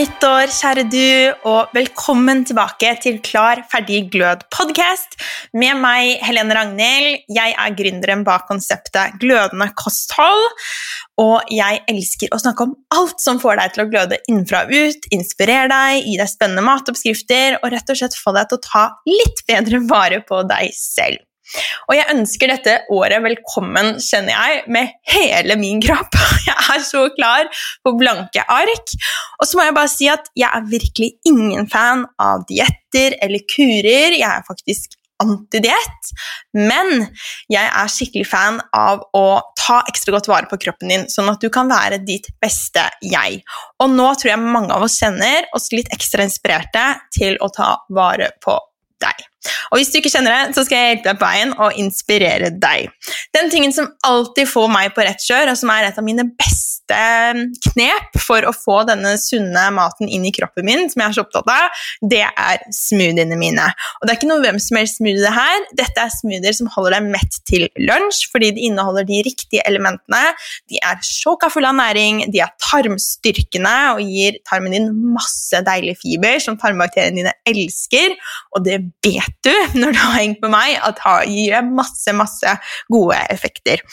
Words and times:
nyttår, 0.00 0.48
kjære 0.54 0.82
du, 0.88 1.08
og 1.50 1.74
velkommen 1.76 2.40
tilbake 2.48 2.94
til 3.02 3.18
Klar, 3.24 3.60
ferdig, 3.68 4.06
glød 4.12 4.46
podcast 4.54 5.18
med 5.52 5.76
meg, 5.82 6.14
Helene 6.24 6.56
Ragnhild. 6.56 7.26
Jeg 7.36 7.52
er 7.52 7.74
gründeren 7.76 8.22
bak 8.24 8.46
konseptet 8.48 9.18
Glødende 9.20 9.68
kosthold, 9.76 10.46
og 11.20 11.52
jeg 11.52 11.82
elsker 11.90 12.32
å 12.32 12.40
snakke 12.40 12.64
om 12.64 12.76
alt 12.96 13.20
som 13.20 13.42
får 13.42 13.60
deg 13.60 13.74
til 13.74 13.84
å 13.84 13.88
gløde 13.92 14.22
innenfra 14.24 14.64
og 14.64 14.72
ut, 14.72 15.10
inspirere 15.12 15.68
deg, 15.68 16.06
gi 16.06 16.16
deg 16.22 16.32
spennende 16.32 16.64
matoppskrifter 16.64 17.58
og 17.60 17.72
rett 17.74 17.92
og 17.92 18.00
slett 18.00 18.16
få 18.16 18.32
deg 18.38 18.48
til 18.48 18.60
å 18.60 18.68
ta 18.70 18.86
litt 19.10 19.44
bedre 19.50 19.82
vare 19.90 20.22
på 20.24 20.40
deg 20.48 20.72
selv. 20.80 21.20
Og 21.88 21.96
jeg 21.96 22.08
ønsker 22.14 22.52
dette 22.52 22.76
året 22.94 23.22
velkommen, 23.24 23.96
kjenner 24.02 24.34
jeg, 24.34 24.62
med 24.72 24.94
hele 25.10 25.56
min 25.60 25.82
kropp. 25.84 26.14
Jeg 26.50 26.56
er 26.76 26.84
så 26.86 27.02
klar 27.16 27.48
på 27.84 27.92
blanke 27.98 28.42
ark. 28.46 28.94
Og 29.40 29.48
så 29.48 29.58
må 29.58 29.66
jeg 29.66 29.74
bare 29.76 29.90
si 29.90 30.06
at 30.10 30.28
jeg 30.38 30.46
er 30.46 30.68
virkelig 30.70 31.08
ingen 31.28 31.66
fan 31.70 32.04
av 32.22 32.44
dietter 32.48 33.16
eller 33.22 33.42
kurer. 33.50 34.16
Jeg 34.16 34.26
er 34.28 34.46
faktisk 34.46 34.94
antidiett, 35.20 36.12
men 36.56 37.04
jeg 37.52 37.66
er 37.66 37.92
skikkelig 37.92 38.26
fan 38.30 38.60
av 38.76 39.02
å 39.16 39.24
ta 39.58 39.80
ekstra 39.90 40.14
godt 40.16 40.30
vare 40.30 40.48
på 40.50 40.58
kroppen 40.64 40.92
din, 40.92 41.06
sånn 41.12 41.28
at 41.32 41.42
du 41.42 41.50
kan 41.52 41.70
være 41.70 42.00
ditt 42.06 42.30
beste 42.42 42.86
jeg. 43.04 43.42
Og 43.82 43.92
nå 43.92 44.08
tror 44.14 44.32
jeg 44.32 44.44
mange 44.56 44.76
av 44.76 44.86
oss 44.86 44.98
kjenner 45.02 45.48
oss 45.56 45.70
litt 45.74 45.92
ekstra 45.94 46.26
inspirerte 46.26 46.86
til 47.16 47.36
å 47.44 47.50
ta 47.52 47.74
vare 47.92 48.32
på 48.44 48.56
deg. 49.04 49.29
Og 49.70 49.78
hvis 49.78 49.90
du 49.92 50.00
ikke 50.00 50.12
kjenner 50.12 50.34
det, 50.34 50.56
så 50.56 50.64
skal 50.66 50.76
jeg 50.76 50.94
hjelpe 50.94 51.08
deg 51.10 51.20
på 51.20 51.26
veien 51.26 51.54
og 51.56 51.78
inspirere 51.80 52.50
deg. 52.60 52.90
Den 53.36 53.50
tingen 53.52 53.72
som 53.74 53.88
alltid 54.06 54.48
får 54.50 54.68
meg 54.72 54.92
på 54.96 55.04
rett 55.06 55.24
kjør, 55.24 55.52
og 55.52 55.60
som 55.60 55.72
er 55.72 55.88
et 55.88 56.00
av 56.00 56.06
mine 56.06 56.26
beste 56.28 56.98
knep 57.70 58.18
for 58.18 58.44
å 58.48 58.52
få 58.54 58.80
denne 58.88 59.14
sunne 59.20 59.68
maten 59.76 60.10
inn 60.10 60.26
i 60.26 60.32
kroppen 60.34 60.66
min, 60.66 60.88
som 60.90 61.02
jeg 61.02 61.12
er 61.12 61.16
så 61.16 61.24
opptatt 61.24 61.50
av, 61.52 61.84
det 62.12 62.24
er 62.26 62.64
smoothiene 62.74 63.38
mine. 63.38 63.68
Og 64.00 64.06
det 64.06 64.12
er 64.12 64.18
ikke 64.18 64.30
noe 64.30 64.42
hvem 64.42 64.58
som 64.62 64.80
helst 64.80 64.98
smoothie 64.98 65.22
det 65.22 65.34
her. 65.36 65.66
Dette 65.78 66.04
er 66.04 66.14
smoothier 66.16 66.56
som 66.56 66.70
holder 66.74 66.98
deg 66.98 67.10
mett 67.14 67.40
til 67.48 67.68
lunsj, 67.78 68.24
fordi 68.32 68.52
de 68.56 68.66
inneholder 68.68 69.06
de 69.08 69.22
riktige 69.26 69.64
elementene. 69.68 70.34
De 70.70 70.82
er 70.82 71.00
sjåka 71.06 71.50
fulle 71.52 71.70
av 71.70 71.78
næring, 71.78 72.24
de 72.34 72.42
er 72.42 72.52
tarmstyrkende 72.66 73.76
og 73.94 74.02
gir 74.04 74.40
tarmen 74.48 74.74
din 74.74 74.90
masse 75.14 75.62
deilig 75.66 75.96
fiber 76.02 76.40
som 76.42 76.58
tarmbakteriene 76.60 77.22
dine 77.22 77.36
elsker, 77.48 78.18
og 78.56 78.66
det 78.66 78.80
vet 79.06 79.29
du 79.46 79.52
når 79.80 79.96
du 79.96 80.00
har 80.00 80.16
hengt 80.18 80.40
med 80.44 80.54
meg, 80.54 80.78
at 80.82 81.00
det 81.02 81.34
gir 81.34 81.68
masse, 81.68 82.16
masse 82.16 82.56
gode 82.92 83.20
effekter. 83.30 83.84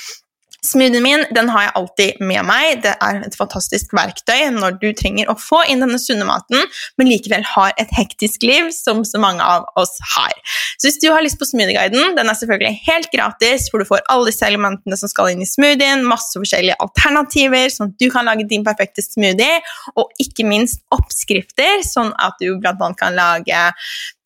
Smoothien 0.65 1.03
min 1.03 1.23
den 1.35 1.49
har 1.53 1.67
jeg 1.67 1.73
alltid 1.79 2.21
med 2.25 2.45
meg. 2.47 2.81
Det 2.83 2.93
er 3.03 3.21
et 3.23 3.35
fantastisk 3.37 3.93
verktøy 3.95 4.49
når 4.55 4.79
du 4.81 4.87
trenger 4.97 5.29
å 5.29 5.37
få 5.39 5.61
inn 5.69 5.83
denne 5.83 5.99
sunne 6.01 6.25
maten, 6.27 6.63
men 6.97 7.09
likevel 7.09 7.45
har 7.45 7.75
et 7.79 7.91
hektisk 7.95 8.43
liv, 8.47 8.71
som 8.75 9.03
så 9.07 9.21
mange 9.21 9.45
av 9.45 9.67
oss 9.79 9.93
har. 10.15 10.33
Så 10.77 10.89
hvis 10.89 10.99
du 11.03 11.07
har 11.13 11.23
lyst 11.25 11.39
på 11.39 11.47
Smoothieguiden, 11.47 12.17
den 12.17 12.31
er 12.31 12.37
selvfølgelig 12.37 12.81
helt 12.87 13.11
gratis, 13.13 13.69
hvor 13.69 13.83
du 13.83 13.89
får 13.89 14.03
alle 14.11 14.31
disse 14.31 14.47
elementene 14.49 14.97
som 14.99 15.11
skal 15.11 15.31
inn 15.31 15.45
i 15.45 15.49
smoothien, 15.49 16.05
masse 16.07 16.35
forskjellige 16.37 16.77
alternativer, 16.83 17.69
sånn 17.73 17.91
at 17.93 18.01
du 18.01 18.09
kan 18.13 18.27
lage 18.27 18.47
din 18.49 18.65
perfekte 18.67 19.05
smoothie, 19.05 19.61
og 19.95 20.11
ikke 20.21 20.45
minst 20.47 20.83
oppskrifter, 20.93 21.85
sånn 21.85 22.11
at 22.17 22.37
du 22.41 22.57
bl.a. 22.57 22.91
kan 22.97 23.15
lage 23.17 23.63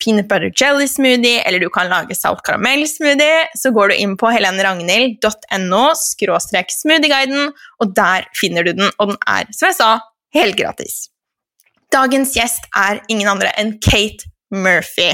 peanut 0.02 0.28
butter 0.30 0.52
jelly 0.52 0.88
smoothie, 0.90 1.42
eller 1.46 1.62
du 1.62 1.70
kan 1.74 1.90
lage 1.92 2.18
salt 2.18 2.44
karamell 2.48 2.84
smoothie, 2.90 3.46
så 3.58 3.72
går 3.76 3.92
du 3.92 4.02
inn 4.04 4.18
på 4.20 4.32
heleneragnhild.no 4.34 5.84
skråstrek 6.00 6.74
smoothieguiden, 6.74 7.54
og 7.82 7.96
der 7.98 8.28
finner 8.40 8.68
du 8.68 8.74
den, 8.76 8.92
og 8.98 9.14
den 9.14 9.22
er, 9.30 9.48
som 9.56 9.70
jeg 9.70 9.80
sa, 9.80 9.94
helt 10.36 10.58
gratis. 10.60 11.06
Dagens 11.92 12.36
gjest 12.38 12.68
er 12.78 13.02
ingen 13.12 13.28
andre 13.28 13.52
enn 13.60 13.76
Kate 13.84 14.30
Murphy. 14.52 15.12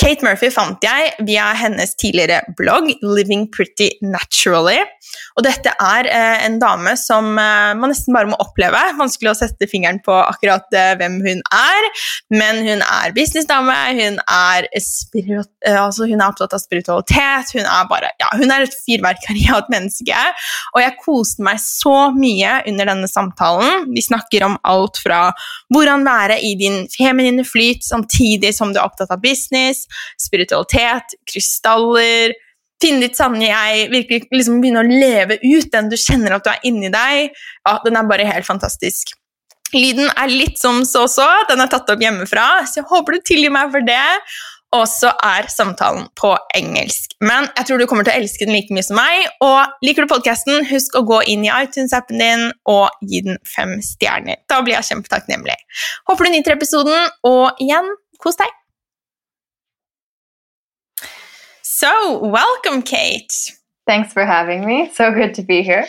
Kate 0.00 0.26
Murphy 0.26 0.50
fant 0.52 0.82
jeg 0.84 1.12
via 1.26 1.52
hennes 1.56 1.94
tidligere 2.00 2.42
blogg 2.58 2.90
Living 3.02 3.46
Pretty 3.54 3.92
Naturally. 4.02 4.80
Og 5.38 5.44
dette 5.46 5.70
er 5.70 6.08
eh, 6.10 6.44
en 6.46 6.58
dame 6.62 6.94
som 6.98 7.32
eh, 7.38 7.72
man 7.78 7.90
nesten 7.90 8.14
bare 8.14 8.28
må 8.30 8.38
oppleve. 8.42 8.80
Vanskelig 8.98 9.32
å 9.32 9.36
sette 9.38 9.68
fingeren 9.70 10.00
på 10.04 10.14
akkurat 10.14 10.66
eh, 10.74 10.94
hvem 11.00 11.18
hun 11.24 11.42
er, 11.54 11.88
men 12.34 12.60
hun 12.66 12.84
er 12.84 13.14
businessdame, 13.16 13.74
hun 13.98 14.18
er, 14.22 14.68
eh, 14.70 15.78
altså 15.78 16.08
hun 16.10 16.20
er 16.20 16.26
opptatt 16.28 16.54
av 16.56 16.62
spiritualitet, 16.62 17.54
hun 17.58 17.66
er 17.66 17.90
bare 17.90 18.12
Ja, 18.22 18.30
hun 18.38 18.52
er 18.52 18.64
et 18.64 18.76
fyrverkeri 18.84 19.46
av 19.52 19.64
et 19.64 19.72
menneske. 19.74 20.24
Og 20.74 20.82
jeg 20.82 20.96
koste 21.02 21.44
meg 21.46 21.60
så 21.62 22.10
mye 22.14 22.60
under 22.70 22.90
denne 22.92 23.10
samtalen. 23.10 23.88
Vi 23.94 24.04
snakker 24.04 24.46
om 24.46 24.58
alt 24.66 25.00
fra 25.02 25.26
hvordan 25.74 26.06
være 26.06 26.38
i 26.46 26.54
din 26.58 26.84
feminine 26.94 27.44
flyt 27.46 27.84
samtidig 27.86 28.54
som 28.56 28.63
du 28.72 28.80
er 28.80 28.86
opptatt 28.86 29.12
av 29.12 29.20
business, 29.20 29.84
spiritualitet, 30.22 31.18
krystaller 31.28 32.32
finne 32.84 33.06
ditt 33.06 33.18
sanne 33.18 33.48
jeg, 33.48 33.88
virkelig 33.92 34.28
liksom 34.34 34.60
begynne 34.62 34.84
å 34.84 34.88
leve 34.88 35.38
ut 35.42 35.68
den 35.72 35.90
du 35.92 35.98
kjenner 36.00 36.36
at 36.36 36.46
du 36.46 36.52
er 36.52 36.64
inni 36.68 36.90
deg, 36.92 37.36
ja, 37.64 37.76
den 37.84 38.00
er 38.00 38.08
bare 38.08 38.26
helt 38.28 38.48
fantastisk. 38.48 39.14
Lyden 39.74 40.10
er 40.12 40.30
litt 40.30 40.60
som 40.60 40.84
så-så, 40.86 41.26
den 41.48 41.62
er 41.64 41.70
tatt 41.70 41.88
opp 41.90 42.02
hjemmefra, 42.02 42.64
så 42.68 42.82
jeg 42.82 42.90
håper 42.90 43.16
du 43.16 43.24
tilgir 43.26 43.54
meg 43.54 43.72
for 43.74 43.86
det. 43.86 44.02
Og 44.74 44.88
så 44.90 45.12
er 45.22 45.46
samtalen 45.54 46.08
på 46.18 46.32
engelsk. 46.58 47.12
Men 47.22 47.46
jeg 47.52 47.68
tror 47.68 47.78
du 47.78 47.84
kommer 47.86 48.06
til 48.06 48.10
å 48.10 48.18
elske 48.18 48.42
den 48.42 48.56
like 48.56 48.74
mye 48.74 48.82
som 48.82 48.98
meg. 48.98 49.28
Og 49.46 49.84
liker 49.86 50.02
du 50.02 50.10
podkasten, 50.10 50.64
husk 50.66 50.96
å 50.98 51.04
gå 51.06 51.20
inn 51.30 51.44
i 51.46 51.52
iTunes-appen 51.52 52.18
din 52.18 52.48
og 52.70 53.06
gi 53.06 53.20
den 53.22 53.38
fem 53.46 53.76
stjerner. 53.86 54.40
Da 54.50 54.58
blir 54.66 54.74
jeg 54.74 54.88
kjempetakknemlig. 54.88 55.54
Håper 56.10 56.26
du 56.26 56.34
nyter 56.34 56.56
episoden, 56.56 57.06
og 57.30 57.62
igjen, 57.62 57.86
kos 58.20 58.36
deg! 58.36 58.48
So, 61.62 62.24
welcome, 62.24 62.82
Kate. 62.82 63.32
Thanks 63.86 64.12
for 64.12 64.24
having 64.24 64.64
me. 64.64 64.90
So 64.94 65.12
good 65.12 65.34
to 65.34 65.42
be 65.42 65.62
here. 65.62 65.86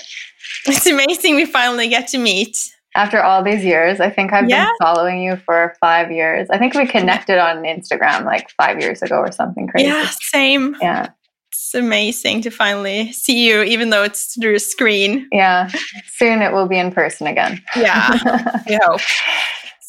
It's 0.65 0.85
amazing 0.85 1.35
we 1.35 1.45
finally 1.45 1.87
get 1.87 2.07
to 2.09 2.17
meet. 2.17 2.57
After 2.95 3.21
all 3.21 3.43
these 3.43 3.63
years, 3.63 3.99
I 3.99 4.09
think 4.09 4.33
I've 4.33 4.49
yeah. 4.49 4.65
been 4.65 4.73
following 4.81 5.21
you 5.21 5.37
for 5.37 5.75
five 5.81 6.11
years. 6.11 6.49
I 6.49 6.57
think 6.57 6.73
we 6.73 6.87
connected 6.87 7.37
on 7.37 7.63
Instagram 7.63 8.25
like 8.25 8.49
five 8.51 8.79
years 8.79 9.01
ago 9.01 9.17
or 9.17 9.31
something 9.31 9.67
crazy. 9.67 9.87
Yeah, 9.87 10.09
same. 10.21 10.75
Yeah. 10.81 11.09
It's 11.51 11.73
amazing 11.73 12.41
to 12.41 12.49
finally 12.49 13.11
see 13.11 13.47
you, 13.47 13.63
even 13.63 13.89
though 13.89 14.03
it's 14.03 14.37
through 14.39 14.55
a 14.55 14.59
screen. 14.59 15.27
Yeah. 15.31 15.69
Soon 16.15 16.41
it 16.41 16.51
will 16.51 16.67
be 16.67 16.77
in 16.77 16.91
person 16.91 17.27
again. 17.27 17.61
Yeah, 17.75 18.61
we 18.67 18.77
hope. 18.83 19.01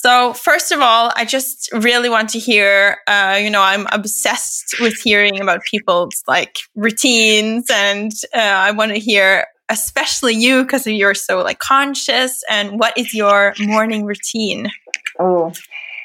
So, 0.07 0.35
first 0.35 0.71
of 0.71 0.79
all, 0.79 1.11
I 1.17 1.25
just 1.25 1.69
really 1.73 2.09
want 2.09 2.29
to 2.29 2.39
hear, 2.39 2.99
uh, 3.09 3.41
you 3.43 3.51
know, 3.51 3.61
I'm 3.61 3.89
obsessed 3.91 4.77
with 4.79 4.95
hearing 4.95 5.41
about 5.41 5.65
people's 5.65 6.23
like 6.29 6.59
routines, 6.77 7.69
and 7.73 8.13
uh, 8.33 8.39
I 8.39 8.71
want 8.71 8.93
to 8.93 9.01
hear, 9.01 9.49
especially 9.69 10.35
you, 10.35 10.63
because 10.63 10.87
you're 10.87 11.13
so 11.13 11.43
like 11.43 11.59
conscious. 11.59 12.45
And 12.49 12.79
what 12.79 12.97
is 12.97 13.15
your 13.15 13.53
morning 13.59 14.05
routine? 14.05 14.71
Oh, 15.19 15.53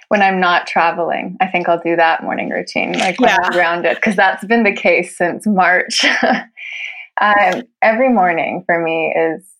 when 0.08 0.24
I'm 0.24 0.40
not 0.40 0.66
traveling, 0.66 1.38
I 1.40 1.46
think 1.46 1.70
I'll 1.70 1.80
do 1.80 1.96
that 1.96 2.24
morning 2.24 2.50
routine, 2.50 2.94
like 2.94 3.20
when 3.20 3.30
yeah. 3.30 3.38
I'm 3.44 3.52
grounded, 3.52 3.98
because 3.98 4.16
that's 4.16 4.44
been 4.46 4.64
the 4.64 4.74
case 4.74 5.16
since 5.16 5.46
March. 5.46 6.04
um, 7.22 7.62
every 7.84 8.12
morning 8.12 8.64
for 8.66 8.84
me 8.84 9.14
is 9.16 9.51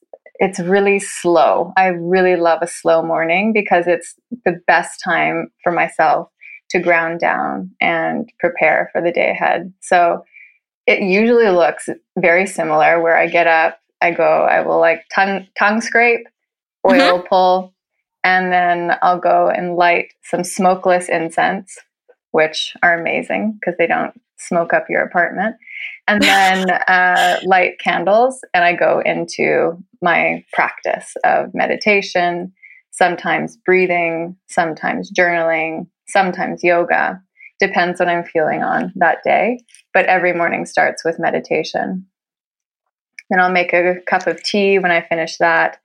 it's 0.42 0.60
really 0.60 1.00
slow. 1.00 1.72
I 1.78 1.86
really 1.86 2.36
love 2.36 2.64
a 2.64 2.68
slow 2.68 3.04
morning 3.04 3.54
because 3.54 3.86
it's 3.86 4.16
the 4.44 4.60
best 4.66 5.00
time 5.02 5.52
for 5.64 5.72
myself 5.72 6.30
to 6.72 6.80
ground 6.80 7.20
down 7.20 7.70
and 7.80 8.28
prepare 8.40 8.90
for 8.92 9.02
the 9.02 9.12
day 9.12 9.30
ahead. 9.30 9.72
So 9.82 10.26
it 10.88 11.04
usually 11.04 11.50
looks 11.50 11.90
very 12.18 12.48
similar 12.48 13.00
where 13.00 13.16
I 13.16 13.28
get 13.28 13.46
up, 13.46 13.80
I 14.02 14.12
go, 14.12 14.24
I 14.24 14.62
will 14.62 14.80
like 14.80 15.04
tongue, 15.14 15.46
tongue 15.60 15.80
scrape, 15.80 16.26
oil 16.90 17.20
mm-hmm. 17.20 17.28
pull, 17.28 17.76
and 18.24 18.52
then 18.52 18.98
I'll 19.04 19.20
go 19.20 19.48
and 19.48 19.76
light 19.76 20.08
some 20.24 20.44
smokeless 20.44 21.08
incense, 21.08 21.78
which 22.32 22.76
are 22.82 23.00
amazing 23.00 23.60
because 23.60 23.78
they 23.78 23.86
don't 23.86 24.20
smoke 24.38 24.74
up 24.74 24.90
your 24.90 25.04
apartment 25.04 25.56
and 26.08 26.22
then 26.22 26.70
uh, 26.70 27.40
light 27.44 27.80
candles 27.80 28.40
and 28.54 28.64
i 28.64 28.74
go 28.74 29.02
into 29.06 29.78
my 30.02 30.44
practice 30.54 31.14
of 31.24 31.54
meditation 31.54 32.52
sometimes 32.92 33.58
breathing 33.66 34.36
sometimes 34.48 35.12
journaling 35.12 35.88
sometimes 36.08 36.64
yoga. 36.64 37.22
Depends 37.60 38.00
what 38.00 38.10
i'm 38.10 38.24
feeling 38.24 38.64
on 38.64 38.92
that 38.96 39.20
day 39.24 39.60
but 39.94 40.06
every 40.06 40.34
morning 40.34 40.66
starts 40.66 41.04
with 41.04 41.20
meditation. 41.20 42.06
Then 43.30 43.40
i'll 43.40 43.52
make 43.52 43.74
a 43.74 43.96
cup 44.08 44.28
of 44.28 44.44
tea 44.44 44.80
when 44.80 44.92
i 44.92 45.02
finish 45.02 45.38
that. 45.38 45.78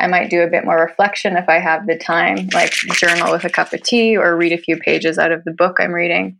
I 0.00 0.08
might 0.08 0.28
do 0.28 0.42
a 0.42 0.50
bit 0.50 0.64
more 0.64 0.80
reflection 0.80 1.36
if 1.36 1.48
i 1.48 1.58
have 1.58 1.86
the 1.86 1.98
time 1.98 2.48
like 2.52 2.72
journal 2.72 3.32
with 3.32 3.44
a 3.44 3.50
cup 3.50 3.72
of 3.72 3.82
tea 3.82 4.16
or 4.16 4.36
read 4.36 4.52
a 4.52 4.58
few 4.58 4.76
pages 4.76 5.18
out 5.18 5.32
of 5.32 5.44
the 5.44 5.52
book 5.52 5.76
i'm 5.80 5.92
reading 5.92 6.38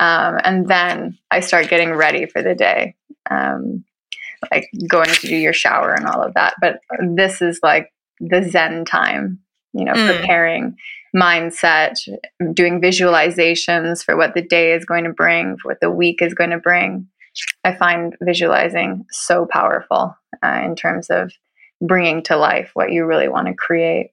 um, 0.00 0.40
and 0.42 0.66
then 0.66 1.18
I 1.30 1.40
start 1.40 1.68
getting 1.68 1.92
ready 1.92 2.26
for 2.26 2.42
the 2.42 2.54
day, 2.54 2.96
um, 3.30 3.84
like 4.50 4.68
going 4.88 5.10
to 5.10 5.26
do 5.26 5.36
your 5.36 5.52
shower 5.52 5.92
and 5.92 6.06
all 6.06 6.22
of 6.22 6.34
that. 6.34 6.54
But 6.60 6.80
this 7.00 7.40
is 7.40 7.60
like 7.62 7.92
the 8.18 8.42
Zen 8.42 8.84
time 8.84 9.40
you 9.72 9.84
know, 9.84 9.92
mm. 9.92 10.16
preparing 10.18 10.76
mindset, 11.14 11.96
doing 12.52 12.80
visualizations 12.80 14.04
for 14.04 14.16
what 14.16 14.34
the 14.34 14.42
day 14.42 14.72
is 14.72 14.84
going 14.84 15.04
to 15.04 15.12
bring, 15.12 15.56
for 15.56 15.70
what 15.70 15.80
the 15.80 15.90
week 15.90 16.22
is 16.22 16.34
going 16.34 16.50
to 16.50 16.58
bring. 16.58 17.06
I 17.64 17.74
find 17.74 18.16
visualizing 18.20 19.06
so 19.10 19.46
powerful 19.46 20.16
uh, 20.42 20.62
in 20.64 20.74
terms 20.74 21.08
of 21.10 21.32
bringing 21.80 22.22
to 22.24 22.36
life 22.36 22.70
what 22.74 22.92
you 22.92 23.04
really 23.04 23.28
want 23.28 23.46
to 23.46 23.54
create. 23.54 24.10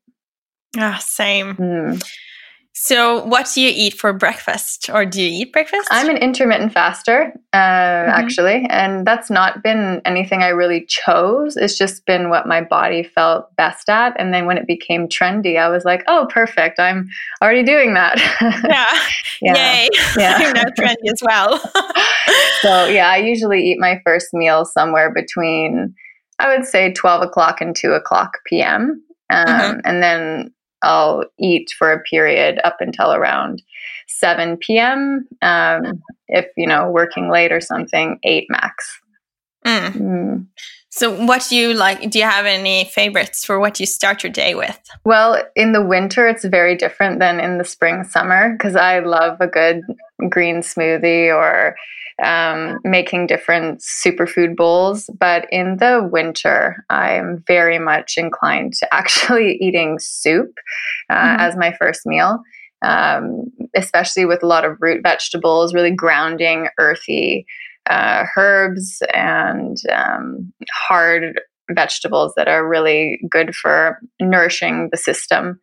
Ah, 0.77 0.99
same. 1.01 1.55
Mm. 1.55 2.07
So, 2.79 3.25
what 3.25 3.49
do 3.55 3.61
you 3.61 3.71
eat 3.73 3.95
for 3.95 4.13
breakfast, 4.13 4.87
or 4.93 5.03
do 5.03 5.19
you 5.19 5.41
eat 5.41 5.51
breakfast? 5.51 5.87
I'm 5.89 6.11
an 6.11 6.17
intermittent 6.17 6.71
faster, 6.71 7.33
uh, 7.51 7.57
mm-hmm. 7.57 8.09
actually, 8.11 8.67
and 8.69 9.05
that's 9.05 9.31
not 9.31 9.63
been 9.63 9.99
anything 10.05 10.43
I 10.43 10.49
really 10.49 10.85
chose. 10.85 11.57
It's 11.57 11.75
just 11.75 12.05
been 12.05 12.29
what 12.29 12.45
my 12.45 12.61
body 12.61 13.01
felt 13.01 13.53
best 13.55 13.89
at. 13.89 14.13
And 14.19 14.31
then 14.31 14.45
when 14.45 14.59
it 14.59 14.67
became 14.67 15.07
trendy, 15.07 15.57
I 15.57 15.69
was 15.69 15.85
like, 15.85 16.03
"Oh, 16.07 16.27
perfect! 16.31 16.79
I'm 16.79 17.09
already 17.41 17.63
doing 17.63 17.95
that." 17.95 18.21
Yeah, 19.41 19.55
yeah. 19.55 19.55
yay! 19.55 19.89
Yeah, 20.17 20.37
I'm 20.37 20.53
now 20.53 20.65
trendy 20.79 21.11
as 21.11 21.21
well. 21.23 21.57
so 22.61 22.85
yeah, 22.85 23.09
I 23.09 23.17
usually 23.17 23.63
eat 23.63 23.79
my 23.79 23.99
first 24.05 24.27
meal 24.33 24.65
somewhere 24.65 25.11
between, 25.11 25.95
I 26.37 26.55
would 26.55 26.67
say, 26.67 26.93
twelve 26.93 27.23
o'clock 27.23 27.59
and 27.59 27.75
two 27.75 27.93
o'clock 27.93 28.37
p.m. 28.45 29.03
Um, 29.31 29.47
mm-hmm. 29.47 29.79
And 29.83 30.03
then 30.03 30.53
I'll 30.81 31.23
eat 31.39 31.71
for 31.77 31.91
a 31.91 32.01
period 32.01 32.59
up 32.63 32.77
until 32.79 33.13
around 33.13 33.61
7 34.07 34.57
p.m. 34.57 35.27
Um, 35.41 36.01
if, 36.27 36.45
you 36.55 36.67
know, 36.67 36.89
working 36.89 37.29
late 37.29 37.51
or 37.51 37.61
something, 37.61 38.19
8 38.23 38.45
max. 38.49 38.99
Mm. 39.65 39.91
Mm. 39.91 40.47
So, 40.89 41.13
what 41.25 41.45
do 41.49 41.55
you 41.55 41.73
like? 41.73 42.09
Do 42.09 42.17
you 42.17 42.25
have 42.25 42.45
any 42.45 42.85
favorites 42.85 43.45
for 43.45 43.59
what 43.59 43.79
you 43.79 43.85
start 43.85 44.23
your 44.23 44.31
day 44.31 44.55
with? 44.55 44.79
Well, 45.05 45.43
in 45.55 45.73
the 45.73 45.85
winter, 45.85 46.27
it's 46.27 46.45
very 46.45 46.75
different 46.75 47.19
than 47.19 47.39
in 47.39 47.59
the 47.59 47.65
spring, 47.65 48.03
summer, 48.03 48.53
because 48.53 48.75
I 48.75 48.99
love 48.99 49.37
a 49.39 49.47
good 49.47 49.81
green 50.29 50.61
smoothie 50.61 51.27
or 51.27 51.75
um, 52.23 52.79
making 52.83 53.27
different 53.27 53.81
superfood 53.81 54.55
bowls. 54.55 55.09
But 55.19 55.47
in 55.51 55.77
the 55.77 56.07
winter, 56.11 56.85
I'm 56.89 57.43
very 57.47 57.79
much 57.79 58.15
inclined 58.17 58.73
to 58.73 58.93
actually 58.93 59.57
eating 59.61 59.97
soup 59.99 60.53
uh, 61.09 61.15
mm-hmm. 61.15 61.39
as 61.41 61.55
my 61.55 61.73
first 61.73 62.01
meal. 62.05 62.39
Um, 62.83 63.45
especially 63.75 64.25
with 64.25 64.43
a 64.43 64.45
lot 64.45 64.63
of 64.63 64.77
root 64.79 65.01
vegetables, 65.01 65.73
really 65.73 65.89
grounding, 65.89 66.67
earthy 66.77 67.47
uh, 67.89 68.25
herbs 68.35 69.01
and 69.13 69.77
um, 69.91 70.53
hard 70.71 71.41
vegetables 71.71 72.33
that 72.37 72.47
are 72.47 72.67
really 72.67 73.19
good 73.29 73.55
for 73.55 73.99
nourishing 74.21 74.89
the 74.91 74.97
system. 74.97 75.59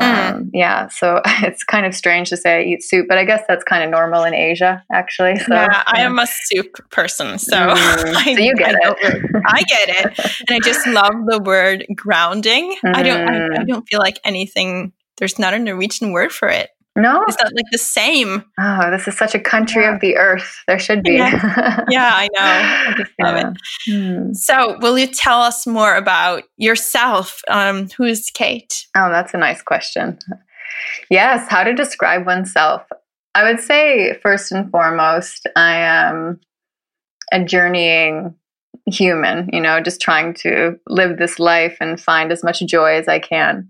Mm. 0.00 0.30
Um, 0.34 0.50
yeah, 0.52 0.88
so 0.88 1.20
it's 1.42 1.64
kind 1.64 1.84
of 1.84 1.94
strange 1.94 2.28
to 2.30 2.36
say 2.36 2.58
I 2.58 2.62
eat 2.62 2.82
soup, 2.82 3.06
but 3.08 3.18
I 3.18 3.24
guess 3.24 3.42
that's 3.48 3.64
kind 3.64 3.82
of 3.82 3.90
normal 3.90 4.24
in 4.24 4.34
Asia, 4.34 4.84
actually. 4.92 5.36
So, 5.36 5.54
yeah, 5.54 5.82
I 5.86 6.02
am 6.02 6.18
a 6.18 6.26
soup 6.26 6.76
person, 6.90 7.38
so, 7.38 7.56
mm. 7.56 7.74
I, 7.74 8.34
so 8.34 8.40
you 8.40 8.54
get 8.54 8.76
I 8.76 8.94
it. 9.00 9.30
I 9.46 9.62
get 9.62 9.88
it, 9.88 10.42
and 10.48 10.50
I 10.50 10.58
just 10.64 10.86
love 10.86 11.14
the 11.26 11.40
word 11.40 11.86
grounding. 11.94 12.76
Mm. 12.84 12.94
I 12.94 13.02
don't, 13.02 13.28
I, 13.28 13.44
I 13.46 13.64
mm. 13.64 13.66
don't 13.66 13.88
feel 13.88 14.00
like 14.00 14.20
anything. 14.24 14.92
There's 15.16 15.38
not 15.38 15.54
a 15.54 15.58
Norwegian 15.58 16.12
word 16.12 16.32
for 16.32 16.48
it. 16.48 16.70
No, 16.96 17.24
is 17.28 17.36
that 17.36 17.52
like 17.54 17.66
the 17.70 17.78
same? 17.78 18.44
Oh, 18.58 18.90
this 18.90 19.06
is 19.06 19.16
such 19.16 19.34
a 19.34 19.40
country 19.40 19.84
yeah. 19.84 19.94
of 19.94 20.00
the 20.00 20.16
earth. 20.16 20.58
There 20.66 20.78
should 20.78 21.02
be. 21.04 21.14
Yeah, 21.14 21.84
yeah 21.88 22.10
I 22.12 22.28
know. 22.36 23.04
I 23.22 23.30
love 23.30 23.36
yeah. 23.36 23.50
it. 23.50 23.56
Hmm. 23.86 24.32
So, 24.34 24.76
will 24.80 24.98
you 24.98 25.06
tell 25.06 25.40
us 25.40 25.66
more 25.66 25.94
about 25.94 26.42
yourself? 26.56 27.42
Um, 27.48 27.88
who 27.96 28.04
is 28.04 28.30
Kate? 28.34 28.86
Oh, 28.96 29.08
that's 29.08 29.34
a 29.34 29.38
nice 29.38 29.62
question. 29.62 30.18
Yes, 31.10 31.48
how 31.48 31.62
to 31.62 31.74
describe 31.74 32.26
oneself. 32.26 32.82
I 33.34 33.44
would 33.44 33.60
say 33.60 34.18
first 34.20 34.50
and 34.50 34.68
foremost, 34.70 35.46
I 35.54 35.76
am 35.76 36.40
a 37.32 37.44
journeying 37.44 38.34
human. 38.86 39.48
You 39.52 39.60
know, 39.60 39.80
just 39.80 40.00
trying 40.00 40.34
to 40.34 40.78
live 40.88 41.18
this 41.18 41.38
life 41.38 41.76
and 41.80 42.00
find 42.00 42.32
as 42.32 42.42
much 42.42 42.60
joy 42.66 42.96
as 42.96 43.06
I 43.06 43.20
can. 43.20 43.68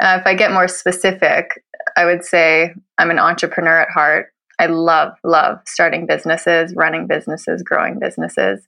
Uh, 0.00 0.18
if 0.20 0.26
I 0.26 0.34
get 0.34 0.52
more 0.52 0.68
specific, 0.68 1.62
I 1.96 2.04
would 2.04 2.24
say 2.24 2.74
I'm 2.98 3.10
an 3.10 3.18
entrepreneur 3.18 3.80
at 3.80 3.90
heart. 3.90 4.32
I 4.58 4.66
love, 4.66 5.12
love 5.24 5.58
starting 5.66 6.06
businesses, 6.06 6.74
running 6.76 7.06
businesses, 7.06 7.62
growing 7.62 7.98
businesses. 7.98 8.66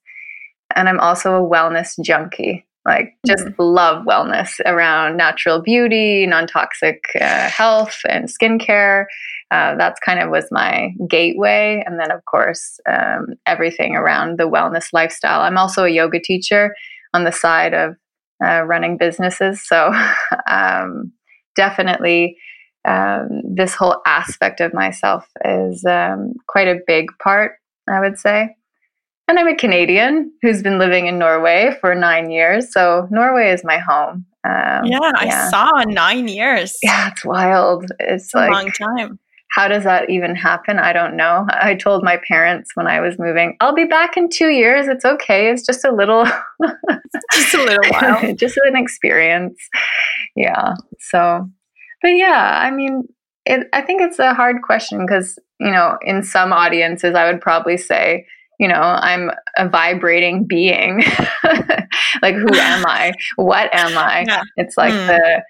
And 0.74 0.88
I'm 0.88 1.00
also 1.00 1.34
a 1.34 1.48
wellness 1.48 1.92
junkie. 2.02 2.66
Like, 2.84 3.14
just 3.24 3.44
mm-hmm. 3.44 3.62
love 3.62 4.04
wellness 4.06 4.58
around 4.66 5.16
natural 5.16 5.60
beauty, 5.60 6.26
non 6.26 6.48
toxic 6.48 7.04
uh, 7.20 7.48
health, 7.48 8.00
and 8.08 8.28
skincare. 8.28 9.04
Uh, 9.52 9.76
that's 9.76 10.00
kind 10.00 10.18
of 10.18 10.30
was 10.30 10.48
my 10.50 10.90
gateway. 11.08 11.84
And 11.86 12.00
then, 12.00 12.10
of 12.10 12.24
course, 12.24 12.80
um, 12.90 13.34
everything 13.46 13.94
around 13.94 14.38
the 14.38 14.48
wellness 14.48 14.86
lifestyle. 14.92 15.42
I'm 15.42 15.58
also 15.58 15.84
a 15.84 15.90
yoga 15.90 16.20
teacher 16.20 16.74
on 17.14 17.22
the 17.22 17.30
side 17.30 17.72
of 17.72 17.94
uh, 18.44 18.62
running 18.62 18.96
businesses. 18.96 19.64
So, 19.64 19.92
um, 20.48 21.12
definitely 21.54 22.36
um, 22.84 23.42
this 23.44 23.74
whole 23.74 24.00
aspect 24.06 24.60
of 24.60 24.74
myself 24.74 25.26
is 25.44 25.84
um, 25.84 26.34
quite 26.48 26.68
a 26.68 26.80
big 26.86 27.10
part, 27.22 27.52
I 27.88 28.00
would 28.00 28.18
say. 28.18 28.54
And 29.28 29.38
I'm 29.38 29.48
a 29.48 29.56
Canadian 29.56 30.32
who's 30.42 30.62
been 30.62 30.78
living 30.78 31.06
in 31.06 31.18
Norway 31.18 31.76
for 31.80 31.94
nine 31.94 32.30
years. 32.30 32.72
So 32.72 33.06
Norway 33.10 33.50
is 33.50 33.62
my 33.64 33.78
home. 33.78 34.26
Um, 34.44 34.84
yeah, 34.84 34.98
yeah, 35.22 35.46
I 35.46 35.50
saw 35.50 35.70
nine 35.86 36.28
years. 36.28 36.76
Yeah, 36.82 37.10
it's 37.10 37.24
wild. 37.24 37.84
It's, 38.00 38.24
it's 38.24 38.34
like, 38.34 38.50
a 38.50 38.52
long 38.52 38.72
time. 38.72 39.18
How 39.52 39.68
does 39.68 39.84
that 39.84 40.10
even 40.10 40.34
happen? 40.34 40.78
I 40.78 40.92
don't 40.92 41.16
know. 41.16 41.46
I 41.48 41.74
told 41.74 42.02
my 42.02 42.18
parents 42.26 42.70
when 42.74 42.86
I 42.86 43.00
was 43.00 43.18
moving, 43.18 43.56
I'll 43.60 43.74
be 43.74 43.84
back 43.84 44.16
in 44.16 44.28
two 44.30 44.48
years. 44.48 44.88
It's 44.88 45.04
okay. 45.04 45.50
It's 45.50 45.64
just 45.64 45.84
a 45.84 45.92
little, 45.92 46.24
just 47.32 47.54
a 47.54 47.62
little 47.62 47.90
while, 47.90 48.34
just 48.34 48.58
an 48.64 48.76
experience. 48.76 49.58
Yeah. 50.34 50.74
So 50.98 51.48
but 52.02 52.08
yeah, 52.08 52.60
I 52.62 52.70
mean, 52.70 53.04
it, 53.44 53.68
I 53.72 53.82
think 53.82 54.02
it's 54.02 54.18
a 54.18 54.34
hard 54.34 54.62
question 54.62 55.04
because, 55.04 55.38
you 55.58 55.70
know, 55.70 55.98
in 56.02 56.22
some 56.22 56.52
audiences, 56.52 57.14
I 57.14 57.30
would 57.30 57.40
probably 57.40 57.76
say, 57.76 58.26
you 58.58 58.68
know, 58.68 58.80
I'm 58.80 59.30
a 59.56 59.68
vibrating 59.68 60.46
being. 60.46 61.02
like, 62.22 62.34
who 62.34 62.54
am 62.54 62.86
I? 62.86 63.12
What 63.36 63.74
am 63.74 63.96
I? 63.98 64.24
Yeah. 64.26 64.42
It's 64.56 64.76
like 64.76 64.92
mm. 64.92 65.06
the 65.06 65.42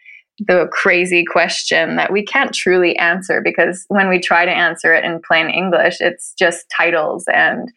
the 0.47 0.66
crazy 0.73 1.25
question 1.25 1.97
that 1.97 2.11
we 2.11 2.25
can't 2.25 2.54
truly 2.54 2.97
answer 2.97 3.42
because 3.44 3.85
when 3.88 4.09
we 4.09 4.18
try 4.18 4.44
to 4.44 4.50
answer 4.50 4.92
it 4.92 5.04
in 5.04 5.21
plain 5.26 5.49
English, 5.49 5.99
it's 6.00 6.35
just 6.38 6.64
titles 6.75 7.25
and 7.32 7.68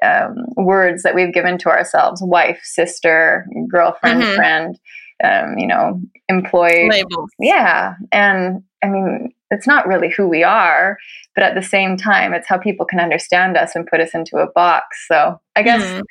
um, 0.00 0.36
words 0.56 1.02
that 1.02 1.14
we've 1.14 1.34
given 1.34 1.58
to 1.58 1.68
ourselves 1.68 2.22
wife, 2.22 2.60
sister, 2.62 3.46
girlfriend, 3.70 4.22
mm-hmm. 4.22 4.36
friend 4.36 4.78
um, 5.24 5.58
you 5.58 5.66
know, 5.66 6.00
employed 6.28 6.90
labels. 6.90 7.30
Yeah. 7.38 7.94
And 8.12 8.62
I 8.82 8.88
mean, 8.88 9.32
it's 9.50 9.66
not 9.66 9.86
really 9.86 10.10
who 10.10 10.28
we 10.28 10.44
are, 10.44 10.98
but 11.34 11.44
at 11.44 11.54
the 11.54 11.62
same 11.62 11.96
time, 11.96 12.34
it's 12.34 12.48
how 12.48 12.58
people 12.58 12.86
can 12.86 13.00
understand 13.00 13.56
us 13.56 13.74
and 13.74 13.86
put 13.86 14.00
us 14.00 14.14
into 14.14 14.36
a 14.36 14.50
box. 14.50 15.06
So 15.08 15.40
I 15.56 15.62
guess 15.62 15.82
mm. 15.82 16.02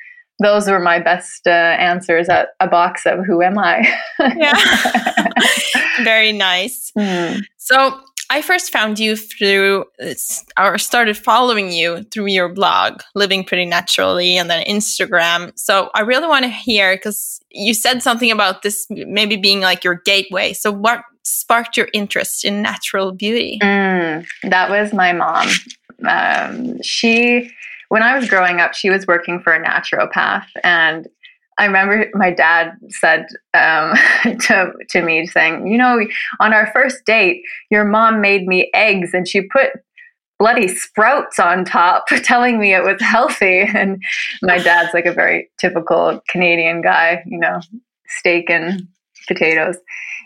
those 0.42 0.68
were 0.68 0.80
my 0.80 0.98
best 0.98 1.46
uh, 1.46 1.50
answers 1.50 2.28
at 2.28 2.50
a 2.60 2.66
box 2.66 3.06
of 3.06 3.24
who 3.24 3.42
am 3.42 3.58
I? 3.58 3.88
yeah. 4.18 5.24
Very 6.04 6.32
nice. 6.32 6.92
Mm. 6.98 7.42
So 7.56 8.00
I 8.30 8.42
first 8.42 8.70
found 8.70 8.98
you 8.98 9.16
through, 9.16 9.86
or 10.58 10.76
started 10.78 11.16
following 11.16 11.72
you 11.72 12.02
through 12.04 12.26
your 12.26 12.48
blog, 12.50 13.00
Living 13.14 13.42
Pretty 13.42 13.64
Naturally, 13.64 14.36
and 14.36 14.50
then 14.50 14.64
Instagram. 14.66 15.52
So 15.58 15.90
I 15.94 16.00
really 16.00 16.26
want 16.26 16.44
to 16.44 16.50
hear 16.50 16.94
because 16.94 17.40
you 17.50 17.72
said 17.72 18.02
something 18.02 18.30
about 18.30 18.62
this 18.62 18.86
maybe 18.90 19.36
being 19.36 19.60
like 19.60 19.82
your 19.82 20.02
gateway. 20.04 20.52
So 20.52 20.70
what 20.70 21.04
sparked 21.22 21.76
your 21.76 21.88
interest 21.94 22.44
in 22.44 22.60
natural 22.60 23.12
beauty? 23.12 23.58
Mm, 23.62 24.26
that 24.42 24.68
was 24.68 24.92
my 24.92 25.12
mom. 25.12 25.48
Um, 26.06 26.82
she, 26.82 27.50
when 27.88 28.02
I 28.02 28.16
was 28.16 28.28
growing 28.28 28.60
up, 28.60 28.74
she 28.74 28.90
was 28.90 29.06
working 29.06 29.40
for 29.40 29.54
a 29.54 29.64
naturopath, 29.64 30.46
and 30.62 31.08
I 31.58 31.66
remember 31.66 32.06
my 32.14 32.30
dad 32.30 32.72
said 32.88 33.26
um, 33.54 33.94
to 34.40 34.72
to 34.90 35.02
me, 35.02 35.26
saying, 35.26 35.66
"You 35.66 35.78
know, 35.78 36.00
on 36.40 36.54
our 36.54 36.70
first 36.72 37.04
date, 37.04 37.42
your 37.70 37.84
mom 37.84 38.20
made 38.20 38.46
me 38.46 38.70
eggs, 38.74 39.10
and 39.12 39.26
she 39.26 39.42
put 39.42 39.70
bloody 40.38 40.68
sprouts 40.68 41.40
on 41.40 41.64
top, 41.64 42.06
telling 42.22 42.58
me 42.60 42.74
it 42.74 42.84
was 42.84 43.00
healthy." 43.00 43.60
And 43.62 44.02
my 44.42 44.58
dad's 44.58 44.94
like 44.94 45.06
a 45.06 45.12
very 45.12 45.50
typical 45.60 46.20
Canadian 46.28 46.80
guy, 46.80 47.22
you 47.26 47.38
know, 47.38 47.60
steak 48.06 48.48
and 48.50 48.88
potatoes. 49.26 49.76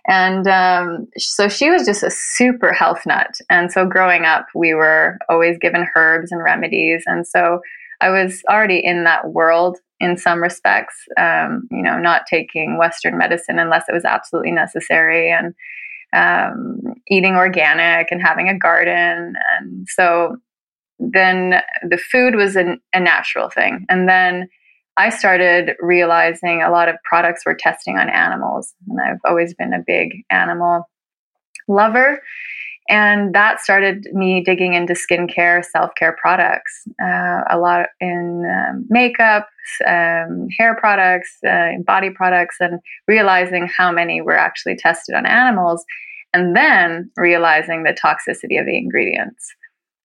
And 0.08 0.48
um, 0.48 1.06
so 1.16 1.48
she 1.48 1.70
was 1.70 1.84
just 1.84 2.02
a 2.02 2.10
super 2.10 2.72
health 2.72 3.06
nut. 3.06 3.34
And 3.50 3.70
so 3.70 3.86
growing 3.86 4.24
up, 4.24 4.46
we 4.54 4.74
were 4.74 5.18
always 5.28 5.58
given 5.58 5.86
herbs 5.96 6.32
and 6.32 6.42
remedies. 6.42 7.04
And 7.06 7.26
so 7.26 7.60
I 8.02 8.10
was 8.10 8.42
already 8.50 8.84
in 8.84 9.04
that 9.04 9.30
world 9.32 9.78
in 10.00 10.16
some 10.16 10.42
respects, 10.42 10.96
um, 11.16 11.68
you 11.70 11.82
know, 11.82 11.98
not 11.98 12.26
taking 12.26 12.76
Western 12.76 13.16
medicine 13.16 13.58
unless 13.58 13.84
it 13.88 13.92
was 13.92 14.04
absolutely 14.04 14.50
necessary. 14.50 15.30
And 15.30 15.54
um, 16.12 16.80
eating 17.08 17.36
organic 17.36 18.10
and 18.10 18.20
having 18.20 18.48
a 18.48 18.58
garden. 18.58 19.34
And 19.58 19.86
so 19.88 20.36
then 20.98 21.62
the 21.88 21.96
food 21.96 22.34
was 22.34 22.56
an, 22.56 22.80
a 22.92 23.00
natural 23.00 23.48
thing. 23.48 23.86
And 23.88 24.08
then 24.08 24.48
I 24.96 25.08
started 25.08 25.74
realizing 25.80 26.62
a 26.62 26.70
lot 26.70 26.88
of 26.88 26.96
products 27.04 27.46
were 27.46 27.54
testing 27.54 27.96
on 27.96 28.10
animals. 28.10 28.74
And 28.88 28.98
I've 29.00 29.20
always 29.24 29.54
been 29.54 29.72
a 29.72 29.82
big 29.86 30.22
animal 30.30 30.88
lover. 31.66 32.20
And 32.88 33.34
that 33.34 33.60
started 33.60 34.08
me 34.12 34.42
digging 34.42 34.74
into 34.74 34.94
skincare, 34.94 35.64
self 35.64 35.92
care 35.96 36.16
products, 36.20 36.84
uh, 37.00 37.42
a 37.48 37.58
lot 37.58 37.86
in 38.00 38.44
um, 38.50 38.84
makeup, 38.88 39.48
um, 39.86 40.48
hair 40.58 40.76
products, 40.78 41.38
uh, 41.46 41.70
body 41.86 42.10
products, 42.10 42.56
and 42.60 42.80
realizing 43.06 43.68
how 43.68 43.92
many 43.92 44.20
were 44.20 44.36
actually 44.36 44.76
tested 44.76 45.14
on 45.14 45.26
animals. 45.26 45.84
And 46.34 46.56
then 46.56 47.10
realizing 47.16 47.82
the 47.82 47.92
toxicity 47.92 48.58
of 48.58 48.64
the 48.64 48.76
ingredients. 48.76 49.54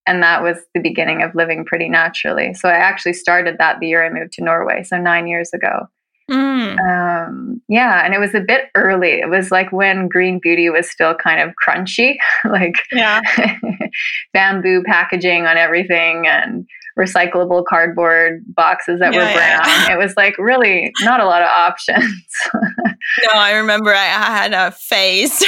And 0.06 0.22
that 0.24 0.44
was 0.44 0.58
the 0.74 0.82
beginning 0.82 1.22
of 1.22 1.36
living 1.36 1.66
pretty 1.66 1.90
naturally. 1.90 2.54
So 2.54 2.70
I 2.70 2.76
actually 2.76 3.14
started 3.14 3.58
that 3.60 3.80
the 3.80 3.88
year 3.88 4.06
I 4.06 4.10
moved 4.10 4.34
to 4.34 4.44
Norway, 4.44 4.84
so 4.84 4.98
nine 4.98 5.28
years 5.28 5.52
ago. 5.54 5.88
Mm. 6.30 6.78
Um, 6.80 7.62
yeah, 7.70 8.04
and 8.04 8.14
it 8.14 8.20
was 8.20 8.36
a 8.36 8.42
bit 8.42 8.66
early. 8.76 9.20
It 9.20 9.30
was 9.30 9.52
like 9.52 9.72
when 9.72 10.08
green 10.08 10.40
beauty 10.42 10.70
was 10.70 10.90
still 10.90 11.16
kind 11.16 11.42
of 11.42 11.56
crunchy, 11.66 12.18
like 12.46 12.76
yeah. 12.92 13.22
bamboo 14.34 14.84
packaging 14.84 15.46
on 15.46 15.58
everything 15.58 16.28
and 16.28 16.68
recyclable 16.98 17.64
cardboard 17.64 18.44
boxes 18.48 19.00
that 19.00 19.14
yeah, 19.14 19.20
were 19.20 19.34
brown. 19.34 19.66
Yeah. 19.66 19.94
It 19.94 19.98
was 19.98 20.16
like 20.18 20.38
really 20.38 20.92
not 21.02 21.20
a 21.20 21.26
lot 21.26 21.44
of 21.44 21.48
options. 21.48 22.26
no, 22.54 23.30
I 23.40 23.54
remember 23.54 23.94
I 23.94 24.06
had 24.06 24.54
a 24.54 24.72
phase 24.72 25.44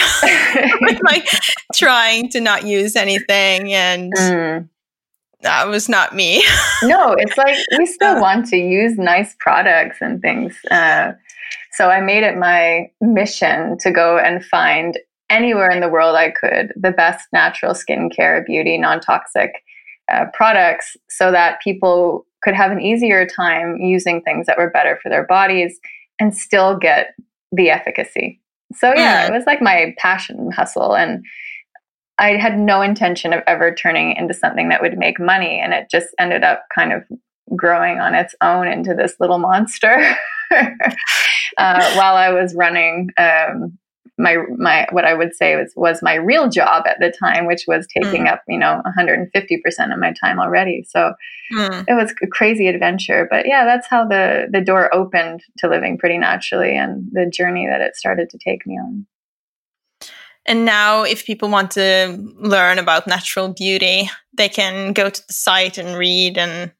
like 1.03 1.27
trying 1.73 2.29
to 2.29 2.39
not 2.39 2.65
use 2.65 2.95
anything 2.95 3.73
and 3.73 4.13
mm 4.13 4.69
that 5.41 5.67
was 5.67 5.87
not 5.87 6.15
me. 6.15 6.43
no, 6.83 7.13
it's 7.13 7.37
like 7.37 7.57
we 7.77 7.85
still 7.85 8.19
want 8.19 8.47
to 8.47 8.57
use 8.57 8.97
nice 8.97 9.35
products 9.39 9.97
and 10.01 10.21
things. 10.21 10.57
Uh, 10.69 11.13
so 11.71 11.89
I 11.89 12.01
made 12.01 12.23
it 12.23 12.37
my 12.37 12.91
mission 12.99 13.77
to 13.79 13.91
go 13.91 14.17
and 14.17 14.43
find 14.43 14.97
anywhere 15.29 15.69
in 15.69 15.79
the 15.79 15.89
world 15.89 16.15
I 16.15 16.31
could 16.31 16.73
the 16.75 16.91
best 16.91 17.27
natural 17.31 17.73
skincare, 17.73 18.45
beauty, 18.45 18.77
non 18.77 18.99
toxic 18.99 19.63
uh, 20.11 20.25
products 20.33 20.97
so 21.09 21.31
that 21.31 21.61
people 21.61 22.25
could 22.41 22.55
have 22.55 22.71
an 22.71 22.81
easier 22.81 23.25
time 23.25 23.77
using 23.77 24.21
things 24.21 24.47
that 24.47 24.57
were 24.57 24.69
better 24.69 24.99
for 25.01 25.09
their 25.09 25.25
bodies 25.25 25.79
and 26.19 26.35
still 26.35 26.77
get 26.77 27.15
the 27.51 27.69
efficacy. 27.69 28.41
So 28.73 28.93
yeah, 28.95 29.25
mm. 29.25 29.29
it 29.29 29.33
was 29.33 29.45
like 29.45 29.61
my 29.61 29.95
passion 29.97 30.51
hustle 30.51 30.95
and 30.95 31.23
I 32.19 32.37
had 32.37 32.59
no 32.59 32.81
intention 32.81 33.33
of 33.33 33.41
ever 33.47 33.73
turning 33.73 34.15
into 34.15 34.33
something 34.33 34.69
that 34.69 34.81
would 34.81 34.97
make 34.97 35.19
money. 35.19 35.59
And 35.59 35.73
it 35.73 35.89
just 35.89 36.09
ended 36.19 36.43
up 36.43 36.65
kind 36.73 36.93
of 36.93 37.03
growing 37.55 37.99
on 37.99 38.13
its 38.13 38.35
own 38.41 38.67
into 38.67 38.93
this 38.93 39.15
little 39.19 39.39
monster 39.39 40.15
uh, 40.51 41.93
while 41.95 42.15
I 42.15 42.29
was 42.29 42.53
running 42.55 43.09
um, 43.17 43.79
my 44.19 44.37
my 44.57 44.85
what 44.91 45.05
I 45.05 45.13
would 45.13 45.33
say 45.33 45.55
was 45.55 45.71
was 45.75 46.03
my 46.03 46.15
real 46.15 46.49
job 46.49 46.85
at 46.85 46.99
the 46.99 47.11
time, 47.11 47.45
which 47.47 47.63
was 47.67 47.87
taking 47.87 48.25
mm. 48.25 48.33
up 48.33 48.43
you 48.47 48.59
know 48.59 48.81
150 48.83 49.61
percent 49.63 49.93
of 49.93 49.99
my 49.99 50.13
time 50.13 50.39
already. 50.39 50.85
So 50.87 51.13
mm. 51.53 51.85
it 51.87 51.93
was 51.93 52.13
a 52.21 52.27
crazy 52.27 52.67
adventure. 52.67 53.27
But 53.31 53.47
yeah, 53.47 53.63
that's 53.63 53.87
how 53.87 54.05
the 54.05 54.47
the 54.51 54.61
door 54.61 54.93
opened 54.93 55.41
to 55.59 55.69
living 55.69 55.97
pretty 55.97 56.17
naturally 56.17 56.75
and 56.75 57.07
the 57.11 57.25
journey 57.25 57.65
that 57.67 57.81
it 57.81 57.95
started 57.95 58.29
to 58.31 58.37
take 58.37 58.67
me 58.67 58.75
on. 58.75 59.07
And 60.49 60.65
now, 60.65 61.03
if 61.03 61.27
people 61.27 61.47
want 61.47 61.69
to 61.71 62.17
learn 62.39 62.79
about 62.79 63.05
natural 63.05 63.49
beauty, 63.49 64.09
they 64.35 64.49
can 64.49 64.93
go 64.93 65.07
to 65.07 65.27
the 65.27 65.33
site 65.33 65.77
and 65.77 65.95
read 65.95 66.39
and 66.39 66.71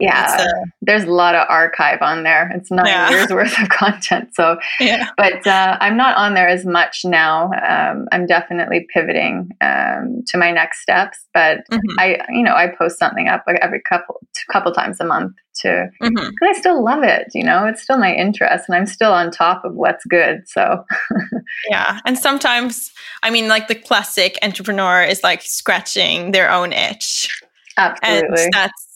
yeah 0.00 0.42
a, 0.42 0.48
there's 0.80 1.04
a 1.04 1.10
lot 1.10 1.34
of 1.34 1.46
archive 1.48 2.00
on 2.00 2.22
there 2.22 2.50
it's 2.54 2.70
nine 2.70 2.86
yeah. 2.86 3.10
years 3.10 3.30
worth 3.30 3.60
of 3.60 3.68
content 3.68 4.28
so 4.34 4.58
yeah. 4.80 5.10
but 5.16 5.46
uh, 5.46 5.76
i'm 5.80 5.96
not 5.96 6.16
on 6.16 6.34
there 6.34 6.48
as 6.48 6.64
much 6.64 7.00
now 7.04 7.50
um, 7.66 8.06
i'm 8.12 8.26
definitely 8.26 8.86
pivoting 8.92 9.50
um, 9.60 10.22
to 10.26 10.38
my 10.38 10.50
next 10.50 10.80
steps 10.80 11.18
but 11.34 11.58
mm-hmm. 11.70 11.98
i 11.98 12.18
you 12.30 12.42
know 12.42 12.54
i 12.54 12.68
post 12.68 12.98
something 12.98 13.28
up 13.28 13.44
like 13.46 13.58
every 13.62 13.80
couple 13.88 14.20
couple 14.50 14.72
times 14.72 14.98
a 15.00 15.04
month 15.04 15.32
to 15.54 15.88
mm-hmm. 16.02 16.28
i 16.42 16.52
still 16.54 16.82
love 16.82 17.02
it 17.02 17.28
you 17.34 17.44
know 17.44 17.66
it's 17.66 17.82
still 17.82 17.98
my 17.98 18.14
interest 18.14 18.64
and 18.68 18.76
i'm 18.76 18.86
still 18.86 19.12
on 19.12 19.30
top 19.30 19.64
of 19.64 19.74
what's 19.74 20.04
good 20.06 20.42
so 20.46 20.82
yeah 21.70 22.00
and 22.06 22.18
sometimes 22.18 22.90
i 23.22 23.30
mean 23.30 23.48
like 23.48 23.68
the 23.68 23.74
classic 23.74 24.38
entrepreneur 24.42 25.02
is 25.02 25.22
like 25.22 25.42
scratching 25.42 26.32
their 26.32 26.50
own 26.50 26.72
itch 26.72 27.28
Absolutely. 27.76 28.44
And 28.44 28.52
that's 28.52 28.88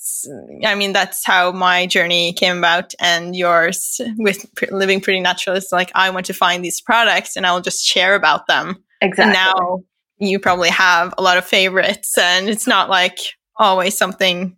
I 0.65 0.75
mean, 0.75 0.93
that's 0.93 1.25
how 1.25 1.53
my 1.53 1.87
journey 1.87 2.33
came 2.33 2.59
about, 2.59 2.95
and 3.01 3.35
yours 3.35 4.01
with 4.17 4.47
living 4.71 5.01
pretty 5.01 5.21
natural. 5.21 5.57
is 5.57 5.71
like 5.73 5.91
I 5.95 6.11
want 6.11 6.27
to 6.27 6.35
find 6.35 6.65
these 6.65 6.81
products, 6.81 7.37
and 7.37 7.47
I'll 7.47 7.61
just 7.61 7.85
share 7.85 8.15
about 8.15 8.47
them. 8.47 8.83
Exactly. 9.01 9.25
And 9.25 9.33
now 9.33 9.85
you 10.19 10.39
probably 10.39 10.71
have 10.71 11.15
a 11.19 11.23
lot 11.23 11.39
of 11.39 11.45
favorites, 11.45 12.17
and 12.19 12.49
it's 12.49 12.67
not 12.67 12.89
like 12.89 13.19
always 13.57 13.97
something 13.97 14.57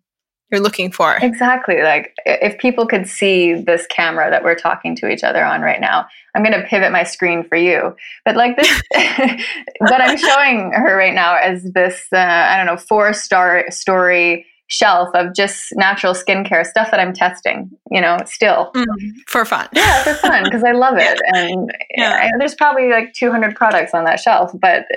you're 0.50 0.60
looking 0.60 0.90
for. 0.90 1.16
Exactly. 1.20 1.82
Like 1.82 2.14
if 2.24 2.58
people 2.58 2.86
could 2.86 3.06
see 3.06 3.54
this 3.54 3.86
camera 3.86 4.30
that 4.30 4.42
we're 4.42 4.54
talking 4.54 4.96
to 4.96 5.10
each 5.10 5.22
other 5.22 5.44
on 5.44 5.60
right 5.60 5.80
now, 5.80 6.06
I'm 6.34 6.42
going 6.42 6.58
to 6.58 6.66
pivot 6.66 6.90
my 6.90 7.02
screen 7.02 7.44
for 7.44 7.56
you. 7.56 7.94
But 8.24 8.36
like 8.36 8.56
this, 8.56 8.82
what 9.78 10.00
I'm 10.00 10.16
showing 10.16 10.72
her 10.72 10.96
right 10.96 11.14
now 11.14 11.36
is 11.52 11.70
this, 11.72 12.06
uh, 12.12 12.16
I 12.16 12.56
don't 12.56 12.66
know, 12.66 12.78
four 12.78 13.12
star 13.12 13.70
story 13.70 14.46
shelf 14.68 15.08
of 15.14 15.34
just 15.34 15.74
natural 15.76 16.12
skincare 16.14 16.64
stuff 16.64 16.90
that 16.90 17.00
I'm 17.00 17.12
testing, 17.12 17.70
you 17.90 18.00
know, 18.00 18.18
still. 18.26 18.70
Mm, 18.74 18.86
for 19.26 19.44
fun. 19.44 19.66
Yeah, 19.72 20.04
for 20.04 20.14
fun, 20.14 20.44
because 20.44 20.62
I 20.62 20.72
love 20.72 20.94
it. 20.98 21.18
And 21.34 21.72
yeah. 21.96 22.30
there's 22.38 22.54
probably 22.54 22.90
like 22.90 23.12
200 23.14 23.54
products 23.54 23.94
on 23.94 24.04
that 24.04 24.20
shelf, 24.20 24.50
but 24.60 24.84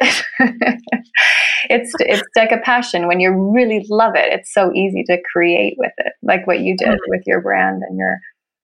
it's 1.70 1.94
it's 2.00 2.24
like 2.36 2.52
a 2.52 2.58
passion. 2.58 3.08
When 3.08 3.20
you 3.20 3.32
really 3.32 3.86
love 3.90 4.16
it, 4.16 4.32
it's 4.32 4.54
so 4.54 4.72
easy 4.74 5.04
to 5.04 5.22
create 5.32 5.76
with 5.78 5.94
it, 5.98 6.14
like 6.22 6.48
what 6.48 6.62
you 6.62 6.76
did 6.76 6.90
mm. 6.90 7.00
with 7.08 7.24
your 7.26 7.42
brand 7.42 7.84
and 7.84 7.98
your 7.98 8.20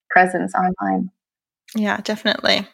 presence 0.10 0.54
online. 0.56 1.10
Yeah, 1.76 1.98
definitely. 1.98 2.68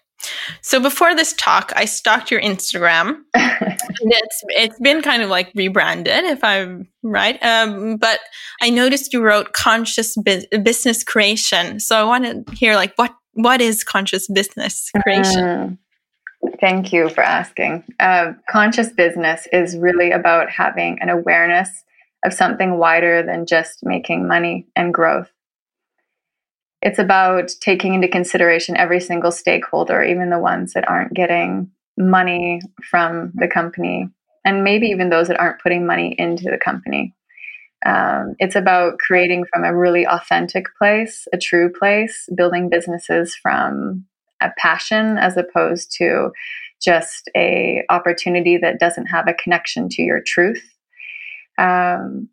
So 0.62 0.80
before 0.80 1.16
this 1.16 1.34
talk, 1.34 1.72
I 1.76 1.86
stalked 1.86 2.32
your 2.32 2.42
Instagram. 2.42 3.22
it's 3.34 4.44
it's 4.50 4.80
been 4.80 5.02
kind 5.02 5.22
of 5.22 5.30
like 5.30 5.52
rebranded, 5.56 6.24
if 6.26 6.44
I'm 6.44 6.88
right. 7.04 7.38
Um, 7.44 7.98
but 7.98 8.20
I 8.62 8.70
noticed 8.70 9.14
you 9.14 9.22
wrote 9.22 9.54
conscious 9.54 10.16
bu- 10.16 10.60
business 10.64 11.04
creation. 11.04 11.80
So 11.80 11.98
I 11.98 12.04
want 12.04 12.48
to 12.48 12.56
hear 12.56 12.76
like 12.76 12.94
what 12.96 13.14
what 13.34 13.62
is 13.62 13.84
conscious 13.84 14.28
business 14.28 14.90
creation? 15.02 15.44
Mm, 15.44 15.78
thank 16.60 16.94
you 16.94 17.10
for 17.10 17.22
asking. 17.22 17.84
Uh, 18.00 18.34
conscious 18.50 18.92
business 18.92 19.48
is 19.52 19.78
really 19.78 20.12
about 20.12 20.50
having 20.50 21.00
an 21.02 21.10
awareness 21.10 21.70
of 22.24 22.34
something 22.34 22.78
wider 22.78 23.22
than 23.24 23.46
just 23.46 23.80
making 23.84 24.28
money 24.28 24.68
and 24.76 24.94
growth. 24.94 25.30
It's 26.84 27.00
about 27.00 27.50
taking 27.62 27.94
into 27.94 28.10
consideration 28.10 28.76
every 28.76 29.00
single 29.00 29.32
stakeholder, 29.32 30.04
even 30.04 30.30
the 30.30 30.38
ones 30.38 30.74
that 30.74 30.88
aren't 30.90 31.14
getting 31.14 31.72
money 31.98 32.60
from 32.90 33.32
the 33.36 33.48
company, 33.48 34.10
and 34.44 34.66
maybe 34.66 34.88
even 34.88 35.10
those 35.10 35.30
that 35.30 35.40
aren't 35.40 35.62
putting 35.62 35.86
money 35.86 36.14
into 36.18 36.44
the 36.44 36.58
company. 36.58 37.16
Um, 37.86 38.36
it's 38.38 38.58
about 38.58 39.00
creating 39.00 39.46
from 39.46 39.64
a 39.64 39.74
really 39.76 40.06
authentic 40.06 40.66
place, 40.78 41.26
a 41.32 41.38
true 41.38 41.72
place, 41.72 42.28
building 42.36 42.68
businesses 42.68 43.34
from 43.34 44.06
a 44.42 44.52
passion 44.58 45.18
as 45.18 45.38
opposed 45.38 45.96
to 46.00 46.32
just 46.82 47.30
a 47.34 47.84
opportunity 47.90 48.58
that 48.58 48.80
doesn't 48.80 49.06
have 49.06 49.30
a 49.30 49.34
connection 49.34 49.88
to 49.88 50.02
your 50.02 50.22
truth. 50.22 50.64
Um, 51.58 52.28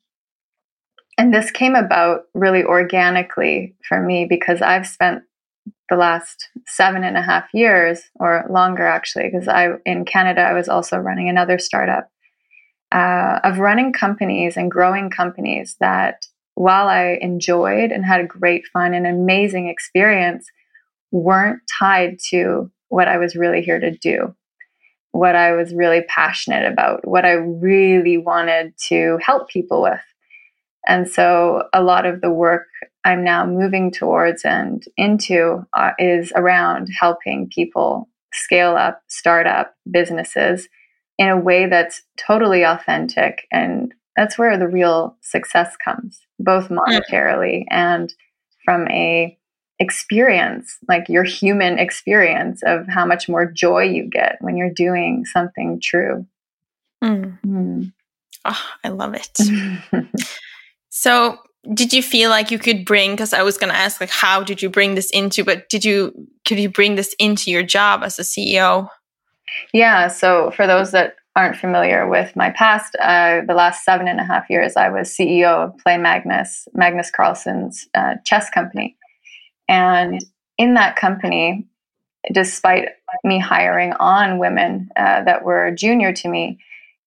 and 1.20 1.34
this 1.34 1.50
came 1.50 1.74
about 1.74 2.22
really 2.32 2.64
organically 2.64 3.76
for 3.86 4.00
me 4.00 4.24
because 4.24 4.62
I've 4.62 4.86
spent 4.86 5.22
the 5.90 5.96
last 5.96 6.48
seven 6.66 7.04
and 7.04 7.18
a 7.18 7.20
half 7.20 7.44
years 7.52 8.00
or 8.18 8.46
longer 8.48 8.86
actually 8.86 9.24
because 9.24 9.48
i 9.48 9.70
in 9.84 10.04
canada 10.04 10.40
i 10.40 10.52
was 10.52 10.68
also 10.68 10.96
running 10.96 11.28
another 11.28 11.58
startup 11.58 12.08
uh, 12.92 13.40
of 13.44 13.58
running 13.58 13.92
companies 13.92 14.56
and 14.56 14.70
growing 14.70 15.10
companies 15.10 15.76
that 15.80 16.24
while 16.54 16.88
i 16.88 17.18
enjoyed 17.20 17.90
and 17.90 18.06
had 18.06 18.20
a 18.20 18.26
great 18.26 18.64
fun 18.72 18.94
and 18.94 19.06
amazing 19.06 19.68
experience 19.68 20.46
weren't 21.10 21.60
tied 21.78 22.18
to 22.30 22.70
what 22.88 23.08
i 23.08 23.18
was 23.18 23.34
really 23.34 23.60
here 23.60 23.80
to 23.80 23.90
do 23.90 24.34
what 25.10 25.34
i 25.34 25.52
was 25.52 25.74
really 25.74 26.02
passionate 26.08 26.70
about 26.70 27.06
what 27.06 27.24
i 27.24 27.32
really 27.32 28.16
wanted 28.16 28.72
to 28.78 29.18
help 29.20 29.48
people 29.48 29.82
with 29.82 30.00
and 30.87 31.08
so 31.08 31.64
a 31.72 31.82
lot 31.82 32.06
of 32.06 32.20
the 32.20 32.30
work 32.30 32.66
I'm 33.04 33.25
now 33.25 33.46
moving 33.46 33.90
towards 33.90 34.44
and 34.44 34.84
into 34.96 35.66
uh, 35.75 35.92
is 35.99 36.32
around 36.34 36.88
helping 36.99 37.49
people 37.49 38.08
scale 38.32 38.76
up, 38.76 39.02
start 39.08 39.46
up 39.46 39.75
businesses 39.90 40.68
in 41.18 41.28
a 41.28 41.38
way 41.38 41.66
that's 41.66 42.02
totally 42.16 42.62
authentic. 42.62 43.46
And 43.50 43.94
that's 44.16 44.38
where 44.38 44.58
the 44.58 44.68
real 44.68 45.16
success 45.22 45.76
comes, 45.82 46.20
both 46.38 46.68
mm. 46.68 46.78
monetarily 46.78 47.64
and 47.70 48.12
from 48.64 48.88
a 48.88 49.37
experience, 49.78 50.76
like 50.88 51.08
your 51.08 51.25
human 51.25 51.78
experience 51.78 52.62
of 52.62 52.87
how 52.87 53.06
much 53.06 53.28
more 53.28 53.50
joy 53.50 53.84
you 53.84 54.08
get 54.10 54.37
when 54.40 54.56
you're 54.56 54.72
doing 54.72 55.25
something 55.25 55.80
true. 55.82 56.26
Mm. 57.02 57.38
Mm. 57.46 57.92
Oh, 58.44 58.62
I 58.84 58.88
love 58.88 59.14
it. 59.14 59.38
so, 60.90 61.38
did 61.75 61.92
you 61.92 62.02
feel 62.02 62.30
like 62.30 62.50
you 62.50 62.59
could 62.59 62.87
bring 62.87 63.11
because 63.11 63.35
i 63.35 63.42
was 63.42 63.59
going 63.59 63.70
to 63.70 63.78
ask 63.78 64.00
like 64.00 64.09
how 64.09 64.42
did 64.42 64.62
you 64.62 64.70
bring 64.70 64.94
this 64.94 65.11
into 65.11 65.44
but 65.44 65.68
did 65.68 65.85
you 65.85 66.11
could 66.47 66.59
you 66.59 66.70
bring 66.70 66.94
this 66.94 67.14
into 67.18 67.50
your 67.50 67.62
job 67.62 68.02
as 68.02 68.18
a 68.18 68.23
ceo 68.23 68.88
yeah 69.75 70.09
so 70.09 70.50
for 70.52 70.66
those 70.66 70.90
that 70.92 71.16
aren't 71.37 71.56
familiar 71.56 72.09
with 72.09 72.35
my 72.35 72.49
past 72.49 72.97
uh, 72.97 73.42
the 73.47 73.52
last 73.52 73.85
seven 73.85 74.09
and 74.09 74.20
a 74.20 74.25
half 74.25 74.49
years 74.49 74.75
i 74.75 74.88
was 74.88 75.11
ceo 75.11 75.68
of 75.68 75.76
play 75.76 75.99
magnus 75.99 76.66
magnus 76.73 77.11
carlsen's 77.11 77.87
uh, 77.94 78.14
chess 78.25 78.49
company. 78.49 78.97
And 79.70 80.25
in 80.59 80.75
that 80.75 80.97
company, 80.97 81.66
despite 82.32 82.88
me 83.23 83.38
hiring 83.38 83.92
on 83.94 84.38
women 84.38 84.90
uh, 84.97 85.23
that 85.23 85.44
were 85.44 85.70
junior 85.70 86.12
to 86.12 86.28
me, 86.28 86.59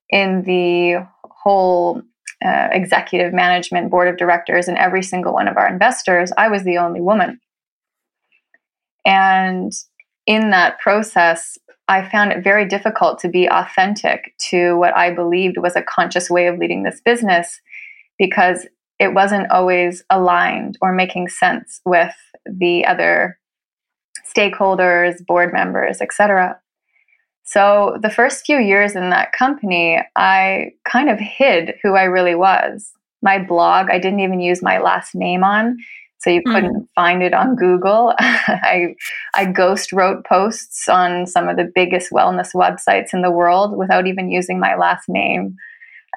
in 0.09 0.43
the 0.43 1.05
whole 1.25 2.01
uh, 2.45 2.69
executive 2.71 3.33
management 3.33 3.89
board 3.89 4.07
of 4.07 4.17
directors 4.17 4.67
and 4.67 4.77
every 4.77 5.03
single 5.03 5.33
one 5.33 5.47
of 5.47 5.57
our 5.57 5.67
investors, 5.67 6.31
I 6.37 6.49
was 6.49 6.63
the 6.63 6.77
only 6.77 7.01
woman. 7.01 7.39
And 9.05 9.71
in 10.25 10.51
that 10.51 10.79
process, 10.79 11.57
I 11.87 12.07
found 12.07 12.31
it 12.31 12.43
very 12.43 12.65
difficult 12.65 13.19
to 13.19 13.29
be 13.29 13.47
authentic 13.49 14.33
to 14.49 14.77
what 14.77 14.95
I 14.95 15.11
believed 15.11 15.57
was 15.57 15.75
a 15.75 15.83
conscious 15.83 16.29
way 16.29 16.47
of 16.47 16.57
leading 16.57 16.83
this 16.83 17.01
business 17.03 17.59
because 18.17 18.65
it 18.99 19.13
wasn't 19.13 19.51
always 19.51 20.03
aligned 20.09 20.77
or 20.81 20.93
making 20.93 21.27
sense 21.27 21.81
with 21.85 22.15
the 22.45 22.85
other 22.85 23.37
stakeholders, 24.35 25.25
board 25.25 25.51
members, 25.51 26.01
etc. 26.01 26.59
So 27.43 27.97
the 28.01 28.09
first 28.09 28.45
few 28.45 28.57
years 28.57 28.95
in 28.95 29.09
that 29.09 29.33
company, 29.33 29.99
I 30.15 30.71
kind 30.85 31.09
of 31.09 31.19
hid 31.19 31.75
who 31.83 31.95
I 31.95 32.03
really 32.03 32.35
was. 32.35 32.91
My 33.21 33.37
blog, 33.37 33.89
I 33.89 33.99
didn't 33.99 34.21
even 34.21 34.39
use 34.39 34.61
my 34.61 34.79
last 34.79 35.13
name 35.13 35.43
on, 35.43 35.77
so 36.19 36.29
you 36.29 36.41
mm. 36.41 36.53
couldn't 36.53 36.89
find 36.95 37.21
it 37.21 37.33
on 37.33 37.55
Google. 37.55 38.13
I 38.19 38.95
I 39.33 39.45
ghost 39.45 39.91
wrote 39.91 40.25
posts 40.25 40.87
on 40.87 41.27
some 41.27 41.49
of 41.49 41.57
the 41.57 41.69
biggest 41.75 42.11
wellness 42.11 42.53
websites 42.53 43.13
in 43.13 43.21
the 43.21 43.31
world 43.31 43.77
without 43.77 44.07
even 44.07 44.31
using 44.31 44.59
my 44.59 44.75
last 44.75 45.09
name. 45.09 45.55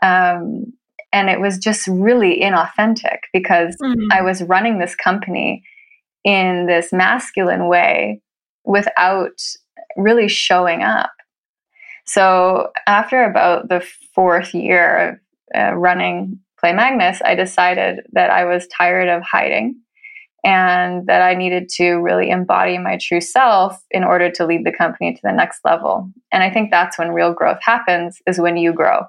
Um, 0.02 0.73
and 1.12 1.30
it 1.30 1.40
was 1.40 1.59
just 1.59 1.88
really 1.88 2.40
inauthentic 2.40 3.18
because 3.33 3.76
mm. 3.83 4.09
I 4.12 4.23
was 4.23 4.42
running 4.42 4.78
this 4.78 4.95
company 4.95 5.64
in 6.25 6.66
this 6.66 6.92
masculine 6.92 7.68
way 7.68 8.21
without 8.64 9.40
really 9.97 10.28
showing 10.28 10.83
up. 10.83 11.11
So 12.06 12.70
after 12.86 13.25
about 13.25 13.68
the 13.68 13.84
fourth 14.14 14.54
year 14.54 15.18
of 15.54 15.60
uh, 15.60 15.75
running 15.75 16.38
Play 16.58 16.72
Magnus, 16.72 17.20
I 17.25 17.34
decided 17.34 18.00
that 18.12 18.30
I 18.30 18.44
was 18.44 18.66
tired 18.68 19.08
of 19.08 19.22
hiding 19.22 19.80
and 20.44 21.06
that 21.08 21.22
I 21.22 21.34
needed 21.34 21.68
to 21.70 21.96
really 21.96 22.30
embody 22.30 22.78
my 22.78 22.98
true 23.00 23.20
self 23.20 23.82
in 23.90 24.04
order 24.04 24.30
to 24.30 24.46
lead 24.46 24.64
the 24.64 24.73
company 24.73 25.12
to 25.12 25.21
the 25.23 25.32
next 25.32 25.60
level. 25.64 26.10
And 26.30 26.42
I 26.42 26.50
think 26.50 26.71
that's 26.71 26.99
when 26.99 27.10
real 27.10 27.34
growth 27.34 27.58
happens 27.60 28.23
is 28.26 28.38
when 28.38 28.56
you 28.56 28.73
grow. 28.73 29.02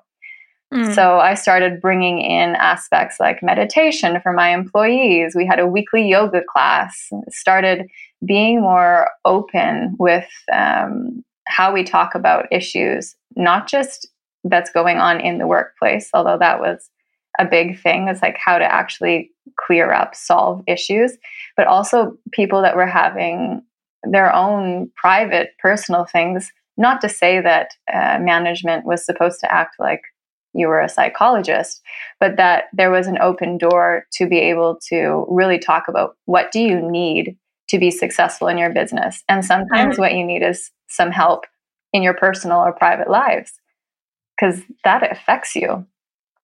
Mm. 0.73 0.93
So 0.93 1.19
I 1.19 1.36
started 1.36 1.79
bringing 1.79 2.19
in 2.19 2.55
aspects 2.55 3.19
like 3.19 3.41
meditation 3.41 4.19
for 4.21 4.33
my 4.33 4.49
employees. 4.49 5.33
We 5.36 5.45
had 5.45 5.60
a 5.60 5.67
weekly 5.67 6.10
yoga 6.10 6.41
class, 6.43 7.10
started 7.29 7.88
being 8.25 8.62
more 8.62 9.10
open 9.23 9.95
with 9.99 10.27
um, 10.51 11.23
how 11.47 11.73
we 11.73 11.83
talk 11.83 12.15
about 12.15 12.51
issues, 12.51 13.15
not 13.36 13.67
just 13.67 14.07
that's 14.43 14.71
going 14.71 14.97
on 14.97 15.19
in 15.19 15.38
the 15.38 15.47
workplace, 15.47 16.10
although 16.13 16.38
that 16.38 16.60
was 16.60 16.89
a 17.39 17.45
big 17.45 17.79
thing 17.79 18.07
is 18.07 18.21
like 18.21 18.38
how 18.38 18.57
to 18.57 18.65
actually 18.65 19.31
clear 19.65 19.91
up, 19.91 20.15
solve 20.15 20.63
issues, 20.67 21.17
but 21.55 21.67
also 21.67 22.17
people 22.31 22.62
that 22.62 22.75
were 22.75 22.88
having 22.88 23.62
their 24.03 24.33
own 24.33 24.89
private, 24.95 25.51
personal 25.60 26.05
things. 26.05 26.51
Not 26.77 27.01
to 27.01 27.10
say 27.10 27.41
that 27.41 27.71
uh, 27.91 28.19
management 28.19 28.86
was 28.86 29.05
supposed 29.05 29.39
to 29.41 29.51
act 29.51 29.75
like 29.79 30.01
you 30.53 30.67
were 30.67 30.81
a 30.81 30.89
psychologist, 30.89 31.81
but 32.19 32.38
that 32.38 32.65
there 32.73 32.91
was 32.91 33.07
an 33.07 33.17
open 33.19 33.57
door 33.57 34.05
to 34.13 34.27
be 34.27 34.39
able 34.39 34.79
to 34.89 35.25
really 35.29 35.60
talk 35.60 35.88
about 35.88 36.15
what 36.25 36.51
do 36.51 36.60
you 36.60 36.79
need 36.81 37.38
to 37.69 37.80
be 37.80 37.91
successful 37.91 38.47
in 38.47 38.58
your 38.58 38.71
business. 38.71 39.23
And 39.27 39.43
sometimes 39.43 39.93
mm-hmm. 39.93 40.01
what 40.01 40.13
you 40.13 40.25
need 40.25 40.43
is 40.43 40.71
some 40.88 41.12
help 41.12 41.45
in 41.93 42.01
your 42.01 42.13
personal 42.13 42.60
or 42.60 42.73
private 42.73 43.10
lives 43.10 43.53
because 44.38 44.62
that 44.84 45.10
affects 45.12 45.56
you. 45.56 45.86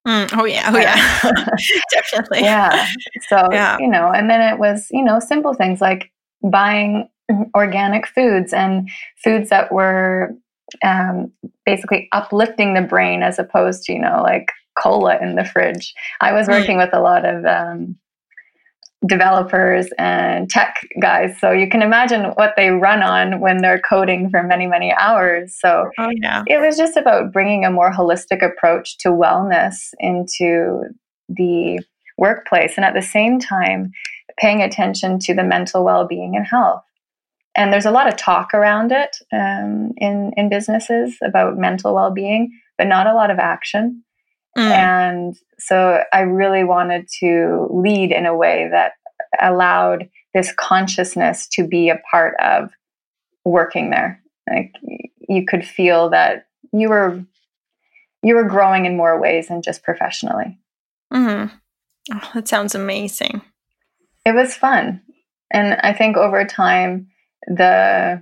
Mm, 0.07 0.37
oh 0.37 0.45
yeah, 0.45 0.69
oh 0.73 0.77
yeah, 0.77 1.45
definitely. 1.91 2.41
Yeah. 2.41 2.87
So 3.29 3.47
yeah. 3.51 3.77
you 3.79 3.87
know, 3.87 4.11
and 4.11 4.29
then 4.29 4.41
it 4.53 4.59
was 4.59 4.87
you 4.91 5.03
know 5.03 5.19
simple 5.19 5.53
things 5.53 5.79
like 5.79 6.11
buying 6.43 7.09
organic 7.55 8.05
foods 8.07 8.51
and 8.51 8.89
foods 9.23 9.49
that 9.49 9.71
were 9.71 10.35
um, 10.83 11.31
basically 11.65 12.09
uplifting 12.11 12.73
the 12.73 12.81
brain 12.81 13.23
as 13.23 13.39
opposed 13.39 13.83
to 13.83 13.93
you 13.93 13.99
know 13.99 14.21
like 14.21 14.49
cola 14.77 15.17
in 15.21 15.35
the 15.35 15.45
fridge. 15.45 15.93
I 16.19 16.33
was 16.33 16.47
hmm. 16.47 16.53
working 16.53 16.77
with 16.77 16.93
a 16.93 16.99
lot 16.99 17.23
of 17.25 17.45
um, 17.45 17.95
developers 19.05 19.87
and 19.97 20.49
tech 20.49 20.75
guys, 21.01 21.37
so 21.39 21.51
you 21.51 21.69
can 21.69 21.81
imagine 21.81 22.31
what 22.35 22.53
they 22.55 22.69
run 22.69 23.03
on 23.03 23.39
when 23.39 23.57
they're 23.57 23.81
coding 23.81 24.29
for 24.29 24.43
many 24.43 24.67
many 24.67 24.93
hours. 24.93 25.55
So 25.59 25.89
oh, 25.97 26.09
yeah. 26.21 26.43
it 26.47 26.59
was 26.59 26.77
just 26.77 26.97
about 26.97 27.31
bringing 27.31 27.65
a 27.65 27.71
more 27.71 27.91
holistic 27.91 28.43
approach 28.43 28.97
to 28.99 29.09
wellness 29.09 29.93
into 29.99 30.83
the 31.29 31.83
workplace, 32.17 32.73
and 32.77 32.85
at 32.85 32.93
the 32.93 33.01
same 33.01 33.39
time 33.39 33.91
paying 34.37 34.61
attention 34.61 35.19
to 35.19 35.33
the 35.33 35.43
mental 35.43 35.83
well-being 35.83 36.35
and 36.35 36.47
health 36.47 36.83
and 37.55 37.71
there's 37.71 37.85
a 37.85 37.91
lot 37.91 38.07
of 38.07 38.17
talk 38.17 38.53
around 38.53 38.91
it 38.91 39.17
um, 39.31 39.91
in 39.97 40.31
in 40.37 40.49
businesses 40.49 41.15
about 41.23 41.57
mental 41.57 41.93
well 41.93 42.11
being, 42.11 42.51
but 42.77 42.87
not 42.87 43.07
a 43.07 43.13
lot 43.13 43.31
of 43.31 43.39
action. 43.39 44.03
Mm. 44.57 44.71
And 44.71 45.37
so 45.59 46.03
I 46.13 46.21
really 46.21 46.63
wanted 46.63 47.07
to 47.19 47.67
lead 47.71 48.11
in 48.11 48.25
a 48.25 48.35
way 48.35 48.67
that 48.71 48.93
allowed 49.41 50.09
this 50.33 50.53
consciousness 50.57 51.47
to 51.49 51.67
be 51.67 51.89
a 51.89 52.01
part 52.09 52.35
of 52.39 52.69
working 53.45 53.89
there. 53.89 54.21
Like 54.49 54.73
you 55.27 55.45
could 55.45 55.65
feel 55.65 56.09
that 56.09 56.47
you 56.71 56.89
were 56.89 57.23
you 58.21 58.35
were 58.35 58.43
growing 58.43 58.85
in 58.85 58.95
more 58.95 59.19
ways 59.19 59.47
than 59.47 59.61
just 59.61 59.83
professionally. 59.83 60.57
Mm-hmm. 61.13 61.55
Oh, 62.13 62.31
that 62.33 62.47
sounds 62.47 62.73
amazing. 62.73 63.41
It 64.25 64.33
was 64.33 64.55
fun, 64.55 65.01
and 65.51 65.75
I 65.81 65.93
think 65.93 66.17
over 66.17 66.45
time 66.45 67.07
the 67.47 68.21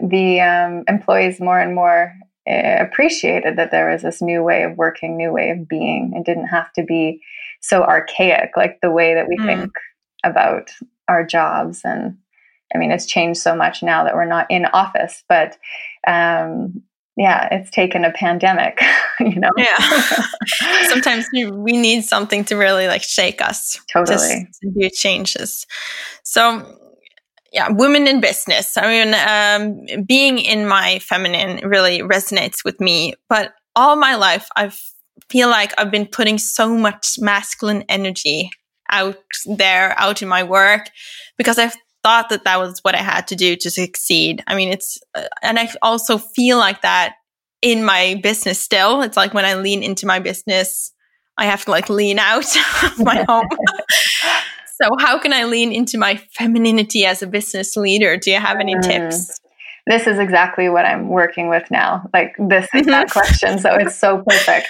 the 0.00 0.40
um, 0.40 0.84
employees 0.88 1.40
more 1.40 1.58
and 1.58 1.74
more 1.74 2.14
appreciated 2.46 3.56
that 3.56 3.70
there 3.70 3.90
was 3.90 4.02
this 4.02 4.20
new 4.20 4.42
way 4.42 4.62
of 4.62 4.76
working, 4.76 5.16
new 5.16 5.32
way 5.32 5.50
of 5.50 5.68
being. 5.68 6.12
It 6.14 6.24
didn't 6.24 6.48
have 6.48 6.72
to 6.74 6.82
be 6.82 7.20
so 7.60 7.82
archaic 7.82 8.50
like 8.56 8.80
the 8.82 8.90
way 8.90 9.14
that 9.14 9.28
we 9.28 9.38
mm. 9.38 9.46
think 9.46 9.72
about 10.24 10.70
our 11.08 11.24
jobs. 11.24 11.80
And 11.84 12.18
I 12.74 12.78
mean, 12.78 12.90
it's 12.90 13.06
changed 13.06 13.40
so 13.40 13.54
much 13.54 13.82
now 13.82 14.04
that 14.04 14.14
we're 14.14 14.24
not 14.26 14.50
in 14.50 14.66
office, 14.66 15.24
but 15.28 15.56
um, 16.06 16.82
yeah, 17.16 17.48
it's 17.50 17.70
taken 17.70 18.04
a 18.04 18.12
pandemic, 18.12 18.80
you 19.20 19.36
know? 19.36 19.50
Yeah. 19.56 19.76
Sometimes 20.88 21.26
we 21.32 21.72
need 21.72 22.04
something 22.04 22.44
to 22.46 22.56
really 22.56 22.88
like 22.88 23.02
shake 23.02 23.40
us. 23.40 23.80
Totally. 23.92 24.48
To, 24.62 24.68
to 24.68 24.80
do 24.80 24.90
changes. 24.90 25.66
So 26.24 26.78
yeah, 27.54 27.68
women 27.70 28.08
in 28.08 28.20
business. 28.20 28.76
I 28.76 28.88
mean, 28.88 29.14
um, 29.14 30.04
being 30.04 30.38
in 30.38 30.66
my 30.66 30.98
feminine 30.98 31.66
really 31.66 32.00
resonates 32.00 32.64
with 32.64 32.80
me. 32.80 33.14
But 33.28 33.54
all 33.76 33.94
my 33.94 34.16
life, 34.16 34.48
I 34.56 34.72
feel 35.30 35.48
like 35.48 35.72
I've 35.78 35.92
been 35.92 36.06
putting 36.06 36.36
so 36.36 36.76
much 36.76 37.16
masculine 37.20 37.84
energy 37.88 38.50
out 38.90 39.18
there, 39.46 39.94
out 39.98 40.20
in 40.20 40.28
my 40.28 40.42
work, 40.42 40.90
because 41.38 41.56
I've 41.58 41.76
thought 42.02 42.28
that 42.30 42.42
that 42.42 42.58
was 42.58 42.80
what 42.82 42.96
I 42.96 43.02
had 43.02 43.28
to 43.28 43.36
do 43.36 43.54
to 43.54 43.70
succeed. 43.70 44.42
I 44.48 44.56
mean, 44.56 44.70
it's, 44.70 44.98
uh, 45.14 45.28
and 45.40 45.56
I 45.56 45.70
also 45.80 46.18
feel 46.18 46.58
like 46.58 46.82
that 46.82 47.14
in 47.62 47.84
my 47.84 48.20
business 48.20 48.58
still. 48.58 49.00
It's 49.02 49.16
like 49.16 49.32
when 49.32 49.44
I 49.44 49.54
lean 49.54 49.84
into 49.84 50.06
my 50.06 50.18
business, 50.18 50.92
I 51.38 51.46
have 51.46 51.64
to 51.66 51.70
like 51.70 51.88
lean 51.88 52.18
out 52.18 52.44
of 52.84 52.98
my 52.98 53.22
home. 53.28 53.48
So, 54.80 54.90
how 54.98 55.18
can 55.18 55.32
I 55.32 55.44
lean 55.44 55.72
into 55.72 55.98
my 55.98 56.16
femininity 56.36 57.04
as 57.04 57.22
a 57.22 57.26
business 57.26 57.76
leader? 57.76 58.16
Do 58.16 58.30
you 58.30 58.40
have 58.40 58.58
any 58.58 58.74
mm. 58.74 58.82
tips? 58.82 59.40
this 59.86 60.06
is 60.06 60.18
exactly 60.18 60.68
what 60.68 60.86
I'm 60.86 61.08
working 61.08 61.48
with 61.48 61.70
now. 61.70 62.08
Like 62.12 62.34
this 62.38 62.68
is 62.74 62.86
mm-hmm. 62.86 63.10
question. 63.10 63.58
So 63.58 63.74
it's 63.74 63.96
so 63.96 64.22
perfect. 64.26 64.68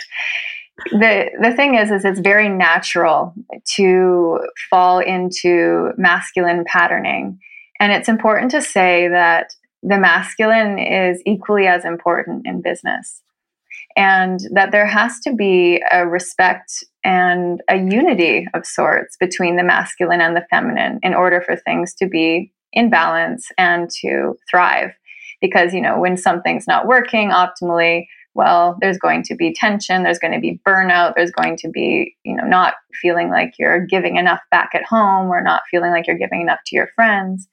The 0.91 1.31
the 1.41 1.53
thing 1.55 1.77
is 1.77 1.91
is 1.91 2.05
it's 2.05 2.21
very 2.21 2.49
natural 2.49 3.33
to 3.77 4.41
fall 4.71 4.99
into 4.99 5.93
masculine 5.97 6.65
patterning. 6.67 7.39
And 7.79 7.93
it's 7.93 8.09
important 8.09 8.51
to 8.53 8.63
say 8.63 9.09
that 9.09 9.55
the 9.83 9.99
masculine 9.99 10.79
is 10.79 11.23
equally 11.27 11.67
as 11.67 11.85
important 11.85 12.47
in 12.47 12.63
business. 12.63 13.23
And 13.97 14.41
that 14.53 14.73
there 14.73 14.87
has 14.87 15.21
to 15.21 15.33
be 15.33 15.83
a 15.93 16.07
respect 16.07 16.83
and 17.05 17.63
a 17.69 17.77
unity 17.77 18.49
of 18.55 18.67
sorts 18.67 19.17
between 19.19 19.57
the 19.57 19.63
masculine 19.63 20.21
and 20.21 20.37
the 20.37 20.47
feminine 20.51 20.99
in 21.03 21.15
order 21.15 21.41
for 21.41 21.55
things 21.55 21.95
to 21.95 22.09
be 22.09 22.53
in 22.73 22.91
balance 22.91 23.49
and 23.57 23.89
to 24.01 24.37
thrive. 24.51 24.91
Because 25.41 25.75
you 25.75 25.81
know 25.81 26.01
when 26.01 26.17
something's 26.17 26.67
not 26.67 26.87
working 26.87 27.31
optimally 27.31 28.07
well 28.35 28.79
there's 28.81 28.99
going 28.99 29.23
to 29.23 29.35
be 29.35 29.53
tension 29.53 30.03
there's 30.03 30.19
going 30.19 30.33
to 30.33 30.41
be 30.41 30.59
burnout 30.67 31.15
there's 31.15 31.31
going 31.31 31.57
to 31.57 31.69
be 31.69 32.17
you 32.25 32.35
know 32.35 32.45
not 32.45 32.75
feeling 33.01 33.31
like 33.31 33.53
you're 33.59 33.85
giving 33.85 34.17
enough 34.17 34.41
back 34.51 34.71
at 34.75 34.85
home 34.85 35.29
or 35.29 35.43
not 35.43 35.63
feeling 35.71 35.91
like 35.91 36.07
you're 36.07 36.19
giving 36.19 36.41
enough 36.41 36.61
to 36.67 36.77
your 36.77 36.89
friends. 36.95 37.49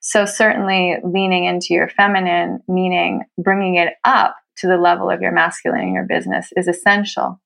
So 0.00 0.26
certainly 0.26 0.96
leaning 1.02 1.44
into 1.44 1.68
your 1.70 1.88
feminine 1.88 2.60
meaning 2.68 3.22
bringing 3.38 3.76
it 3.76 3.94
up 4.04 4.36
to 4.58 4.66
the 4.66 4.76
level 4.76 5.10
of 5.10 5.20
your 5.20 5.32
masculine 5.32 5.82
in 5.82 5.94
your 5.94 6.06
business 6.06 6.52
is 6.56 6.68
essential 6.68 7.40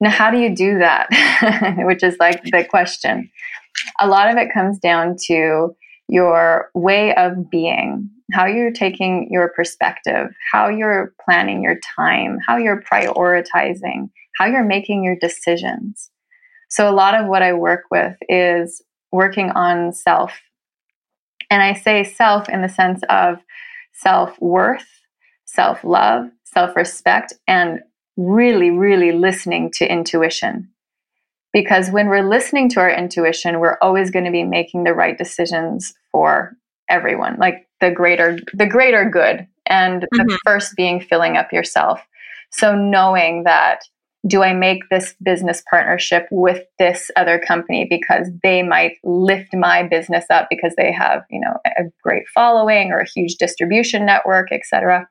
now 0.00 0.10
how 0.10 0.30
do 0.30 0.38
you 0.38 0.54
do 0.54 0.78
that 0.78 1.08
which 1.86 2.02
is 2.02 2.16
like 2.18 2.42
the 2.44 2.64
question 2.64 3.30
a 4.00 4.06
lot 4.06 4.30
of 4.30 4.36
it 4.36 4.52
comes 4.52 4.78
down 4.78 5.16
to 5.26 5.74
your 6.08 6.70
way 6.74 7.14
of 7.14 7.50
being 7.50 8.10
how 8.32 8.46
you're 8.46 8.72
taking 8.72 9.28
your 9.30 9.52
perspective, 9.54 10.28
how 10.52 10.68
you're 10.68 11.14
planning 11.24 11.62
your 11.62 11.78
time, 11.96 12.38
how 12.46 12.56
you're 12.56 12.82
prioritizing, 12.82 14.10
how 14.38 14.46
you're 14.46 14.64
making 14.64 15.04
your 15.04 15.16
decisions. 15.20 16.10
So, 16.68 16.90
a 16.90 16.94
lot 16.94 17.14
of 17.14 17.26
what 17.26 17.42
I 17.42 17.52
work 17.52 17.84
with 17.90 18.16
is 18.28 18.82
working 19.12 19.50
on 19.50 19.92
self. 19.92 20.32
And 21.50 21.62
I 21.62 21.74
say 21.74 22.02
self 22.02 22.48
in 22.48 22.62
the 22.62 22.68
sense 22.68 23.02
of 23.08 23.38
self 23.92 24.40
worth, 24.40 24.86
self 25.44 25.84
love, 25.84 26.28
self 26.56 26.76
respect, 26.76 27.34
and 27.46 27.80
really, 28.16 28.70
really 28.70 29.12
listening 29.12 29.70
to 29.72 29.90
intuition. 29.90 30.70
Because 31.52 31.90
when 31.90 32.08
we're 32.08 32.28
listening 32.28 32.68
to 32.70 32.80
our 32.80 32.90
intuition, 32.90 33.60
we're 33.60 33.78
always 33.80 34.10
going 34.10 34.24
to 34.24 34.30
be 34.30 34.44
making 34.44 34.84
the 34.84 34.94
right 34.94 35.16
decisions 35.16 35.94
for 36.12 36.56
everyone. 36.88 37.36
Like 37.38 37.66
the 37.80 37.90
greater 37.90 38.38
the 38.54 38.66
greater 38.66 39.08
good 39.08 39.46
and 39.66 40.02
mm-hmm. 40.02 40.26
the 40.26 40.38
first 40.44 40.74
being 40.76 41.00
filling 41.00 41.36
up 41.36 41.52
yourself 41.52 42.00
so 42.50 42.74
knowing 42.74 43.44
that 43.44 43.80
do 44.26 44.42
i 44.42 44.52
make 44.52 44.88
this 44.90 45.14
business 45.22 45.62
partnership 45.68 46.26
with 46.30 46.64
this 46.78 47.10
other 47.16 47.38
company 47.38 47.86
because 47.88 48.28
they 48.42 48.62
might 48.62 48.96
lift 49.04 49.54
my 49.54 49.82
business 49.82 50.24
up 50.30 50.46
because 50.48 50.74
they 50.76 50.92
have 50.92 51.22
you 51.30 51.40
know 51.40 51.56
a 51.78 51.84
great 52.02 52.26
following 52.34 52.90
or 52.90 53.00
a 53.00 53.08
huge 53.08 53.36
distribution 53.36 54.06
network 54.06 54.50
etc 54.52 55.06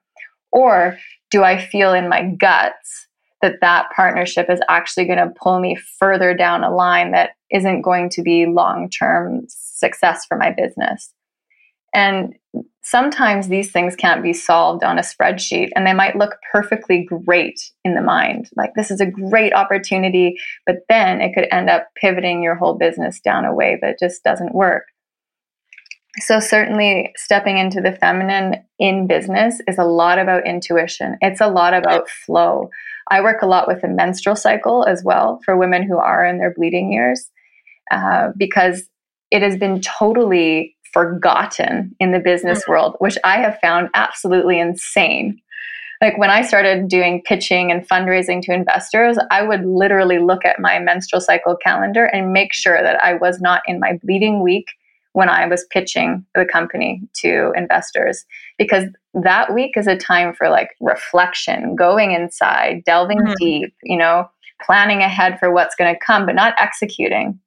or 0.52 0.98
do 1.36 1.44
i 1.44 1.58
feel 1.58 1.92
in 1.94 2.08
my 2.08 2.24
guts 2.40 3.08
that 3.42 3.60
that 3.60 3.88
partnership 3.94 4.50
is 4.50 4.62
actually 4.70 5.06
going 5.06 5.20
to 5.20 5.34
pull 5.42 5.60
me 5.60 5.76
further 6.00 6.34
down 6.34 6.64
a 6.64 6.74
line 6.74 7.12
that 7.12 7.32
isn't 7.52 7.82
going 7.82 8.10
to 8.10 8.22
be 8.22 8.46
long 8.46 8.90
term 8.90 9.42
success 9.48 10.26
for 10.26 10.38
my 10.38 10.50
business 10.52 11.14
and 11.94 12.36
sometimes 12.84 13.48
these 13.48 13.72
things 13.72 13.96
can't 13.96 14.22
be 14.22 14.34
solved 14.34 14.84
on 14.84 15.00
a 15.00 15.02
spreadsheet 15.02 15.70
and 15.76 15.88
they 15.88 15.94
might 15.94 16.16
look 16.18 16.36
perfectly 16.52 17.04
great 17.26 17.60
in 17.84 17.96
the 17.96 18.02
mind. 18.02 18.50
Like, 18.58 18.74
this 18.76 18.92
is 18.92 19.02
a 19.02 19.06
great 19.06 19.54
opportunity, 19.54 20.38
but 20.66 20.78
then 20.90 21.22
it 21.22 21.34
could 21.34 21.48
end 21.52 21.70
up 21.70 21.88
pivoting 21.96 22.44
your 22.44 22.56
whole 22.56 22.76
business 22.76 23.20
down 23.22 23.46
a 23.46 23.54
way 23.54 23.80
that 23.82 23.98
just 23.98 24.24
doesn't 24.24 24.54
work. 24.54 24.84
So, 26.20 26.40
certainly, 26.40 27.14
stepping 27.18 27.58
into 27.58 27.82
the 27.82 27.92
feminine 27.92 28.64
in 28.80 29.08
business 29.08 29.60
is 29.68 29.78
a 29.78 29.84
lot 29.84 30.18
about 30.18 30.48
intuition, 30.48 31.18
it's 31.22 31.42
a 31.42 31.48
lot 31.48 31.74
about 31.74 32.10
flow. 32.10 32.70
I 33.12 33.22
work 33.22 33.42
a 33.42 33.48
lot 33.48 33.68
with 33.68 33.82
the 33.82 33.88
menstrual 33.88 34.36
cycle 34.36 34.86
as 34.86 35.04
well 35.04 35.40
for 35.46 35.58
women 35.58 35.84
who 35.84 35.98
are 35.98 36.26
in 36.26 36.40
their 36.40 36.54
bleeding 36.54 36.92
years 36.92 37.30
uh, 37.92 38.30
because 38.36 38.90
it 39.30 39.42
has 39.42 39.58
been 39.58 39.82
totally 39.82 40.76
forgotten 40.92 41.96
in 42.00 42.14
the 42.14 42.20
business 42.20 42.62
mm-hmm. 42.62 42.72
world, 42.72 42.96
which 43.00 43.18
I 43.24 43.38
have 43.38 43.60
found 43.60 43.90
absolutely 43.94 44.60
insane. 44.60 45.40
Like 46.02 46.18
when 46.18 46.30
I 46.30 46.42
started 46.42 46.88
doing 46.88 47.22
pitching 47.26 47.72
and 47.72 47.88
fundraising 47.88 48.42
to 48.44 48.54
investors, 48.54 49.18
I 49.32 49.44
would 49.44 49.66
literally 49.66 50.20
look 50.20 50.46
at 50.46 50.60
my 50.60 50.80
menstrual 50.80 51.22
cycle 51.22 51.56
calendar 51.56 52.06
and 52.06 52.34
make 52.34 52.54
sure 52.54 52.82
that 52.82 53.04
I 53.04 53.16
was 53.16 53.40
not 53.40 53.62
in 53.68 53.80
my 53.80 54.00
bleeding 54.02 54.42
week 54.42 54.68
when 55.16 55.30
I 55.30 55.48
was 55.48 55.66
pitching 55.70 56.26
the 56.36 56.44
company 56.44 57.02
to 57.22 57.54
investors 57.56 58.26
because 58.58 58.84
that 59.14 59.54
week 59.54 59.78
is 59.78 59.88
a 59.88 59.96
time 59.96 60.34
for 60.34 60.50
like 60.50 60.72
reflection, 60.82 61.74
going 61.74 62.12
inside, 62.12 62.84
delving 62.86 63.20
mm-hmm. 63.20 63.34
deep, 63.40 63.74
you 63.82 63.98
know, 63.98 64.30
planning 64.62 65.00
ahead 65.00 65.40
for 65.40 65.54
what's 65.54 65.74
going 65.74 65.94
to 65.94 66.00
come, 66.06 66.26
but 66.26 66.36
not 66.36 66.54
executing. 66.60 67.40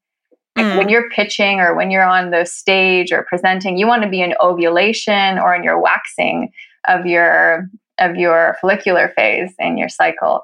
Like 0.57 0.65
mm. 0.65 0.79
when 0.79 0.89
you're 0.89 1.11
pitching 1.11 1.61
or 1.61 1.77
when 1.77 1.91
you're 1.91 2.09
on 2.09 2.31
the 2.31 2.47
stage 2.47 3.13
or 3.13 3.27
presenting, 3.29 3.77
you 3.77 3.87
want 3.87 4.03
to 4.03 4.09
be 4.09 4.23
in 4.23 4.33
ovulation 4.41 5.39
or 5.39 5.55
in 5.55 5.63
your 5.63 5.79
waxing 5.79 6.51
of 6.89 7.05
your 7.05 7.69
of 7.99 8.17
your 8.17 8.57
follicular 8.63 9.13
phase 9.15 9.53
in 9.59 9.77
your 9.77 9.91
cycle. 9.91 10.41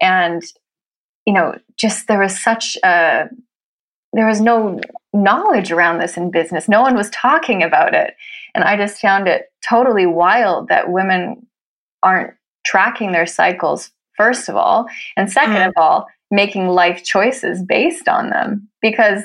And 0.00 0.44
you 1.26 1.34
know, 1.34 1.56
just 1.76 2.06
there 2.06 2.20
was 2.20 2.40
such 2.40 2.76
a 2.84 3.24
there 4.12 4.26
was 4.26 4.40
no 4.40 4.80
knowledge 5.12 5.70
around 5.70 5.98
this 5.98 6.16
in 6.16 6.30
business. 6.30 6.68
No 6.68 6.82
one 6.82 6.96
was 6.96 7.10
talking 7.10 7.62
about 7.62 7.94
it. 7.94 8.14
And 8.54 8.64
I 8.64 8.76
just 8.76 9.00
found 9.00 9.28
it 9.28 9.52
totally 9.68 10.06
wild 10.06 10.68
that 10.68 10.90
women 10.90 11.46
aren't 12.02 12.34
tracking 12.64 13.12
their 13.12 13.26
cycles, 13.26 13.90
first 14.16 14.48
of 14.48 14.56
all. 14.56 14.86
And 15.16 15.30
second 15.30 15.56
mm. 15.56 15.68
of 15.68 15.74
all, 15.76 16.06
making 16.30 16.68
life 16.68 17.04
choices 17.04 17.62
based 17.62 18.08
on 18.08 18.30
them. 18.30 18.68
Because 18.80 19.22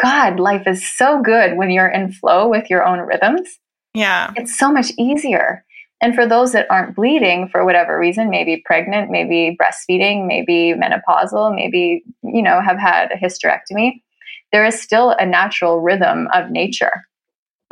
God, 0.00 0.38
life 0.38 0.66
is 0.66 0.86
so 0.96 1.22
good 1.22 1.56
when 1.56 1.70
you're 1.70 1.88
in 1.88 2.12
flow 2.12 2.48
with 2.48 2.68
your 2.68 2.86
own 2.86 3.00
rhythms. 3.00 3.58
Yeah. 3.94 4.32
It's 4.36 4.56
so 4.56 4.70
much 4.70 4.92
easier. 4.98 5.64
And 6.02 6.14
for 6.14 6.26
those 6.26 6.52
that 6.52 6.70
aren't 6.70 6.94
bleeding 6.94 7.48
for 7.48 7.64
whatever 7.64 7.98
reason, 7.98 8.28
maybe 8.28 8.62
pregnant, 8.66 9.10
maybe 9.10 9.56
breastfeeding, 9.58 10.26
maybe 10.26 10.74
menopausal, 10.74 11.54
maybe, 11.54 12.04
you 12.22 12.42
know, 12.42 12.60
have 12.60 12.78
had 12.78 13.10
a 13.10 13.16
hysterectomy, 13.16 14.02
there 14.52 14.64
is 14.64 14.80
still 14.80 15.10
a 15.10 15.26
natural 15.26 15.80
rhythm 15.80 16.28
of 16.32 16.50
nature 16.50 17.06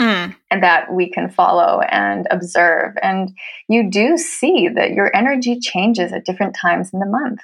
mm. 0.01 0.35
and 0.51 0.63
that 0.63 0.93
we 0.93 1.11
can 1.11 1.31
follow 1.31 1.81
and 1.91 2.27
observe. 2.31 2.95
And 3.03 3.31
you 3.69 3.91
do 3.91 4.17
see 4.17 4.69
that 4.69 4.93
your 4.93 5.15
energy 5.17 5.59
changes 5.61 6.13
at 6.13 6.25
different 6.25 6.57
times 6.61 6.91
in 6.93 7.01
the 7.01 7.07
month. 7.07 7.41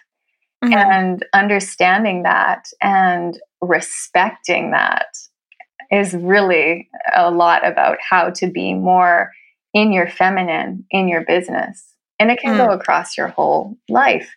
Mm-hmm. 0.64 0.74
And 0.74 1.26
understanding 1.32 2.24
that 2.24 2.66
and 2.82 3.38
respecting 3.62 4.72
that 4.72 5.06
is 5.90 6.14
really 6.14 6.88
a 7.14 7.30
lot 7.30 7.66
about 7.66 7.98
how 8.00 8.30
to 8.30 8.46
be 8.46 8.74
more 8.74 9.32
in 9.72 9.92
your 9.92 10.08
feminine 10.08 10.84
in 10.90 11.08
your 11.08 11.24
business 11.24 11.94
and 12.18 12.30
it 12.30 12.40
can 12.40 12.54
mm. 12.54 12.66
go 12.66 12.72
across 12.72 13.16
your 13.16 13.28
whole 13.28 13.76
life 13.88 14.34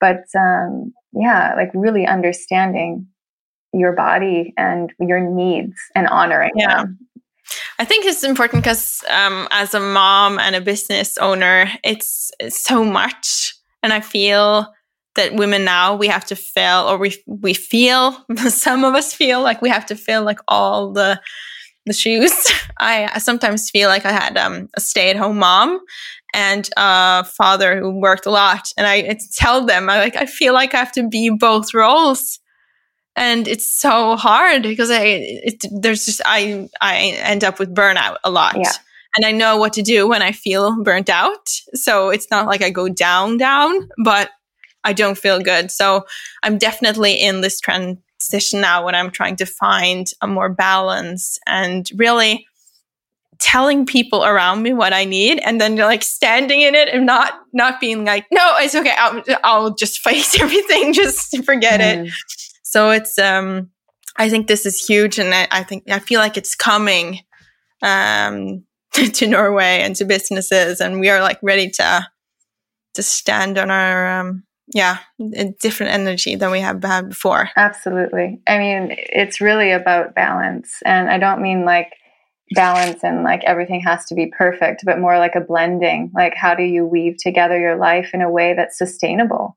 but 0.00 0.24
um, 0.36 0.92
yeah 1.12 1.54
like 1.56 1.70
really 1.74 2.06
understanding 2.06 3.06
your 3.74 3.92
body 3.92 4.54
and 4.56 4.92
your 5.00 5.20
needs 5.20 5.76
and 5.94 6.06
honoring 6.08 6.52
yeah. 6.56 6.76
them 6.76 6.98
I 7.78 7.84
think 7.84 8.06
it's 8.06 8.24
important 8.24 8.62
because 8.62 9.04
um, 9.10 9.48
as 9.50 9.74
a 9.74 9.80
mom 9.80 10.38
and 10.38 10.56
a 10.56 10.62
business 10.62 11.18
owner, 11.18 11.68
it's, 11.84 12.30
it's 12.40 12.62
so 12.62 12.82
much. 12.82 13.54
And 13.82 13.92
I 13.92 14.00
feel 14.00 14.72
that 15.14 15.34
women 15.34 15.64
now 15.64 15.94
we 15.94 16.08
have 16.08 16.24
to 16.26 16.36
fill 16.36 16.88
or 16.88 16.96
we 16.96 17.16
we 17.26 17.54
feel 17.54 18.24
some 18.48 18.84
of 18.84 18.94
us 18.94 19.12
feel 19.12 19.42
like 19.42 19.62
we 19.62 19.68
have 19.68 19.86
to 19.86 19.96
fill 19.96 20.22
like 20.22 20.40
all 20.48 20.92
the 20.92 21.20
the 21.86 21.92
shoes 21.92 22.32
i, 22.78 23.08
I 23.14 23.18
sometimes 23.18 23.70
feel 23.70 23.88
like 23.88 24.04
i 24.04 24.12
had 24.12 24.36
um, 24.36 24.68
a 24.76 24.80
stay-at-home 24.80 25.38
mom 25.38 25.80
and 26.32 26.68
a 26.76 27.24
father 27.24 27.78
who 27.78 27.90
worked 27.90 28.26
a 28.26 28.30
lot 28.30 28.68
and 28.76 28.86
i 28.86 29.16
tell 29.32 29.64
them 29.64 29.88
i 29.88 29.98
like 29.98 30.16
i 30.16 30.26
feel 30.26 30.52
like 30.52 30.74
i 30.74 30.78
have 30.78 30.92
to 30.92 31.08
be 31.08 31.30
both 31.30 31.74
roles 31.74 32.40
and 33.16 33.46
it's 33.46 33.68
so 33.68 34.16
hard 34.16 34.62
because 34.62 34.90
i 34.90 35.02
it, 35.02 35.64
there's 35.70 36.04
just 36.04 36.20
i 36.24 36.68
i 36.80 36.96
end 37.18 37.44
up 37.44 37.58
with 37.58 37.74
burnout 37.74 38.16
a 38.24 38.30
lot 38.30 38.56
yeah. 38.56 38.72
and 39.16 39.24
i 39.24 39.30
know 39.30 39.56
what 39.56 39.72
to 39.72 39.82
do 39.82 40.08
when 40.08 40.22
i 40.22 40.32
feel 40.32 40.82
burnt 40.82 41.08
out 41.08 41.48
so 41.74 42.10
it's 42.10 42.30
not 42.30 42.46
like 42.46 42.62
i 42.62 42.70
go 42.70 42.88
down 42.88 43.36
down 43.36 43.88
but 44.04 44.30
I 44.84 44.92
don't 44.92 45.18
feel 45.18 45.40
good. 45.40 45.70
So 45.70 46.06
I'm 46.42 46.58
definitely 46.58 47.14
in 47.14 47.40
this 47.40 47.58
transition 47.58 48.60
now 48.60 48.84
when 48.84 48.94
I'm 48.94 49.10
trying 49.10 49.36
to 49.36 49.46
find 49.46 50.06
a 50.20 50.26
more 50.26 50.50
balance 50.50 51.38
and 51.46 51.88
really 51.96 52.46
telling 53.40 53.84
people 53.84 54.24
around 54.24 54.62
me 54.62 54.72
what 54.72 54.92
I 54.92 55.04
need 55.04 55.40
and 55.44 55.60
then 55.60 55.76
like 55.76 56.02
standing 56.02 56.60
in 56.60 56.74
it 56.74 56.88
and 56.88 57.04
not 57.04 57.32
not 57.52 57.80
being 57.80 58.04
like 58.04 58.26
no 58.30 58.54
it's 58.58 58.76
okay 58.76 58.94
I'll, 58.96 59.22
I'll 59.42 59.74
just 59.74 59.98
face 60.04 60.40
everything 60.40 60.92
just 60.92 61.44
forget 61.44 61.80
mm. 61.80 62.06
it 62.06 62.12
so 62.74 62.90
it's 62.90 63.18
um 63.18 63.70
I 64.16 64.28
think 64.28 64.48
this 64.48 64.66
is 64.66 64.84
huge 64.84 65.20
and 65.20 65.32
I, 65.32 65.46
I 65.52 65.62
think 65.62 65.84
I 65.88 66.00
feel 66.00 66.18
like 66.18 66.36
it's 66.36 66.56
coming 66.56 67.20
um 67.82 68.64
to 68.92 69.28
Norway 69.28 69.80
and 69.82 69.94
to 69.96 70.04
businesses 70.04 70.80
and 70.80 70.98
we 70.98 71.08
are 71.08 71.20
like 71.20 71.38
ready 71.40 71.70
to 71.70 72.06
to 72.94 73.02
stand 73.02 73.58
on 73.58 73.70
our 73.70 74.20
um 74.20 74.42
yeah 74.74 74.98
a 75.36 75.52
different 75.60 75.92
energy 75.92 76.34
than 76.34 76.50
we 76.50 76.60
have 76.60 76.82
had 76.82 77.10
before 77.10 77.50
absolutely 77.54 78.40
i 78.46 78.56
mean 78.56 78.96
it's 78.96 79.38
really 79.38 79.70
about 79.70 80.14
balance 80.14 80.80
and 80.86 81.10
i 81.10 81.18
don't 81.18 81.42
mean 81.42 81.66
like 81.66 81.92
balance 82.54 83.02
and 83.02 83.24
like 83.24 83.42
everything 83.44 83.80
has 83.80 84.04
to 84.06 84.14
be 84.14 84.26
perfect, 84.36 84.84
but 84.84 84.98
more 84.98 85.18
like 85.18 85.34
a 85.34 85.40
blending. 85.40 86.10
Like, 86.14 86.34
how 86.34 86.54
do 86.54 86.62
you 86.62 86.84
weave 86.84 87.16
together 87.18 87.58
your 87.58 87.76
life 87.76 88.10
in 88.12 88.22
a 88.22 88.30
way 88.30 88.54
that's 88.54 88.78
sustainable? 88.78 89.56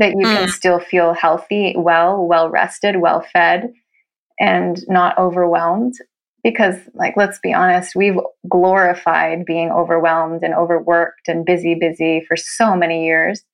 That 0.00 0.10
you 0.12 0.26
mm. 0.26 0.36
can 0.36 0.48
still 0.48 0.80
feel 0.80 1.12
healthy, 1.12 1.74
well, 1.76 2.26
well 2.26 2.50
rested, 2.50 2.96
well 3.00 3.24
fed, 3.32 3.72
and 4.40 4.76
not 4.88 5.16
overwhelmed. 5.18 5.94
Because, 6.42 6.76
like, 6.94 7.14
let's 7.16 7.38
be 7.38 7.52
honest, 7.52 7.94
we've 7.94 8.16
glorified 8.48 9.44
being 9.44 9.70
overwhelmed 9.70 10.42
and 10.42 10.54
overworked 10.54 11.28
and 11.28 11.44
busy, 11.44 11.74
busy 11.74 12.24
for 12.26 12.36
so 12.36 12.74
many 12.74 13.04
years. 13.04 13.44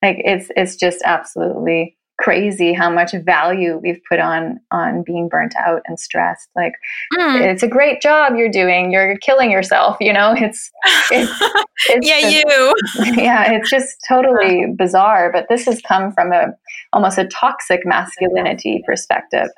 Like, 0.00 0.22
it's 0.24 0.48
it's 0.56 0.76
just 0.76 1.02
absolutely 1.04 1.98
crazy 2.18 2.72
how 2.72 2.90
much 2.90 3.12
value 3.12 3.78
we've 3.82 4.00
put 4.08 4.18
on 4.18 4.58
on 4.70 5.02
being 5.02 5.28
burnt 5.28 5.54
out 5.56 5.82
and 5.86 6.00
stressed. 6.00 6.48
Like 6.56 6.72
mm. 7.12 7.40
it's 7.40 7.62
a 7.62 7.68
great 7.68 8.00
job 8.00 8.34
you're 8.36 8.50
doing. 8.50 8.90
You're 8.90 9.16
killing 9.18 9.50
yourself 9.50 9.96
you 10.00 10.12
know? 10.12 10.34
It's, 10.36 10.70
it's, 11.10 11.32
it's 11.90 12.08
yeah 12.08 12.20
just, 12.20 12.36
you. 12.36 12.74
Yeah 13.22 13.52
it's 13.52 13.70
just 13.70 13.96
totally 14.08 14.66
bizarre 14.76 15.30
but 15.32 15.46
this 15.48 15.66
has 15.66 15.80
come 15.82 16.12
from 16.12 16.32
a 16.32 16.46
almost 16.92 17.18
a 17.18 17.26
toxic 17.26 17.80
masculinity 17.84 18.82
perspective. 18.86 19.48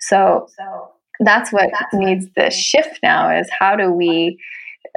So 0.00 0.48
that's 1.20 1.52
what 1.52 1.70
needs 1.92 2.26
the 2.36 2.50
shift 2.50 2.98
now 3.02 3.30
is 3.30 3.48
how 3.56 3.76
do 3.76 3.90
we 3.90 4.38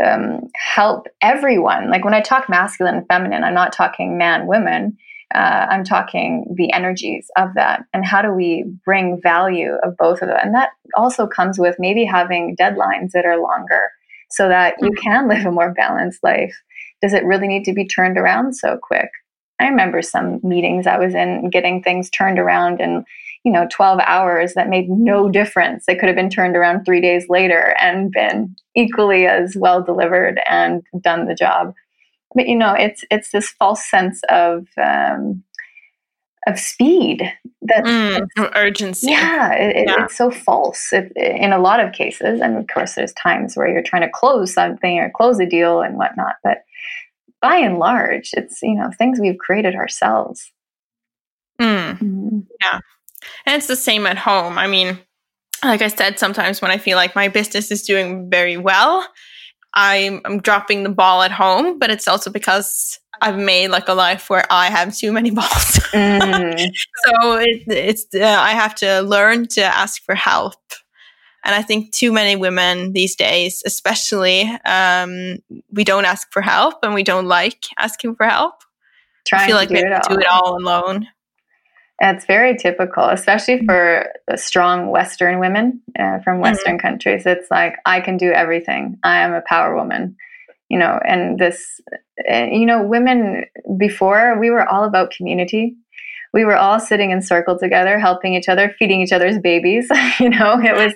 um, 0.03 0.49
help 0.55 1.07
everyone? 1.21 1.89
Like 1.89 2.03
when 2.03 2.13
i 2.13 2.21
talk 2.21 2.49
masculine 2.49 2.95
and 2.95 3.07
feminine 3.07 3.43
i'm 3.43 3.53
not 3.53 3.73
talking 3.73 4.17
man 4.17 4.47
women 4.47 4.97
uh, 5.33 5.67
I'm 5.69 5.83
talking 5.83 6.45
the 6.55 6.71
energies 6.73 7.29
of 7.37 7.53
that 7.55 7.83
and 7.93 8.05
how 8.05 8.21
do 8.21 8.31
we 8.31 8.65
bring 8.83 9.21
value 9.21 9.73
of 9.83 9.95
both 9.97 10.21
of 10.21 10.27
them. 10.29 10.39
And 10.41 10.55
that 10.55 10.71
also 10.95 11.27
comes 11.27 11.59
with 11.59 11.75
maybe 11.77 12.03
having 12.03 12.55
deadlines 12.55 13.11
that 13.13 13.25
are 13.25 13.41
longer 13.41 13.91
so 14.31 14.47
that 14.47 14.75
you 14.81 14.89
mm-hmm. 14.89 15.01
can 15.01 15.27
live 15.27 15.45
a 15.45 15.51
more 15.51 15.73
balanced 15.73 16.23
life. 16.23 16.55
Does 17.01 17.13
it 17.13 17.25
really 17.25 17.47
need 17.47 17.63
to 17.65 17.73
be 17.73 17.87
turned 17.87 18.17
around 18.17 18.53
so 18.53 18.77
quick? 18.81 19.09
I 19.59 19.67
remember 19.67 20.01
some 20.01 20.39
meetings 20.41 20.87
I 20.87 20.97
was 20.97 21.13
in 21.13 21.49
getting 21.49 21.83
things 21.83 22.09
turned 22.09 22.39
around 22.39 22.79
in, 22.79 23.03
you 23.43 23.51
know, 23.51 23.67
12 23.69 23.99
hours 24.05 24.53
that 24.53 24.69
made 24.69 24.89
no 24.89 25.29
difference. 25.29 25.85
They 25.85 25.95
could 25.95 26.07
have 26.07 26.15
been 26.15 26.29
turned 26.29 26.55
around 26.55 26.85
three 26.85 27.01
days 27.01 27.25
later 27.29 27.75
and 27.79 28.11
been 28.11 28.55
equally 28.75 29.27
as 29.27 29.55
well 29.57 29.83
delivered 29.83 30.39
and 30.47 30.81
done 31.01 31.27
the 31.27 31.35
job 31.35 31.73
but 32.35 32.47
you 32.47 32.55
know 32.55 32.73
it's 32.73 33.03
it's 33.09 33.31
this 33.31 33.49
false 33.49 33.89
sense 33.89 34.21
of 34.29 34.67
um, 34.81 35.43
of 36.47 36.59
speed 36.59 37.21
that 37.61 37.83
mm, 37.83 38.51
urgency. 38.55 39.11
Yeah, 39.11 39.53
it, 39.53 39.87
yeah, 39.87 40.05
it's 40.05 40.17
so 40.17 40.31
false. 40.31 40.91
It, 40.93 41.11
in 41.15 41.51
a 41.51 41.59
lot 41.59 41.79
of 41.79 41.93
cases 41.93 42.39
and 42.41 42.57
of 42.57 42.67
course 42.67 42.95
there's 42.95 43.13
times 43.13 43.55
where 43.55 43.67
you're 43.67 43.83
trying 43.83 44.03
to 44.03 44.09
close 44.09 44.53
something 44.53 44.99
or 44.99 45.11
close 45.15 45.39
a 45.39 45.45
deal 45.45 45.81
and 45.81 45.97
whatnot 45.97 46.35
but 46.43 46.59
by 47.41 47.55
and 47.55 47.77
large 47.77 48.31
it's 48.33 48.61
you 48.61 48.75
know 48.75 48.89
things 48.97 49.19
we've 49.19 49.37
created 49.37 49.75
ourselves. 49.75 50.51
Mm. 51.59 51.99
Mm. 51.99 52.47
yeah. 52.61 52.79
And 53.45 53.57
it's 53.57 53.67
the 53.67 53.75
same 53.75 54.05
at 54.05 54.17
home. 54.17 54.57
I 54.57 54.67
mean 54.67 54.99
like 55.63 55.81
i 55.81 55.87
said 55.87 56.19
sometimes 56.19 56.61
when 56.61 56.71
i 56.71 56.77
feel 56.77 56.95
like 56.95 57.15
my 57.15 57.27
business 57.27 57.71
is 57.71 57.83
doing 57.83 58.29
very 58.29 58.57
well 58.57 59.05
I'm, 59.73 60.21
I'm 60.25 60.39
dropping 60.39 60.83
the 60.83 60.89
ball 60.89 61.21
at 61.21 61.31
home, 61.31 61.79
but 61.79 61.89
it's 61.89 62.07
also 62.07 62.29
because 62.29 62.99
I've 63.21 63.37
made 63.37 63.69
like 63.69 63.87
a 63.87 63.93
life 63.93 64.29
where 64.29 64.45
I 64.49 64.67
have 64.67 64.95
too 64.95 65.11
many 65.11 65.31
balls. 65.39 65.79
Mm. 65.91 66.59
so 67.05 67.37
it, 67.37 67.63
it's 67.67 68.05
uh, 68.15 68.37
I 68.39 68.51
have 68.51 68.75
to 68.75 69.01
learn 69.01 69.47
to 69.49 69.61
ask 69.61 70.03
for 70.03 70.15
help. 70.15 70.55
And 71.45 71.55
I 71.55 71.61
think 71.61 71.93
too 71.93 72.11
many 72.11 72.35
women 72.35 72.91
these 72.91 73.15
days, 73.15 73.63
especially, 73.65 74.43
um, 74.65 75.37
we 75.71 75.85
don't 75.85 76.03
ask 76.05 76.31
for 76.31 76.41
help 76.41 76.75
and 76.83 76.93
we 76.93 77.03
don't 77.03 77.27
like 77.27 77.63
asking 77.77 78.15
for 78.15 78.27
help. 78.27 78.55
Trying 79.25 79.43
I 79.43 79.47
feel 79.47 79.55
like 79.55 79.69
we 79.69 79.79
have 79.79 80.01
to 80.01 80.15
do 80.15 80.19
it 80.19 80.27
all 80.29 80.57
alone. 80.57 81.07
It's 82.01 82.25
very 82.25 82.55
typical, 82.55 83.05
especially 83.05 83.57
mm-hmm. 83.57 83.65
for 83.65 84.37
strong 84.37 84.89
Western 84.89 85.39
women 85.39 85.81
uh, 85.99 86.19
from 86.19 86.35
mm-hmm. 86.35 86.43
Western 86.43 86.77
mm-hmm. 86.77 86.87
countries. 86.87 87.25
It's 87.25 87.51
like, 87.51 87.75
I 87.85 87.99
can 87.99 88.17
do 88.17 88.31
everything. 88.31 88.97
I 89.03 89.19
am 89.19 89.33
a 89.33 89.41
power 89.41 89.75
woman, 89.75 90.15
you 90.69 90.79
know, 90.79 90.99
and 91.05 91.37
this, 91.37 91.81
uh, 92.31 92.45
you 92.45 92.65
know, 92.65 92.83
women 92.83 93.43
before, 93.77 94.39
we 94.39 94.49
were 94.49 94.67
all 94.67 94.85
about 94.85 95.11
community. 95.11 95.75
We 96.31 96.45
were 96.45 96.55
all 96.55 96.79
sitting 96.79 97.11
in 97.11 97.21
circle 97.21 97.57
together, 97.57 97.99
helping 97.99 98.33
each 98.35 98.47
other, 98.47 98.73
feeding 98.79 99.01
each 99.01 99.11
other's 99.11 99.39
babies. 99.39 99.89
you 100.19 100.29
know, 100.29 100.59
it 100.61 100.75
was, 100.75 100.93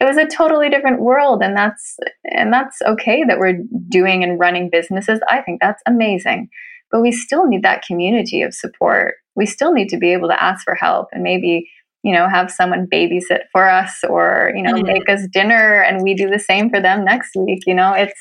it 0.00 0.04
was 0.04 0.18
a 0.18 0.26
totally 0.26 0.68
different 0.68 1.00
world, 1.00 1.42
and 1.42 1.56
that's, 1.56 1.96
and 2.30 2.52
that's 2.52 2.80
okay 2.82 3.24
that 3.26 3.38
we're 3.38 3.58
doing 3.88 4.22
and 4.22 4.38
running 4.38 4.68
businesses. 4.70 5.20
I 5.28 5.40
think 5.40 5.60
that's 5.60 5.82
amazing, 5.86 6.48
but 6.92 7.00
we 7.00 7.10
still 7.10 7.46
need 7.46 7.62
that 7.62 7.82
community 7.82 8.42
of 8.42 8.54
support 8.54 9.14
we 9.36 9.46
still 9.46 9.72
need 9.72 9.88
to 9.88 9.96
be 9.96 10.12
able 10.12 10.28
to 10.28 10.42
ask 10.42 10.64
for 10.64 10.74
help 10.74 11.08
and 11.12 11.22
maybe 11.22 11.68
you 12.02 12.12
know 12.12 12.28
have 12.28 12.50
someone 12.50 12.86
babysit 12.86 13.40
for 13.50 13.68
us 13.68 14.04
or 14.08 14.52
you 14.54 14.62
know 14.62 14.74
mm-hmm. 14.74 14.86
make 14.86 15.08
us 15.08 15.26
dinner 15.32 15.82
and 15.82 16.02
we 16.02 16.14
do 16.14 16.30
the 16.30 16.38
same 16.38 16.70
for 16.70 16.80
them 16.80 17.04
next 17.04 17.34
week 17.36 17.62
you 17.66 17.74
know 17.74 17.92
it's 17.92 18.20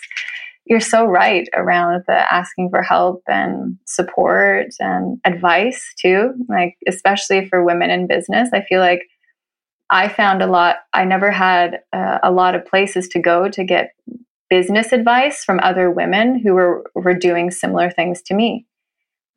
you're 0.65 0.80
so 0.80 1.06
right 1.06 1.47
around 1.56 2.02
the 2.08 2.34
asking 2.34 2.69
for 2.69 2.82
help 2.82 3.21
and 3.28 3.78
support 3.86 4.67
and 4.80 5.19
advice 5.26 5.93
too 5.99 6.34
like 6.49 6.76
especially 6.88 7.45
for 7.47 7.63
women 7.63 7.89
in 7.89 8.08
business 8.08 8.49
i 8.54 8.63
feel 8.63 8.80
like 8.80 9.02
i 9.89 10.08
found 10.08 10.41
a 10.41 10.47
lot 10.47 10.78
i 10.93 11.04
never 11.04 11.30
had 11.30 11.80
uh, 11.91 12.19
a 12.23 12.32
lot 12.32 12.56
of 12.56 12.65
places 12.65 13.08
to 13.10 13.19
go 13.19 13.49
to 13.49 13.63
get 13.63 13.91
business 14.49 14.93
advice 14.93 15.43
from 15.43 15.60
other 15.62 15.91
women 15.91 16.39
who 16.39 16.54
were 16.54 16.84
were 16.95 17.13
doing 17.13 17.52
similar 17.52 17.91
things 17.91 18.21
to 18.21 18.34
me 18.34 18.65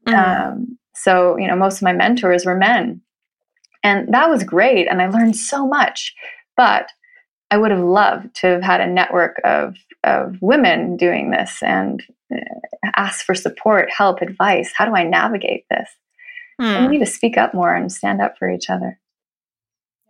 mm-hmm. 0.07 0.53
um, 0.53 0.79
so, 0.97 1.37
you 1.37 1.47
know, 1.47 1.57
most 1.57 1.77
of 1.77 1.83
my 1.83 1.93
mentors 1.93 2.47
were 2.47 2.57
men. 2.57 3.03
And 3.83 4.13
that 4.13 4.29
was 4.29 4.43
great. 4.43 4.89
And 4.89 5.01
I 5.01 5.09
learned 5.09 5.37
so 5.37 5.67
much. 5.67 6.15
But 6.57 6.89
I 7.51 7.59
would 7.59 7.71
have 7.71 7.85
loved 7.85 8.35
to 8.37 8.49
have 8.49 8.63
had 8.63 8.81
a 8.81 8.87
network 8.87 9.41
of, 9.45 9.77
of 10.03 10.37
women 10.41 10.97
doing 10.97 11.31
this 11.31 11.63
and 11.63 12.03
uh, 12.35 12.39
ask 12.97 13.25
for 13.25 13.35
support, 13.35 13.91
help, 13.97 14.23
advice. 14.23 14.73
How 14.75 14.87
do 14.87 14.97
I 14.97 15.05
navigate 15.05 15.65
this? 15.71 15.89
Hmm. 16.61 16.87
We 16.87 16.93
need 16.93 17.05
to 17.05 17.11
speak 17.11 17.37
up 17.37 17.55
more 17.55 17.75
and 17.75 17.93
stand 17.93 18.21
up 18.21 18.39
for 18.39 18.51
each 18.51 18.71
other. 18.71 18.99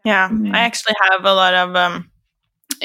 Yeah, 0.05 0.29
mm-hmm. 0.29 0.55
I 0.55 0.61
actually 0.61 0.95
have 1.11 1.25
a 1.25 1.35
lot 1.35 1.53
of 1.53 1.75
um, 1.75 2.11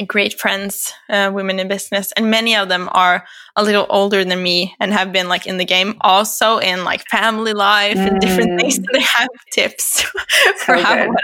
great 0.07 0.39
friends, 0.39 0.93
uh, 1.09 1.31
women 1.33 1.59
in 1.59 1.67
business, 1.67 2.11
and 2.13 2.29
many 2.29 2.55
of 2.55 2.69
them 2.69 2.89
are 2.91 3.25
a 3.55 3.63
little 3.63 3.85
older 3.89 4.23
than 4.23 4.41
me 4.41 4.75
and 4.79 4.93
have 4.93 5.11
been 5.11 5.27
like 5.27 5.45
in 5.45 5.57
the 5.57 5.65
game, 5.65 5.95
also 6.01 6.57
in 6.57 6.83
like 6.83 7.05
family 7.07 7.53
life 7.53 7.97
mm. 7.97 8.07
and 8.07 8.19
different 8.21 8.59
things. 8.59 8.79
Mm. 8.79 8.85
they 8.93 9.01
have 9.01 9.29
tips 9.53 10.01
for 10.57 10.75
how 10.75 10.93
I, 10.93 11.05
can, 11.05 11.15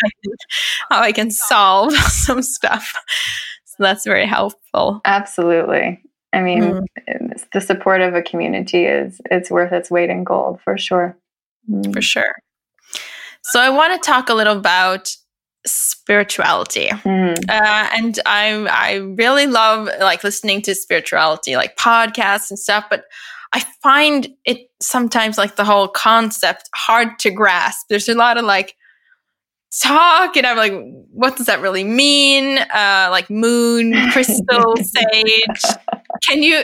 how 0.90 1.00
I 1.02 1.12
can 1.12 1.32
solve 1.32 1.94
some 2.12 2.42
stuff. 2.42 2.94
So 3.66 3.76
that's 3.80 4.06
very 4.06 4.26
helpful. 4.26 5.02
Absolutely. 5.06 6.02
I 6.34 6.42
mean, 6.42 6.62
mm. 6.64 7.44
the 7.54 7.62
support 7.62 8.02
of 8.02 8.14
a 8.14 8.22
community 8.22 8.86
is 8.86 9.22
it's 9.32 9.50
worth 9.50 9.72
its 9.72 9.90
weight 9.90 10.10
in 10.10 10.24
gold 10.24 10.62
for 10.62 10.78
sure. 10.78 11.18
Mm. 11.70 11.94
For 11.94 12.02
sure. 12.02 12.36
So 13.44 13.62
I 13.62 13.70
want 13.70 13.94
to 13.94 14.06
talk 14.06 14.30
a 14.30 14.34
little 14.34 14.58
about 14.58 15.16
spirituality. 15.72 16.88
Mm. 16.88 17.38
uh, 17.50 17.90
and 17.98 18.20
i 18.26 18.50
i 18.70 18.96
really 19.18 19.48
love 19.48 19.90
like 20.00 20.24
listening 20.24 20.62
to 20.64 20.74
spirituality 20.76 21.56
like 21.56 21.76
podcasts 21.78 22.50
and 22.50 22.58
stuff 22.60 22.86
but 22.90 23.06
i 23.54 23.64
find 23.82 24.28
it 24.46 24.70
sometimes 24.82 25.38
like 25.38 25.56
the 25.56 25.66
whole 25.66 25.88
concept 25.88 26.70
hard 26.76 27.18
to 27.20 27.32
grasp. 27.32 27.88
There's 27.90 28.10
a 28.10 28.14
lot 28.14 28.38
of 28.38 28.46
like 28.46 28.76
talk 29.82 30.36
and 30.38 30.48
i'm 30.48 30.58
like 30.58 30.74
what 31.12 31.36
does 31.36 31.48
that 31.48 31.62
really 31.62 31.84
mean? 31.84 32.58
Uh 32.58 33.08
like 33.12 33.30
moon 33.30 33.94
crystal 34.12 34.76
sage. 34.78 35.64
Can 36.28 36.42
you 36.44 36.60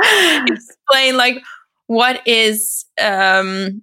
explain 0.46 1.16
like 1.16 1.42
what 1.86 2.26
is 2.26 2.84
um 3.00 3.82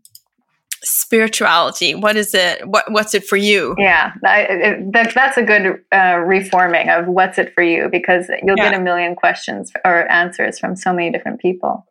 spirituality? 0.84 1.96
What 1.96 2.16
is 2.16 2.34
it 2.34 2.68
what 2.68 2.92
what's 2.92 3.14
it 3.14 3.26
for 3.26 3.38
you? 3.38 3.76
Yeah 3.78 4.14
I, 4.26 4.78
that, 4.92 5.14
that's 5.14 5.38
a 5.38 5.44
good 5.44 5.82
uh, 5.92 6.18
reforming 6.26 6.90
of 6.90 7.08
what's 7.08 7.38
it 7.38 7.54
for 7.54 7.64
you 7.64 7.90
because 7.90 8.30
you'll 8.44 8.58
yeah. 8.58 8.72
get 8.72 8.80
a 8.80 8.84
million 8.84 9.16
questions 9.16 9.72
or 9.86 10.12
answers 10.12 10.60
from 10.60 10.76
so 10.76 10.94
many 10.94 11.12
different 11.12 11.40
people. 11.40 11.86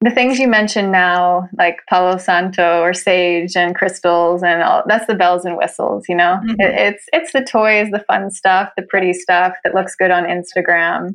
The 0.00 0.10
things 0.10 0.38
you 0.38 0.48
mentioned 0.48 0.90
now 0.90 1.48
like 1.56 1.78
palo 1.88 2.18
santo 2.18 2.80
or 2.80 2.92
sage 2.92 3.56
and 3.56 3.74
crystals 3.74 4.42
and 4.42 4.62
all 4.62 4.82
that's 4.86 5.06
the 5.06 5.14
bells 5.14 5.44
and 5.44 5.56
whistles 5.56 6.06
you 6.08 6.16
know? 6.16 6.40
Mm-hmm. 6.42 6.60
it, 6.60 6.74
it's 6.74 7.04
it's 7.12 7.32
the 7.32 7.44
toys 7.44 7.88
the 7.92 8.00
fun 8.00 8.30
stuff 8.30 8.70
the 8.76 8.82
pretty 8.82 9.12
stuff 9.12 9.54
that 9.62 9.74
looks 9.74 9.94
good 9.94 10.10
on 10.10 10.24
instagram 10.24 11.14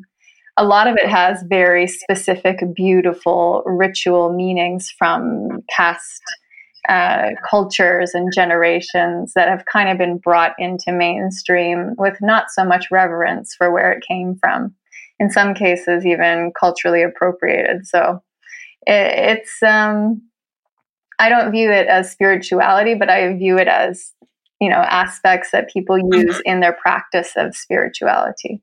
a 0.58 0.66
lot 0.66 0.88
of 0.88 0.96
it 0.96 1.08
has 1.08 1.44
very 1.48 1.88
specific, 1.88 2.60
beautiful 2.74 3.64
ritual 3.66 4.34
meanings 4.34 4.92
from 4.98 5.64
past 5.70 6.22
uh, 6.90 7.32
cultures 7.48 8.12
and 8.14 8.32
generations 8.34 9.34
that 9.36 9.50
have 9.50 9.66
kind 9.72 9.90
of 9.90 9.98
been 9.98 10.18
brought 10.18 10.54
into 10.58 10.92
mainstream 10.92 11.94
with 11.98 12.18
not 12.22 12.46
so 12.50 12.66
much 12.66 12.88
reverence 12.90 13.54
for 13.56 13.72
where 13.72 13.92
it 13.92 14.04
came 14.08 14.36
from. 14.40 14.74
In 15.20 15.30
some 15.30 15.54
cases, 15.54 16.06
even 16.06 16.52
culturally 16.60 17.04
appropriated. 17.04 17.86
So 17.86 18.22
it, 18.86 19.38
it's, 19.40 19.62
um, 19.62 20.22
I 21.20 21.30
don't 21.30 21.52
view 21.52 21.72
it 21.72 21.88
as 21.88 22.12
spirituality, 22.12 22.96
but 22.96 23.10
I 23.10 23.34
view 23.34 23.58
it 23.58 23.68
as, 23.68 24.14
you 24.62 24.70
know, 24.70 24.78
aspects 24.78 25.52
that 25.52 25.70
people 25.70 25.98
use 25.98 26.36
mm-hmm. 26.36 26.52
in 26.52 26.60
their 26.62 26.74
practice 26.74 27.34
of 27.36 27.56
spirituality 27.56 28.62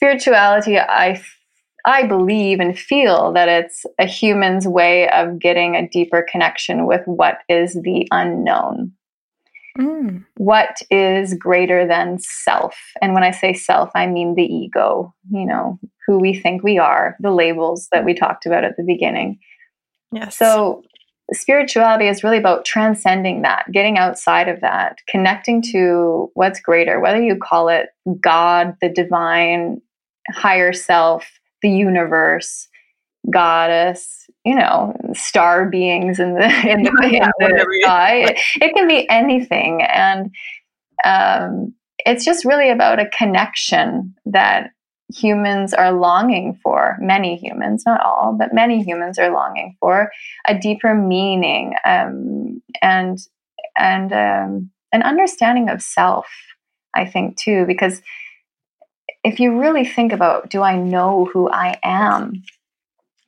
spirituality, 0.00 0.78
I 0.78 1.20
I 1.86 2.06
believe 2.06 2.60
and 2.60 2.78
feel 2.78 3.32
that 3.32 3.48
it's 3.48 3.84
a 3.98 4.06
human's 4.06 4.66
way 4.66 5.08
of 5.10 5.38
getting 5.38 5.76
a 5.76 5.88
deeper 5.88 6.26
connection 6.30 6.86
with 6.86 7.02
what 7.06 7.38
is 7.48 7.74
the 7.74 8.06
unknown. 8.10 8.92
Mm. 9.78 10.24
What 10.36 10.80
is 10.90 11.34
greater 11.34 11.86
than 11.86 12.18
self? 12.18 12.76
And 13.00 13.14
when 13.14 13.22
I 13.22 13.30
say 13.30 13.52
self, 13.52 13.90
I 13.94 14.06
mean 14.06 14.34
the 14.34 14.44
ego, 14.44 15.14
you 15.30 15.46
know, 15.46 15.78
who 16.06 16.18
we 16.18 16.34
think 16.34 16.62
we 16.62 16.78
are, 16.78 17.16
the 17.20 17.30
labels 17.30 17.88
that 17.92 18.04
we 18.04 18.14
talked 18.14 18.46
about 18.46 18.64
at 18.64 18.76
the 18.76 18.82
beginning. 18.82 19.38
Yes. 20.12 20.36
So 20.36 20.82
spirituality 21.32 22.08
is 22.08 22.24
really 22.24 22.38
about 22.38 22.64
transcending 22.64 23.42
that, 23.42 23.66
getting 23.72 23.96
outside 23.96 24.48
of 24.48 24.60
that, 24.60 24.98
connecting 25.08 25.62
to 25.62 26.30
what's 26.34 26.60
greater, 26.60 27.00
whether 27.00 27.22
you 27.22 27.36
call 27.36 27.68
it 27.68 27.90
God, 28.20 28.76
the 28.80 28.88
divine, 28.88 29.80
higher 30.30 30.72
self, 30.72 31.26
the 31.62 31.70
universe, 31.70 32.68
goddess, 33.28 34.26
you 34.44 34.54
know, 34.54 34.94
star 35.12 35.68
beings 35.68 36.18
in 36.18 36.34
the 36.34 36.44
in 36.68 36.82
the, 36.82 37.08
yeah, 37.10 37.30
in 37.40 37.56
the 37.56 37.80
sky. 37.82 38.16
It, 38.16 38.38
it, 38.60 38.74
can 38.74 38.88
be 38.88 39.08
anything, 39.10 39.82
and 39.82 40.30
um, 41.04 41.74
it's 41.98 42.24
just 42.24 42.44
really 42.44 42.70
about 42.70 43.00
a 43.00 43.10
connection 43.10 44.14
that 44.26 44.70
humans 45.14 45.74
are 45.74 45.92
longing 45.92 46.58
for. 46.62 46.96
Many 47.00 47.36
humans, 47.36 47.82
not 47.84 48.00
all, 48.00 48.36
but 48.38 48.54
many 48.54 48.82
humans 48.82 49.18
are 49.18 49.32
longing 49.32 49.76
for 49.80 50.10
a 50.48 50.58
deeper 50.58 50.94
meaning 50.94 51.74
um, 51.84 52.62
and 52.80 53.18
and 53.76 54.12
um, 54.12 54.70
an 54.92 55.02
understanding 55.02 55.68
of 55.68 55.82
self. 55.82 56.26
I 56.94 57.04
think 57.06 57.36
too, 57.36 57.66
because 57.66 58.02
if 59.24 59.40
you 59.40 59.60
really 59.60 59.84
think 59.84 60.12
about, 60.12 60.50
do 60.50 60.62
I 60.62 60.76
know 60.76 61.28
who 61.32 61.50
I 61.50 61.78
am? 61.82 62.42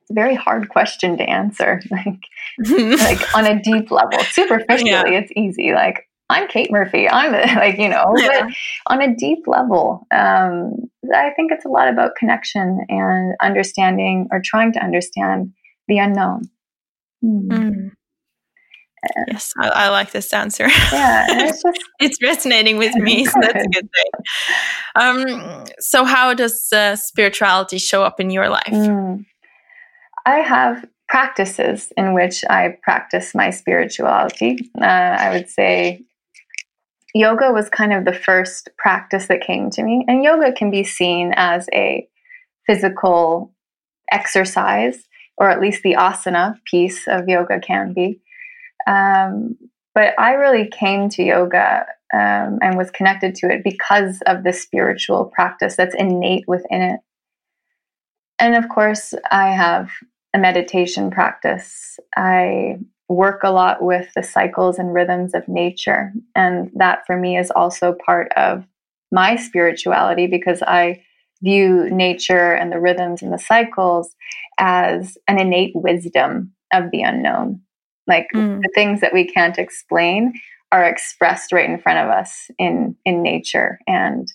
It's 0.02 0.10
a 0.10 0.14
very 0.14 0.34
hard 0.34 0.68
question 0.68 1.16
to 1.18 1.24
answer. 1.24 1.80
like, 1.90 2.20
like 2.68 3.34
on 3.34 3.46
a 3.46 3.60
deep 3.62 3.90
level, 3.90 4.18
superficially, 4.30 4.90
yeah. 4.90 5.04
it's 5.06 5.32
easy. 5.36 5.72
Like, 5.72 6.08
I'm 6.30 6.48
Kate 6.48 6.70
Murphy. 6.70 7.08
I'm 7.08 7.32
like, 7.56 7.78
you 7.78 7.88
know, 7.88 8.14
yeah. 8.16 8.46
but 8.46 8.54
on 8.86 9.02
a 9.02 9.14
deep 9.14 9.46
level, 9.46 10.06
um, 10.10 10.74
I 11.14 11.30
think 11.36 11.52
it's 11.52 11.66
a 11.66 11.68
lot 11.68 11.88
about 11.88 12.16
connection 12.16 12.80
and 12.88 13.34
understanding 13.42 14.28
or 14.32 14.40
trying 14.42 14.72
to 14.72 14.82
understand 14.82 15.52
the 15.88 15.98
unknown. 15.98 16.48
Mm. 17.22 17.48
Mm. 17.48 17.90
Yes, 19.28 19.52
I, 19.58 19.68
I, 19.68 19.88
like 19.88 20.12
this 20.12 20.32
answer. 20.32 20.68
Yeah, 20.92 21.26
it's, 21.28 21.62
just, 21.62 21.88
it's 21.98 22.22
resonating 22.22 22.78
with 22.78 22.94
me, 22.94 23.24
so 23.24 23.32
that's 23.40 23.64
a 23.64 23.68
good 23.68 23.88
thing. 23.90 24.10
Um, 24.94 25.66
so, 25.80 26.04
how 26.04 26.34
does 26.34 26.72
uh, 26.72 26.94
spirituality 26.94 27.78
show 27.78 28.04
up 28.04 28.20
in 28.20 28.30
your 28.30 28.48
life? 28.48 28.62
Mm. 28.66 29.24
I 30.24 30.36
have 30.36 30.84
practices 31.08 31.92
in 31.96 32.14
which 32.14 32.44
I 32.48 32.76
practice 32.82 33.34
my 33.34 33.50
spirituality. 33.50 34.70
Uh, 34.80 34.84
I 34.84 35.30
would 35.30 35.50
say 35.50 36.04
yoga 37.14 37.50
was 37.50 37.68
kind 37.68 37.92
of 37.92 38.04
the 38.04 38.14
first 38.14 38.70
practice 38.78 39.26
that 39.26 39.42
came 39.42 39.68
to 39.70 39.82
me, 39.82 40.04
and 40.06 40.22
yoga 40.22 40.52
can 40.52 40.70
be 40.70 40.84
seen 40.84 41.32
as 41.36 41.68
a 41.74 42.06
physical 42.66 43.52
exercise, 44.12 45.08
or 45.36 45.50
at 45.50 45.60
least 45.60 45.82
the 45.82 45.94
asana 45.94 46.56
piece 46.64 47.08
of 47.08 47.28
yoga 47.28 47.58
can 47.58 47.92
be. 47.92 48.20
Um, 48.86 49.56
but 49.94 50.18
I 50.18 50.32
really 50.32 50.68
came 50.68 51.08
to 51.10 51.22
yoga 51.22 51.86
um, 52.14 52.58
and 52.62 52.76
was 52.76 52.90
connected 52.90 53.34
to 53.36 53.50
it 53.50 53.62
because 53.64 54.20
of 54.26 54.44
the 54.44 54.52
spiritual 54.52 55.26
practice 55.26 55.76
that's 55.76 55.94
innate 55.94 56.44
within 56.46 56.82
it. 56.82 57.00
And 58.38 58.54
of 58.54 58.68
course, 58.68 59.14
I 59.30 59.48
have 59.48 59.90
a 60.34 60.38
meditation 60.38 61.10
practice. 61.10 61.98
I 62.16 62.78
work 63.08 63.42
a 63.44 63.50
lot 63.50 63.82
with 63.82 64.08
the 64.14 64.22
cycles 64.22 64.78
and 64.78 64.94
rhythms 64.94 65.34
of 65.34 65.46
nature. 65.46 66.12
And 66.34 66.70
that 66.76 67.06
for 67.06 67.16
me 67.16 67.36
is 67.36 67.50
also 67.50 67.94
part 68.04 68.32
of 68.36 68.64
my 69.10 69.36
spirituality 69.36 70.26
because 70.26 70.62
I 70.62 71.02
view 71.42 71.90
nature 71.90 72.52
and 72.52 72.72
the 72.72 72.80
rhythms 72.80 73.20
and 73.20 73.32
the 73.32 73.38
cycles 73.38 74.14
as 74.58 75.18
an 75.28 75.38
innate 75.38 75.72
wisdom 75.74 76.52
of 76.72 76.90
the 76.90 77.02
unknown. 77.02 77.60
Like 78.06 78.26
mm. 78.34 78.60
the 78.60 78.70
things 78.74 79.00
that 79.00 79.12
we 79.12 79.26
can't 79.26 79.58
explain 79.58 80.32
are 80.70 80.84
expressed 80.84 81.52
right 81.52 81.68
in 81.68 81.78
front 81.78 81.98
of 81.98 82.08
us 82.10 82.50
in 82.58 82.96
in 83.04 83.22
nature, 83.22 83.78
and 83.86 84.26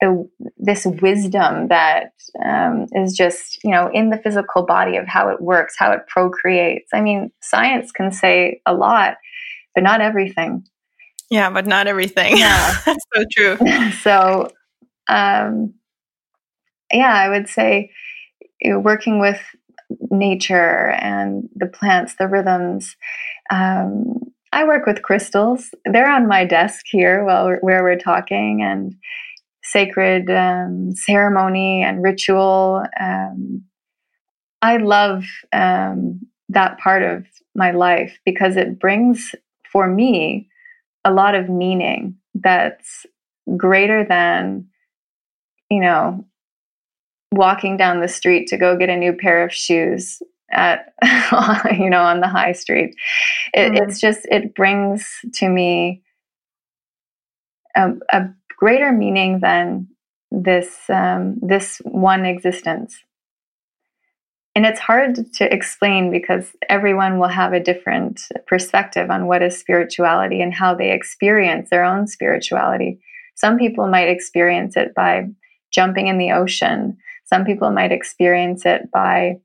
the 0.00 0.28
this 0.58 0.84
wisdom 0.84 1.68
that 1.68 2.12
um, 2.44 2.86
is 2.92 3.14
just 3.14 3.62
you 3.64 3.70
know 3.70 3.90
in 3.92 4.10
the 4.10 4.18
physical 4.18 4.64
body 4.64 4.96
of 4.96 5.06
how 5.06 5.28
it 5.28 5.40
works, 5.40 5.74
how 5.78 5.92
it 5.92 6.06
procreates. 6.08 6.88
I 6.92 7.00
mean, 7.00 7.30
science 7.40 7.92
can 7.92 8.10
say 8.10 8.60
a 8.66 8.74
lot, 8.74 9.16
but 9.74 9.84
not 9.84 10.00
everything. 10.00 10.64
Yeah, 11.30 11.50
but 11.50 11.66
not 11.66 11.86
everything. 11.86 12.36
Yeah, 12.36 12.76
that's 12.84 13.04
so 13.14 13.24
true. 13.32 13.56
so, 14.02 14.50
um, 15.08 15.74
yeah, 16.92 17.12
I 17.12 17.28
would 17.28 17.48
say 17.48 17.90
working 18.64 19.18
with 19.18 19.40
nature 20.10 20.90
and 21.00 21.48
the 21.54 21.66
plants, 21.66 22.16
the 22.18 22.28
rhythms. 22.28 22.96
Um, 23.50 24.14
I 24.52 24.64
work 24.64 24.86
with 24.86 25.02
crystals. 25.02 25.70
They're 25.84 26.10
on 26.10 26.28
my 26.28 26.44
desk 26.44 26.86
here 26.90 27.24
while 27.24 27.46
we're, 27.46 27.60
where 27.60 27.82
we're 27.82 27.98
talking, 27.98 28.62
and 28.62 28.94
sacred 29.62 30.30
um, 30.30 30.92
ceremony 30.94 31.82
and 31.82 32.02
ritual. 32.02 32.84
Um, 33.00 33.64
I 34.62 34.78
love 34.78 35.24
um, 35.52 36.20
that 36.48 36.78
part 36.78 37.02
of 37.02 37.26
my 37.54 37.72
life 37.72 38.18
because 38.24 38.56
it 38.56 38.78
brings, 38.78 39.34
for 39.70 39.88
me, 39.88 40.48
a 41.04 41.12
lot 41.12 41.34
of 41.34 41.48
meaning 41.48 42.16
that's 42.34 43.06
greater 43.56 44.04
than, 44.04 44.66
you 45.70 45.80
know, 45.80 46.24
walking 47.32 47.76
down 47.76 48.00
the 48.00 48.08
street 48.08 48.46
to 48.48 48.56
go 48.56 48.76
get 48.76 48.88
a 48.88 48.96
new 48.96 49.12
pair 49.12 49.44
of 49.44 49.52
shoes 49.52 50.22
at 50.50 50.92
you 51.78 51.90
know 51.90 52.02
on 52.02 52.20
the 52.20 52.28
high 52.28 52.52
street. 52.52 52.94
It, 53.52 53.72
mm. 53.72 53.82
it's 53.82 54.00
just 54.00 54.26
it 54.30 54.54
brings 54.54 55.08
to 55.34 55.48
me 55.48 56.02
a, 57.76 57.92
a 58.12 58.28
greater 58.56 58.92
meaning 58.92 59.40
than 59.40 59.88
this 60.30 60.78
um, 60.88 61.36
this 61.40 61.80
one 61.84 62.24
existence. 62.24 62.96
And 64.54 64.64
it's 64.64 64.80
hard 64.80 65.34
to 65.34 65.52
explain 65.52 66.10
because 66.10 66.56
everyone 66.70 67.18
will 67.18 67.28
have 67.28 67.52
a 67.52 67.60
different 67.60 68.22
perspective 68.46 69.10
on 69.10 69.26
what 69.26 69.42
is 69.42 69.58
spirituality 69.58 70.40
and 70.40 70.54
how 70.54 70.74
they 70.74 70.92
experience 70.92 71.68
their 71.68 71.84
own 71.84 72.06
spirituality. 72.06 72.98
Some 73.34 73.58
people 73.58 73.86
might 73.86 74.08
experience 74.08 74.74
it 74.74 74.94
by 74.94 75.26
jumping 75.70 76.06
in 76.06 76.16
the 76.16 76.32
ocean 76.32 76.96
some 77.26 77.44
people 77.44 77.70
might 77.70 77.92
experience 77.92 78.64
it 78.64 78.90
by 78.92 79.40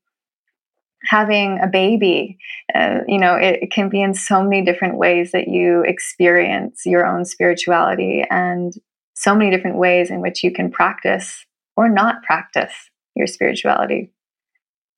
having 1.04 1.60
a 1.60 1.68
baby. 1.68 2.38
Uh, 2.74 3.00
you 3.08 3.20
know, 3.20 3.36
it, 3.36 3.64
it, 3.64 3.72
can 3.72 3.90
be 3.90 4.02
in 4.02 4.14
so 4.14 4.44
many 4.44 4.64
different 4.64 4.98
ways 4.98 5.32
that 5.32 5.48
you 5.48 5.84
experience 5.88 6.84
your 6.86 7.06
own 7.06 7.26
spirituality 7.26 8.24
and 8.30 8.74
so 9.16 9.36
many 9.36 9.50
different 9.50 9.78
ways 9.78 10.12
in 10.12 10.22
which 10.22 10.44
you 10.44 10.52
can 10.52 10.72
practice 10.72 11.46
or 11.76 11.90
not 11.90 12.22
practice 12.24 12.74
your 13.16 13.28
spirituality. 13.28 14.12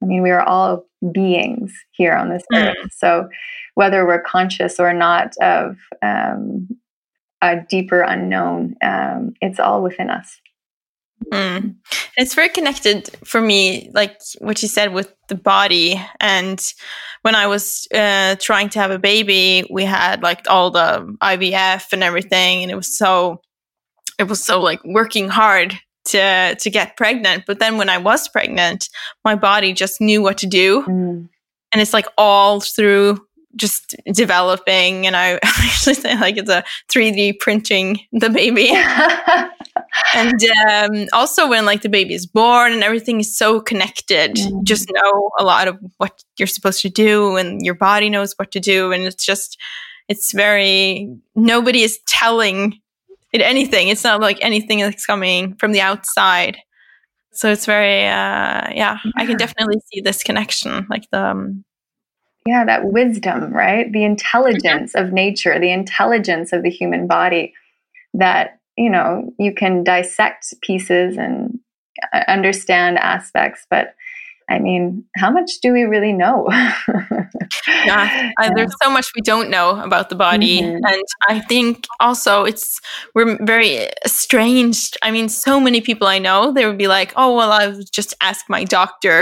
I 0.01 0.05
mean, 0.05 0.21
we 0.21 0.31
are 0.31 0.41
all 0.41 0.85
beings 1.11 1.73
here 1.91 2.13
on 2.13 2.29
this 2.29 2.43
mm. 2.51 2.69
earth. 2.69 2.91
So 2.91 3.29
whether 3.75 4.05
we're 4.05 4.21
conscious 4.21 4.79
or 4.79 4.93
not 4.93 5.33
of 5.41 5.77
um, 6.01 6.67
a 7.41 7.57
deeper 7.69 8.01
unknown, 8.01 8.75
um, 8.83 9.33
it's 9.41 9.59
all 9.59 9.81
within 9.81 10.09
us. 10.09 10.39
Mm. 11.33 11.75
It's 12.15 12.35
very 12.35 12.49
connected 12.49 13.09
for 13.25 13.41
me, 13.41 13.89
like 13.93 14.21
what 14.37 14.61
you 14.61 14.67
said 14.67 14.93
with 14.93 15.13
the 15.29 15.35
body. 15.35 15.99
And 16.19 16.63
when 17.23 17.33
I 17.33 17.47
was 17.47 17.87
uh, 17.93 18.35
trying 18.39 18.69
to 18.69 18.79
have 18.79 18.91
a 18.91 18.99
baby, 18.99 19.65
we 19.71 19.83
had 19.83 20.21
like 20.21 20.45
all 20.47 20.69
the 20.69 21.17
IVF 21.21 21.91
and 21.91 22.03
everything, 22.03 22.61
and 22.61 22.71
it 22.71 22.75
was 22.75 22.95
so, 22.95 23.41
it 24.19 24.27
was 24.27 24.43
so 24.45 24.61
like 24.61 24.79
working 24.85 25.27
hard 25.27 25.79
to 26.05 26.55
to 26.55 26.69
get 26.69 26.97
pregnant. 26.97 27.45
But 27.47 27.59
then 27.59 27.77
when 27.77 27.89
I 27.89 27.97
was 27.97 28.27
pregnant, 28.27 28.89
my 29.25 29.35
body 29.35 29.73
just 29.73 29.99
knew 29.99 30.21
what 30.21 30.37
to 30.39 30.47
do, 30.47 30.83
mm. 30.83 31.29
and 31.71 31.81
it's 31.81 31.93
like 31.93 32.07
all 32.15 32.59
through 32.59 33.25
just 33.55 33.95
developing 34.11 35.05
and 35.05 35.15
I 35.15 35.33
actually 35.43 35.95
say 35.95 36.17
like 36.19 36.37
it's 36.37 36.49
a 36.49 36.63
3D 36.89 37.39
printing 37.39 37.99
the 38.11 38.29
baby. 38.29 38.71
and 40.15 40.43
um, 40.69 41.07
also 41.13 41.47
when 41.47 41.65
like 41.65 41.81
the 41.81 41.89
baby 41.89 42.13
is 42.13 42.25
born 42.25 42.73
and 42.73 42.83
everything 42.83 43.19
is 43.19 43.37
so 43.37 43.59
connected, 43.59 44.35
mm. 44.35 44.63
just 44.63 44.91
know 44.91 45.31
a 45.39 45.43
lot 45.43 45.67
of 45.67 45.77
what 45.97 46.23
you're 46.37 46.47
supposed 46.47 46.81
to 46.81 46.89
do 46.89 47.35
and 47.35 47.61
your 47.61 47.75
body 47.75 48.09
knows 48.09 48.33
what 48.37 48.51
to 48.51 48.59
do. 48.59 48.91
And 48.91 49.03
it's 49.03 49.25
just, 49.25 49.59
it's 50.07 50.33
very, 50.33 51.15
nobody 51.35 51.81
is 51.81 51.99
telling 52.07 52.79
it 53.31 53.41
anything. 53.41 53.87
It's 53.87 54.03
not 54.03 54.21
like 54.21 54.37
anything 54.41 54.79
that's 54.79 55.05
coming 55.05 55.55
from 55.55 55.71
the 55.71 55.81
outside. 55.81 56.57
So 57.33 57.51
it's 57.51 57.65
very, 57.65 58.05
uh, 58.05 58.69
yeah, 58.75 58.97
I 59.17 59.25
can 59.25 59.37
definitely 59.37 59.81
see 59.91 60.01
this 60.01 60.21
connection, 60.21 60.85
like 60.87 61.09
the, 61.11 61.29
um, 61.29 61.65
yeah, 62.45 62.65
that 62.65 62.85
wisdom, 62.85 63.53
right? 63.53 63.91
The 63.91 64.03
intelligence 64.03 64.95
of 64.95 65.13
nature, 65.13 65.59
the 65.59 65.71
intelligence 65.71 66.51
of 66.51 66.63
the 66.63 66.69
human 66.69 67.07
body 67.07 67.53
that, 68.13 68.59
you 68.77 68.89
know, 68.89 69.33
you 69.39 69.53
can 69.53 69.83
dissect 69.83 70.53
pieces 70.61 71.17
and 71.17 71.59
uh, 72.11 72.23
understand 72.27 72.97
aspects, 72.97 73.65
but 73.69 73.95
I 74.49 74.59
mean, 74.59 75.05
how 75.15 75.31
much 75.31 75.49
do 75.61 75.71
we 75.71 75.83
really 75.83 76.13
know? 76.13 76.47
yeah, 77.67 78.31
I, 78.37 78.51
there's 78.55 78.73
so 78.81 78.89
much 78.89 79.07
we 79.15 79.21
don't 79.21 79.49
know 79.49 79.81
about 79.81 80.09
the 80.09 80.15
body, 80.15 80.61
mm-hmm. 80.61 80.85
and 80.85 81.03
I 81.27 81.39
think 81.39 81.85
also 81.99 82.43
it's 82.43 82.79
we're 83.15 83.37
very 83.45 83.89
estranged. 84.05 84.97
I 85.01 85.11
mean, 85.11 85.29
so 85.29 85.59
many 85.59 85.81
people 85.81 86.07
I 86.07 86.19
know 86.19 86.51
they 86.51 86.65
would 86.65 86.77
be 86.77 86.87
like, 86.87 87.13
"Oh, 87.15 87.35
well, 87.35 87.51
I've 87.51 87.79
just 87.91 88.13
asked 88.21 88.49
my 88.49 88.63
doctor," 88.63 89.19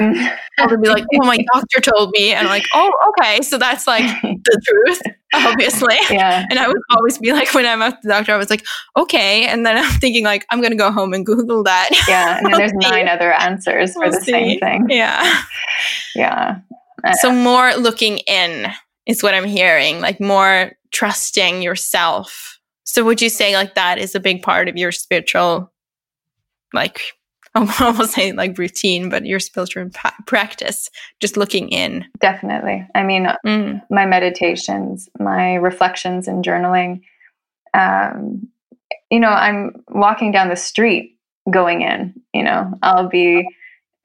or 0.60 0.68
they'd 0.68 0.82
be 0.82 0.90
like, 0.90 1.06
"Oh, 1.16 1.26
my 1.26 1.38
doctor 1.54 1.82
told 1.82 2.12
me," 2.12 2.34
and 2.34 2.48
I'm 2.48 2.52
like, 2.52 2.66
"Oh, 2.74 2.92
okay, 3.10 3.42
so 3.42 3.58
that's 3.58 3.88
like 3.88 4.06
the 4.22 4.62
truth." 4.66 5.02
obviously. 5.34 5.96
Yeah. 6.10 6.46
And 6.50 6.60
I 6.60 6.68
would 6.68 6.82
always 6.90 7.18
be 7.18 7.32
like, 7.32 7.54
when 7.54 7.66
I'm 7.66 7.82
at 7.82 8.02
the 8.02 8.10
doctor, 8.10 8.34
I 8.34 8.38
was 8.38 8.50
like, 8.50 8.66
okay. 8.98 9.46
And 9.46 9.66
then 9.66 9.78
I'm 9.78 9.92
thinking 10.00 10.26
like, 10.26 10.46
I'm 10.50 10.60
going 10.60 10.72
to 10.72 10.78
go 10.78 10.92
home 10.92 11.14
and 11.14 11.26
Google 11.26 11.64
that. 11.64 11.90
Yeah. 12.08 12.38
And 12.38 12.48
then 12.48 12.58
there's 12.58 12.74
nine 12.74 13.08
other 13.08 13.32
answers 13.32 13.94
we'll 13.96 14.12
for 14.12 14.18
the 14.18 14.26
see. 14.26 14.32
same 14.32 14.60
thing. 14.60 14.88
Yeah. 14.90 15.44
Yeah. 16.16 16.60
Uh, 17.06 17.14
so 17.14 17.32
more 17.32 17.74
looking 17.76 18.18
in 18.20 18.68
is 19.06 19.24
what 19.24 19.34
I'm 19.34 19.46
hearing, 19.46 20.02
like 20.02 20.20
more 20.20 20.74
trusting 20.92 21.62
yourself. 21.62 22.60
So 22.84 23.06
would 23.06 23.22
you 23.22 23.30
say 23.30 23.56
like 23.56 23.76
that 23.76 23.98
is 23.98 24.14
a 24.16 24.20
big 24.20 24.42
part 24.42 24.68
of 24.68 24.76
your 24.76 24.92
spiritual, 24.92 25.72
like 26.74 27.02
I 27.56 27.86
almost 27.86 28.14
say 28.14 28.32
like 28.32 28.58
routine, 28.58 29.10
but 29.10 29.26
your 29.26 29.40
spiritual 29.40 29.90
pa- 29.90 30.16
practice, 30.26 30.90
just 31.20 31.36
looking 31.36 31.70
in. 31.70 32.06
Definitely. 32.20 32.88
I 32.96 33.04
mean, 33.04 33.28
mm. 33.46 33.82
my 33.90 34.06
meditations, 34.06 35.10
my 35.20 35.56
reflections 35.56 36.28
and 36.28 36.46
journaling. 36.46 37.02
Um, 37.74 38.48
you 39.10 39.20
know, 39.20 39.30
I'm 39.30 39.84
walking 39.90 40.32
down 40.32 40.48
the 40.48 40.56
street 40.56 41.18
going 41.50 41.82
in, 41.82 42.14
you 42.34 42.44
know, 42.44 42.74
I'll 42.82 43.10
be 43.10 43.48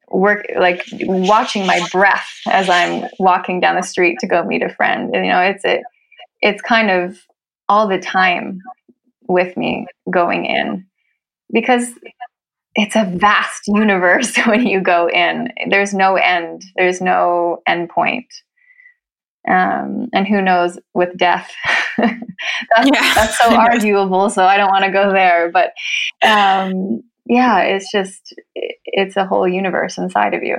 work 0.09 0.47
like 0.59 0.84
watching 1.03 1.66
my 1.66 1.84
breath 1.92 2.28
as 2.49 2.68
I'm 2.68 3.09
walking 3.18 3.61
down 3.61 3.76
the 3.76 3.82
street 3.82 4.18
to 4.20 4.26
go 4.26 4.44
meet 4.44 4.62
a 4.62 4.68
friend. 4.68 5.14
And, 5.14 5.24
you 5.24 5.32
know, 5.32 5.40
it's 5.40 5.64
it 5.64 5.82
it's 6.40 6.62
kind 6.62 6.90
of 6.90 7.18
all 7.68 7.88
the 7.88 7.99
time 7.99 8.61
with 9.28 9.57
me 9.57 9.86
going 10.11 10.47
in 10.47 10.86
because 11.53 11.90
it's 12.77 12.95
a 12.95 13.05
vast 13.05 13.62
universe 13.66 14.37
when 14.47 14.66
you 14.66 14.81
go 14.81 15.09
in. 15.09 15.49
There's 15.68 15.93
no 15.93 16.16
end. 16.16 16.62
There's 16.77 17.01
no 17.01 17.62
end 17.66 17.89
point. 17.89 18.27
Um, 19.49 20.09
and 20.12 20.27
who 20.27 20.43
knows 20.43 20.79
with 20.93 21.16
death? 21.16 21.53
that's, 21.99 22.20
yeah. 22.85 23.14
that's 23.14 23.39
so 23.39 23.55
arguable. 23.55 24.29
So 24.29 24.45
I 24.45 24.57
don't 24.57 24.70
want 24.70 24.85
to 24.85 24.93
go 24.93 25.12
there. 25.12 25.51
But 25.51 25.72
um, 26.27 27.03
yeah, 27.27 27.61
it's 27.62 27.91
just 27.91 28.35
it's 28.55 29.16
a 29.16 29.27
whole 29.27 29.49
universe 29.49 29.99
inside 29.99 30.35
of 30.35 30.43
you. 30.43 30.59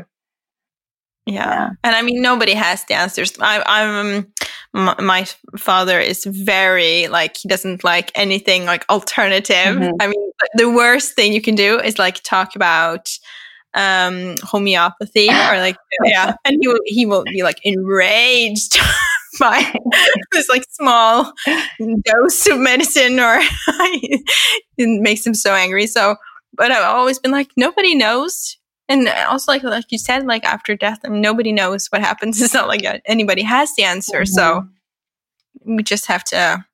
Yeah. 1.26 1.49
yeah. 1.49 1.70
And 1.84 1.95
I 1.95 2.01
mean, 2.01 2.22
nobody 2.22 2.53
has 2.53 2.86
the 2.86 2.93
answers. 2.93 3.34
I, 3.39 3.61
I'm, 3.65 4.34
my, 4.74 4.95
my, 4.99 5.26
father 5.57 5.99
is 5.99 6.26
very 6.26 7.07
like, 7.07 7.38
he 7.38 7.49
doesn't 7.49 7.84
like 7.84 8.11
anything 8.15 8.65
like 8.65 8.86
alternative. 8.89 9.55
Mm-hmm. 9.55 9.95
I 9.99 10.07
mean, 10.07 10.32
the 10.55 10.70
worst 10.70 11.13
thing 11.13 11.34
you 11.34 11.41
can 11.41 11.55
do 11.55 11.80
is 11.80 11.97
like 11.97 12.22
talk 12.24 12.55
about 12.55 13.09
um 13.74 14.36
homeopathy 14.43 15.30
or 15.30 15.57
like 15.57 15.78
yeah 16.05 16.34
and 16.45 16.57
he 16.61 16.68
will 16.68 16.80
he 16.86 17.05
will 17.05 17.24
be 17.26 17.43
like 17.43 17.59
enraged 17.63 18.80
by 19.39 19.74
this 20.32 20.49
like 20.49 20.63
small 20.72 21.32
dose 22.05 22.47
of 22.47 22.57
medicine 22.57 23.20
or 23.20 23.38
it 23.39 25.01
makes 25.01 25.26
him 25.28 25.34
so 25.34 25.53
angry 25.53 25.86
so 25.86 26.15
but 26.53 26.72
i've 26.72 26.84
always 26.84 27.20
been 27.20 27.32
like 27.32 27.49
nobody 27.55 27.93
knows 27.93 28.56
and 28.89 29.07
also 29.27 29.51
like 29.51 29.63
like 29.63 29.91
you 29.91 29.97
said 29.97 30.25
like 30.25 30.45
after 30.45 30.75
death 30.75 30.99
I 31.03 31.09
mean, 31.09 31.21
nobody 31.21 31.51
knows 31.51 31.88
what 31.88 32.01
happens. 32.01 32.41
It's 32.47 32.53
not 32.53 32.67
like 32.67 32.83
anybody 33.05 33.43
has 33.43 33.73
the 33.75 33.83
answer. 33.83 34.21
Mm-hmm. 34.21 34.33
so 34.33 34.67
we 35.65 35.83
just 35.83 36.05
have 36.05 36.23
to 36.25 36.65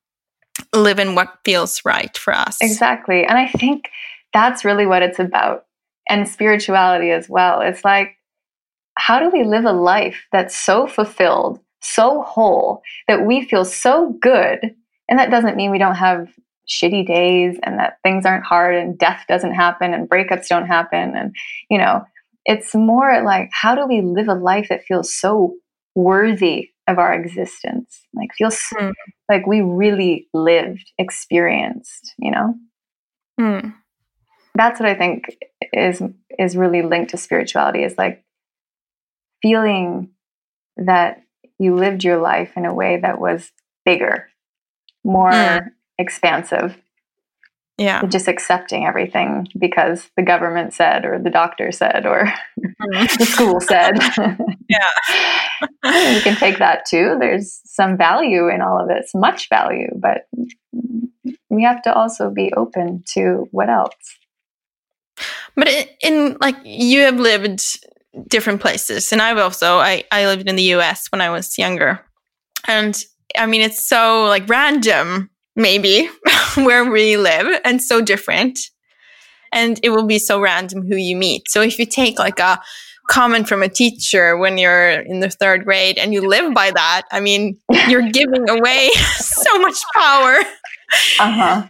live 0.73 0.99
in 0.99 1.15
what 1.15 1.39
feels 1.43 1.83
right 1.83 2.15
for 2.17 2.33
us. 2.33 2.57
Exactly. 2.61 3.25
And 3.25 3.37
i 3.37 3.47
think 3.47 3.89
that's 4.33 4.65
really 4.65 4.85
what 4.85 5.03
it's 5.03 5.19
about 5.19 5.65
and 6.09 6.27
spirituality 6.27 7.11
as 7.11 7.29
well. 7.29 7.61
It's 7.61 7.85
like 7.85 8.17
how 8.95 9.19
do 9.19 9.29
we 9.29 9.43
live 9.43 9.65
a 9.65 9.73
life 9.73 10.27
that's 10.31 10.55
so 10.55 10.85
fulfilled 10.87 11.59
so 11.81 12.21
whole 12.21 12.81
that 13.07 13.25
we 13.25 13.45
feel 13.45 13.65
so 13.65 14.15
good? 14.21 14.75
And 15.09 15.19
that 15.19 15.31
doesn't 15.31 15.57
mean 15.57 15.71
we 15.71 15.79
don't 15.79 15.95
have 15.95 16.29
shitty 16.69 17.05
days 17.05 17.57
and 17.63 17.77
that 17.77 17.97
things 18.03 18.25
aren't 18.25 18.45
hard 18.45 18.75
and 18.75 18.97
death 18.97 19.25
doesn't 19.27 19.53
happen 19.53 19.93
and 19.93 20.09
breakups 20.09 20.47
don't 20.47 20.67
happen 20.67 21.13
and 21.15 21.35
you 21.69 21.77
know 21.77 22.03
it's 22.45 22.73
more 22.73 23.21
like 23.23 23.49
how 23.51 23.75
do 23.75 23.85
we 23.87 24.01
live 24.01 24.27
a 24.27 24.33
life 24.33 24.67
that 24.69 24.83
feels 24.83 25.13
so 25.13 25.55
worthy 25.95 26.69
of 26.87 26.97
our 26.97 27.13
existence 27.13 28.01
like 28.13 28.29
feels 28.37 28.59
mm. 28.73 28.91
like 29.29 29.45
we 29.45 29.61
really 29.61 30.27
lived 30.33 30.91
experienced 30.97 32.13
you 32.17 32.31
know 32.31 32.55
mm. 33.39 33.73
that's 34.55 34.79
what 34.79 34.89
i 34.89 34.95
think 34.95 35.37
is 35.73 36.01
is 36.39 36.55
really 36.55 36.81
linked 36.81 37.11
to 37.11 37.17
spirituality 37.17 37.83
is 37.83 37.97
like 37.97 38.23
feeling 39.41 40.09
that 40.77 41.21
you 41.59 41.75
lived 41.75 42.03
your 42.03 42.17
life 42.17 42.51
in 42.55 42.65
a 42.65 42.73
way 42.73 42.99
that 43.01 43.19
was 43.19 43.51
bigger 43.85 44.29
more 45.03 45.29
mm 45.29 45.67
expansive. 45.97 46.77
Yeah. 47.77 48.05
Just 48.05 48.27
accepting 48.27 48.85
everything 48.85 49.47
because 49.59 50.07
the 50.15 50.21
government 50.21 50.73
said, 50.73 51.05
or 51.05 51.17
the 51.17 51.31
doctor 51.31 51.71
said, 51.71 52.05
or 52.05 52.25
mm-hmm. 52.59 53.05
the 53.17 53.25
school 53.25 53.59
said. 53.59 53.93
yeah. 54.69 54.89
you 56.13 56.21
can 56.21 56.35
take 56.35 56.59
that 56.59 56.85
too. 56.85 57.17
There's 57.19 57.61
some 57.65 57.97
value 57.97 58.47
in 58.47 58.61
all 58.61 58.79
of 58.79 58.91
it, 58.91 58.97
it's 58.97 59.15
much 59.15 59.49
value, 59.49 59.87
but 59.95 60.27
we 61.49 61.63
have 61.63 61.81
to 61.83 61.93
also 61.93 62.29
be 62.29 62.53
open 62.53 63.03
to 63.13 63.47
what 63.51 63.69
else. 63.69 63.95
But 65.55 65.67
in, 65.67 65.87
in 66.01 66.37
like 66.41 66.57
you 66.63 67.01
have 67.01 67.19
lived 67.19 67.79
different 68.27 68.61
places, 68.61 69.11
and 69.11 69.21
I've 69.21 69.37
also 69.37 69.77
I 69.77 70.03
I 70.11 70.25
lived 70.25 70.47
in 70.47 70.55
the 70.55 70.63
U.S. 70.63 71.07
when 71.11 71.21
I 71.21 71.29
was 71.29 71.57
younger, 71.57 71.99
and 72.67 73.03
I 73.37 73.45
mean 73.45 73.61
it's 73.61 73.83
so 73.83 74.25
like 74.25 74.49
random 74.49 75.29
maybe 75.55 76.09
where 76.55 76.89
we 76.89 77.17
live 77.17 77.59
and 77.63 77.81
so 77.81 78.01
different. 78.01 78.59
And 79.51 79.79
it 79.83 79.89
will 79.89 80.07
be 80.07 80.19
so 80.19 80.41
random 80.41 80.87
who 80.87 80.95
you 80.95 81.15
meet. 81.15 81.49
So 81.49 81.61
if 81.61 81.77
you 81.77 81.85
take 81.85 82.17
like 82.17 82.39
a 82.39 82.59
comment 83.09 83.47
from 83.47 83.61
a 83.61 83.69
teacher 83.69 84.37
when 84.37 84.57
you're 84.57 85.01
in 85.01 85.19
the 85.19 85.29
third 85.29 85.65
grade 85.65 85.97
and 85.97 86.13
you 86.13 86.25
live 86.25 86.53
by 86.53 86.71
that 86.71 87.01
i 87.11 87.19
mean 87.19 87.59
you're 87.89 88.09
giving 88.09 88.49
away 88.49 88.89
so 89.17 89.59
much 89.59 89.75
power. 89.93 90.37
Uh-huh 91.19 91.67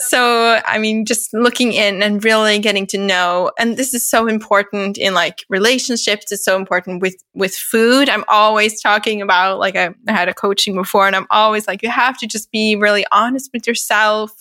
so 0.00 0.60
i 0.66 0.78
mean 0.78 1.04
just 1.04 1.32
looking 1.32 1.72
in 1.72 2.02
and 2.02 2.24
really 2.24 2.58
getting 2.58 2.86
to 2.86 2.98
know 2.98 3.50
and 3.58 3.76
this 3.76 3.94
is 3.94 4.08
so 4.08 4.26
important 4.26 4.98
in 4.98 5.14
like 5.14 5.44
relationships 5.48 6.32
it's 6.32 6.44
so 6.44 6.56
important 6.56 7.00
with 7.00 7.16
with 7.34 7.54
food. 7.54 8.08
I'm 8.08 8.24
always 8.28 8.80
talking 8.80 9.22
about 9.22 9.58
like 9.58 9.76
I, 9.76 9.94
I 10.08 10.12
had 10.12 10.28
a 10.28 10.34
coaching 10.34 10.74
before 10.74 11.06
and 11.06 11.16
i'm 11.16 11.26
always 11.30 11.66
like 11.66 11.82
you 11.82 11.90
have 11.90 12.18
to 12.18 12.26
just 12.26 12.50
be 12.50 12.76
really 12.76 13.04
honest 13.12 13.50
with 13.52 13.66
yourself. 13.66 14.32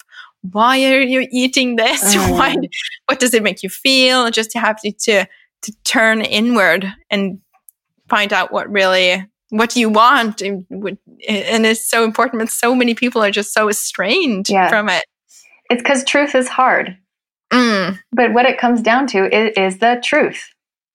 Why 0.41 0.86
are 0.86 1.01
you 1.01 1.28
eating 1.32 1.76
this? 1.76 2.16
Mm. 2.16 2.32
why 2.38 2.55
what 3.07 3.20
does 3.20 3.34
it 3.34 3.43
make 3.43 3.64
you 3.64 3.70
feel? 3.70 4.30
Just 4.30 4.51
to 4.51 4.60
have 4.60 4.80
to, 4.82 4.91
to 4.91 5.26
to 5.64 5.74
turn 5.84 6.22
inward 6.22 6.91
and 7.10 7.39
find 8.07 8.34
out 8.34 8.51
what 8.51 8.70
really 8.72 9.26
what 9.49 9.76
you 9.76 9.89
want 9.89 10.41
and, 10.41 10.66
and 11.28 11.66
it's 11.66 11.89
so 11.89 12.03
important 12.03 12.39
but 12.39 12.49
so 12.49 12.76
many 12.76 12.93
people 12.93 13.22
are 13.24 13.32
just 13.32 13.51
so 13.51 13.68
estranged 13.68 14.51
yeah. 14.51 14.70
from 14.70 14.88
it 14.88 15.03
it's 15.70 15.82
because 15.82 16.04
truth 16.04 16.36
is 16.36 16.48
hard. 16.48 16.98
Mm. 17.52 18.00
But 18.12 18.34
what 18.34 18.46
it 18.46 18.60
comes 18.60 18.82
down 18.82 19.08
to 19.08 19.26
is, 19.36 19.54
is 19.56 19.80
the 19.80 20.02
truth. 20.04 20.50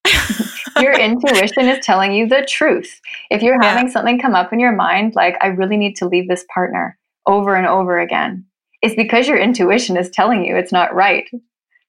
your 0.81 0.93
intuition 0.93 1.68
is 1.68 1.85
telling 1.85 2.12
you 2.12 2.29
the 2.29 2.47
truth. 2.49 3.01
If 3.31 3.43
you're 3.43 3.61
yeah. 3.62 3.75
having 3.75 3.91
something 3.91 4.18
come 4.18 4.35
up 4.35 4.53
in 4.53 4.61
your 4.61 4.75
mind, 4.75 5.14
like, 5.14 5.37
I 5.41 5.49
really 5.49 5.77
need 5.77 5.97
to 5.97 6.09
leave 6.09 6.29
this 6.29 6.45
partner 6.53 6.99
over 7.27 7.55
and 7.55 7.66
over 7.66 7.99
again, 7.99 8.45
it's 8.83 8.95
because 8.95 9.27
your 9.27 9.39
intuition 9.39 9.97
is 9.97 10.11
telling 10.11 10.45
you 10.45 10.57
it's 10.57 10.72
not 10.72 10.95
right. 10.95 11.29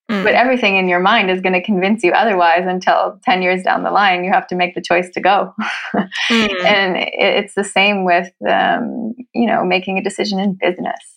Mm. 0.10 0.24
But 0.24 0.36
everything 0.36 0.78
in 0.78 0.88
your 0.88 1.00
mind 1.00 1.32
is 1.32 1.42
going 1.42 1.54
to 1.54 1.64
convince 1.64 2.04
you 2.04 2.12
otherwise 2.12 2.66
until 2.68 3.20
10 3.26 3.42
years 3.42 3.64
down 3.64 3.84
the 3.84 3.90
line, 3.90 4.24
you 4.24 4.32
have 4.32 4.48
to 4.48 4.56
make 4.56 4.76
the 4.76 4.82
choice 4.82 5.10
to 5.10 5.20
go. 5.20 5.52
mm. 5.96 6.64
And 6.64 6.96
it's 7.12 7.56
the 7.56 7.64
same 7.64 8.06
with, 8.06 8.32
um, 8.48 9.16
you 9.34 9.48
know, 9.48 9.66
making 9.66 9.98
a 9.98 10.04
decision 10.04 10.40
in 10.40 10.58
business 10.62 11.15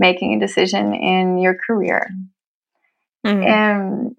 making 0.00 0.34
a 0.34 0.40
decision 0.40 0.92
in 0.94 1.38
your 1.38 1.54
career. 1.54 2.10
Mm-hmm. 3.26 3.42
and 3.42 4.16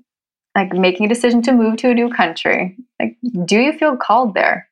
like 0.56 0.74
making 0.74 1.08
a 1.08 1.10
decision 1.10 1.42
to 1.42 1.54
move 1.54 1.78
to 1.78 1.90
a 1.90 1.94
new 1.96 2.12
country 2.12 2.78
like 3.00 3.18
do 3.46 3.60
you 3.60 3.74
feel 3.74 3.98
called 3.98 4.36
there? 4.36 4.70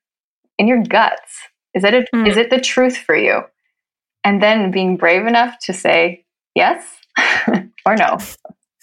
In 0.59 0.67
your 0.67 0.83
guts. 0.83 1.39
Is 1.73 1.83
it 1.83 1.95
a, 1.95 1.97
mm-hmm. 2.01 2.27
is 2.27 2.37
it 2.37 2.51
the 2.51 2.59
truth 2.61 2.95
for 2.95 3.15
you? 3.15 3.41
And 4.23 4.43
then 4.43 4.69
being 4.69 4.97
brave 4.97 5.25
enough 5.25 5.57
to 5.63 5.73
say 5.73 6.25
yes 6.53 6.85
or 7.87 7.95
no. 7.95 8.17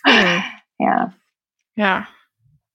Mm-hmm. 0.04 0.48
yeah. 0.80 1.10
Yeah 1.76 2.06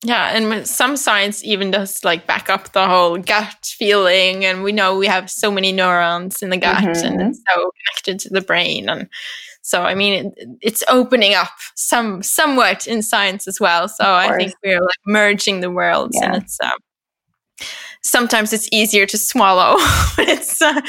yeah, 0.04 0.36
and 0.36 0.68
some 0.68 0.98
science 0.98 1.44
even 1.44 1.70
does 1.70 2.04
like 2.04 2.26
back 2.26 2.50
up 2.50 2.72
the 2.74 2.88
whole 2.88 3.18
gut 3.18 3.74
feeling, 3.78 4.46
and 4.46 4.64
we 4.64 4.72
know 4.72 4.98
we 4.98 5.06
have 5.06 5.30
so 5.30 5.52
many 5.52 5.72
neurons 5.72 6.42
in 6.42 6.50
the 6.50 6.58
gut, 6.58 6.84
mm-hmm. 6.84 7.06
and 7.06 7.22
it's 7.22 7.42
so 7.54 7.72
connected 7.86 8.20
to 8.22 8.30
the 8.30 8.42
brain, 8.42 8.90
and 8.90 9.08
so 9.62 9.84
I 9.84 9.94
mean, 9.94 10.34
it, 10.36 10.50
it's 10.62 10.84
opening 10.90 11.36
up 11.36 11.52
some 11.76 12.24
somewhat 12.24 12.88
in 12.88 13.04
science 13.04 13.48
as 13.48 13.60
well. 13.60 13.88
So 13.88 14.04
I 14.04 14.36
think 14.38 14.54
we're 14.64 14.82
like 14.82 15.00
merging 15.06 15.60
the 15.60 15.70
worlds, 15.70 16.18
yeah. 16.20 16.34
and 16.34 16.44
it's 16.44 16.58
um, 16.64 17.68
sometimes 18.02 18.54
it's 18.54 18.68
easier 18.72 19.06
to 19.06 19.18
swallow 19.18 19.78
when 20.16 20.30
it's. 20.30 20.62
Uh, 20.62 20.82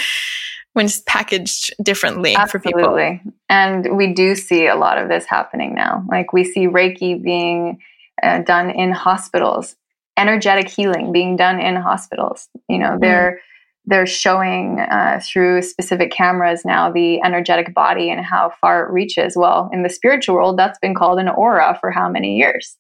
when 0.75 0.87
it's 0.87 1.03
packaged 1.07 1.71
differently 1.83 2.35
Absolutely. 2.35 2.73
for 2.73 2.79
people. 2.79 3.33
And 3.51 3.95
we 3.95 4.15
do 4.15 4.35
see 4.35 4.67
a 4.67 4.75
lot 4.75 4.97
of 4.97 5.11
this 5.11 5.27
happening 5.27 5.75
now. 5.75 6.03
Like 6.09 6.33
we 6.33 6.45
see 6.45 6.67
Reiki 6.67 7.23
being 7.23 7.79
uh, 8.23 8.39
done 8.41 8.71
in 8.71 8.93
hospitals, 8.93 9.77
energetic 10.17 10.69
healing 10.69 11.13
being 11.13 11.37
done 11.37 11.61
in 11.61 11.77
hospitals. 11.77 12.49
You 12.69 12.79
know, 12.79 12.97
they're 13.01 13.33
mm. 13.33 13.39
they're 13.87 14.07
showing 14.07 14.81
uh, 14.81 15.21
through 15.23 15.63
specific 15.63 16.13
cameras 16.13 16.65
now 16.65 16.91
the 16.91 17.21
energetic 17.23 17.75
body 17.75 18.11
and 18.11 18.25
how 18.25 18.53
far 18.61 18.87
it 18.87 18.93
reaches. 18.93 19.37
Well, 19.37 19.71
in 19.73 19.83
the 19.83 19.91
spiritual 19.91 20.37
world, 20.37 20.59
that's 20.59 20.79
been 20.79 20.95
called 20.95 21.19
an 21.19 21.29
aura 21.29 21.77
for 21.81 21.91
how 21.91 22.09
many 22.09 22.37
years? 22.37 22.77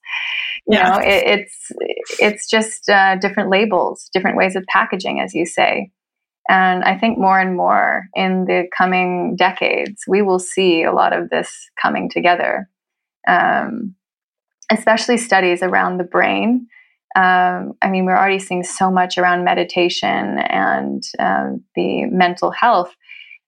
You 0.67 0.79
yeah. 0.79 0.89
know, 0.91 0.99
it, 0.99 1.41
it's 1.41 1.73
it's 2.21 2.49
just 2.49 2.89
uh, 2.89 3.17
different 3.17 3.51
labels, 3.51 4.09
different 4.13 4.37
ways 4.37 4.57
of 4.57 4.65
packaging, 4.67 5.21
as 5.21 5.35
you 5.35 5.47
say. 5.47 5.91
And 6.49 6.83
I 6.85 6.99
think 6.99 7.19
more 7.19 7.39
and 7.39 7.57
more 7.57 8.09
in 8.15 8.47
the 8.47 8.65
coming 8.77 9.37
decades, 9.37 10.03
we 10.09 10.23
will 10.23 10.41
see 10.41 10.83
a 10.83 10.93
lot 10.93 11.13
of 11.13 11.31
this 11.31 11.53
coming 11.81 12.11
together. 12.11 12.69
Um, 13.29 13.95
especially 14.73 15.19
studies 15.19 15.63
around 15.63 15.99
the 15.99 16.05
brain. 16.05 16.67
Um, 17.15 17.75
I 17.83 17.91
mean, 17.91 18.07
we're 18.07 18.17
already 18.17 18.39
seeing 18.39 18.65
so 18.65 18.91
much 18.91 19.19
around 19.19 19.45
meditation 19.45 20.39
and 20.39 21.03
um, 21.19 21.63
the 21.75 22.07
mental 22.07 22.51
health, 22.51 22.95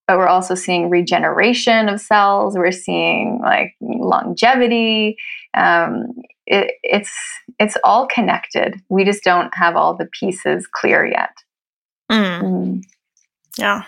but 0.06 0.18
we're 0.18 0.28
also 0.28 0.54
seeing 0.54 0.90
regeneration 0.90 1.88
of 1.88 2.00
cells. 2.00 2.56
We're 2.56 2.72
seeing 2.72 3.40
like 3.42 3.74
longevity. 3.80 5.16
Um, 5.54 6.08
it, 6.46 6.74
it's 6.82 7.12
it's 7.58 7.76
all 7.84 8.06
connected. 8.06 8.74
We 8.90 9.04
just 9.04 9.24
don't 9.24 9.50
have 9.54 9.76
all 9.76 9.96
the 9.96 10.08
pieces 10.20 10.68
clear 10.70 11.06
yet. 11.06 11.30
Mm. 12.10 12.42
Mm. 12.42 12.82
Yeah 13.56 13.82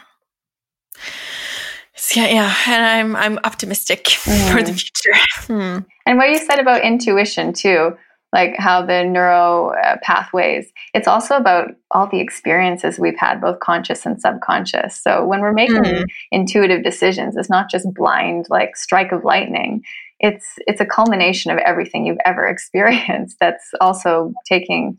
yeah, 2.14 2.26
yeah, 2.26 2.54
and 2.66 2.84
I'm 2.84 3.16
I'm 3.16 3.38
optimistic 3.44 4.04
mm. 4.04 4.52
for 4.52 4.62
the 4.62 4.72
mm. 4.72 4.80
future. 4.80 5.20
Hmm. 5.46 5.78
And 6.06 6.18
what 6.18 6.30
you 6.30 6.38
said 6.38 6.58
about 6.58 6.82
intuition 6.82 7.52
too, 7.52 7.96
like 8.32 8.56
how 8.58 8.84
the 8.84 9.04
neuro 9.04 9.70
uh, 9.70 9.96
pathways, 10.02 10.66
it's 10.92 11.06
also 11.06 11.36
about 11.36 11.68
all 11.92 12.08
the 12.08 12.18
experiences 12.18 12.98
we've 12.98 13.18
had, 13.18 13.40
both 13.40 13.60
conscious 13.60 14.04
and 14.04 14.20
subconscious. 14.20 15.00
So 15.00 15.24
when 15.24 15.40
we're 15.40 15.52
making 15.52 15.84
mm. 15.84 16.04
intuitive 16.32 16.82
decisions, 16.82 17.36
it's 17.36 17.48
not 17.48 17.70
just 17.70 17.86
blind 17.94 18.46
like 18.50 18.76
strike 18.76 19.12
of 19.12 19.24
lightning. 19.24 19.82
It's 20.18 20.46
it's 20.66 20.80
a 20.80 20.86
culmination 20.86 21.52
of 21.52 21.58
everything 21.58 22.04
you've 22.04 22.18
ever 22.26 22.46
experienced. 22.48 23.36
That's 23.40 23.64
also 23.80 24.32
taking 24.48 24.98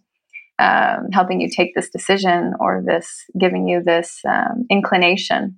um, 0.59 1.09
helping 1.11 1.41
you 1.41 1.49
take 1.49 1.75
this 1.75 1.89
decision 1.89 2.53
or 2.59 2.81
this 2.85 3.07
giving 3.39 3.67
you 3.67 3.83
this 3.83 4.21
um, 4.27 4.65
inclination 4.71 5.57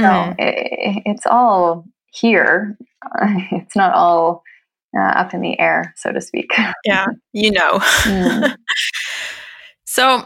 so 0.00 0.06
mm. 0.06 0.34
it, 0.38 1.02
it's 1.06 1.26
all 1.26 1.86
here. 2.12 2.76
it's 3.52 3.76
not 3.76 3.94
all 3.94 4.42
uh, 4.96 5.02
up 5.02 5.34
in 5.34 5.40
the 5.40 5.58
air, 5.58 5.94
so 5.96 6.12
to 6.12 6.20
speak. 6.20 6.50
Yeah, 6.84 7.06
you 7.32 7.50
know. 7.50 7.78
Mm. 8.04 8.56
so 9.84 10.24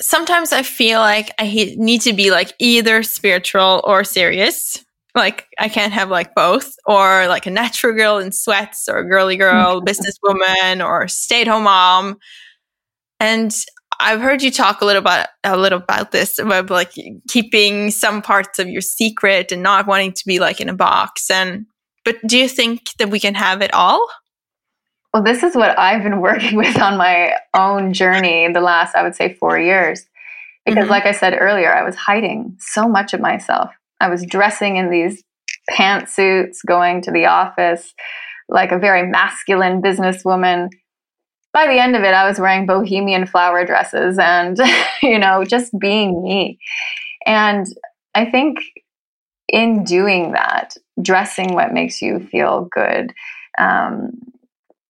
sometimes 0.00 0.52
I 0.52 0.62
feel 0.62 1.00
like 1.00 1.30
I 1.38 1.44
need 1.76 2.02
to 2.02 2.12
be 2.12 2.30
like 2.30 2.52
either 2.58 3.02
spiritual 3.02 3.80
or 3.84 4.04
serious. 4.04 4.84
Like 5.14 5.46
I 5.58 5.68
can't 5.68 5.92
have 5.92 6.10
like 6.10 6.34
both, 6.34 6.74
or 6.86 7.28
like 7.28 7.46
a 7.46 7.50
natural 7.50 7.94
girl 7.94 8.18
in 8.18 8.32
sweats, 8.32 8.88
or 8.88 8.98
a 8.98 9.08
girly 9.08 9.36
girl, 9.36 9.80
businesswoman, 9.80 10.84
or 10.84 11.06
stay 11.08 11.42
at 11.42 11.46
home 11.48 11.64
mom. 11.64 12.18
And 13.20 13.54
I've 14.00 14.20
heard 14.20 14.42
you 14.42 14.50
talk 14.50 14.80
a 14.80 14.84
little 14.84 15.00
about 15.00 15.28
a 15.42 15.56
little 15.56 15.78
about 15.78 16.12
this 16.12 16.38
about 16.38 16.70
like 16.70 16.92
keeping 17.28 17.90
some 17.90 18.22
parts 18.22 18.58
of 18.58 18.68
your 18.68 18.80
secret 18.80 19.52
and 19.52 19.62
not 19.62 19.86
wanting 19.86 20.12
to 20.12 20.22
be 20.26 20.38
like 20.38 20.60
in 20.60 20.68
a 20.68 20.74
box. 20.74 21.30
And 21.30 21.66
but 22.04 22.16
do 22.26 22.38
you 22.38 22.48
think 22.48 22.90
that 22.98 23.10
we 23.10 23.20
can 23.20 23.34
have 23.34 23.62
it 23.62 23.72
all? 23.72 24.06
Well, 25.12 25.22
this 25.22 25.42
is 25.42 25.54
what 25.54 25.78
I've 25.78 26.02
been 26.02 26.20
working 26.22 26.56
with 26.56 26.80
on 26.80 26.96
my 26.96 27.34
own 27.54 27.92
journey 27.92 28.52
the 28.52 28.60
last, 28.60 28.94
I 28.94 29.02
would 29.02 29.14
say, 29.14 29.34
four 29.34 29.58
years. 29.58 30.04
Because, 30.66 30.84
mm-hmm. 30.84 30.90
like 30.90 31.04
I 31.04 31.12
said 31.12 31.36
earlier, 31.38 31.72
I 31.72 31.82
was 31.82 31.94
hiding 31.94 32.56
so 32.58 32.88
much 32.88 33.12
of 33.12 33.20
myself. 33.20 33.70
I 34.00 34.08
was 34.08 34.24
dressing 34.24 34.76
in 34.76 34.90
these 34.90 35.22
pantsuits, 35.70 36.58
going 36.66 37.02
to 37.02 37.10
the 37.10 37.26
office 37.26 37.92
like 38.48 38.72
a 38.72 38.78
very 38.78 39.08
masculine 39.08 39.80
businesswoman 39.80 40.68
by 41.54 41.68
the 41.68 41.80
end 41.80 41.94
of 41.94 42.02
it, 42.02 42.12
I 42.12 42.28
was 42.28 42.38
wearing 42.38 42.66
bohemian 42.66 43.26
flower 43.26 43.64
dresses 43.64 44.18
and, 44.18 44.58
you 45.02 45.18
know, 45.18 45.44
just 45.44 45.72
being 45.78 46.22
me. 46.22 46.58
And 47.24 47.66
I 48.14 48.26
think 48.26 48.58
in 49.48 49.84
doing 49.84 50.32
that, 50.32 50.76
dressing 51.00 51.54
what 51.54 51.72
makes 51.72 52.02
you 52.02 52.18
feel 52.18 52.68
good, 52.72 53.14
um, 53.56 54.10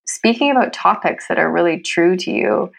speaking 0.06 0.50
about 0.50 0.72
topics 0.72 1.28
that 1.28 1.38
are 1.38 1.52
really 1.52 1.80
true 1.80 2.16
to 2.16 2.30
you, 2.30 2.72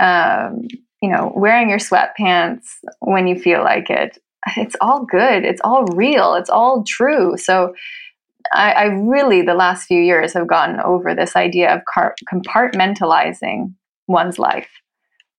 um, 0.00 0.68
you 1.02 1.10
know, 1.10 1.32
wearing 1.34 1.70
your 1.70 1.78
sweatpants 1.78 2.66
when 3.00 3.26
you 3.26 3.38
feel 3.38 3.64
like 3.64 3.88
it, 3.88 4.18
it's 4.56 4.76
all 4.82 5.04
good. 5.04 5.44
It's 5.44 5.60
all 5.64 5.84
real. 5.86 6.34
It's 6.34 6.50
all 6.50 6.84
true. 6.84 7.36
So 7.38 7.74
I, 8.52 8.72
I, 8.72 8.84
really, 8.84 9.42
the 9.42 9.54
last 9.54 9.86
few 9.86 10.00
years, 10.00 10.32
have 10.32 10.46
gotten 10.46 10.80
over 10.80 11.14
this 11.14 11.36
idea 11.36 11.74
of 11.74 11.84
car- 11.84 12.16
compartmentalizing 12.32 13.74
one's 14.08 14.38
life 14.38 14.68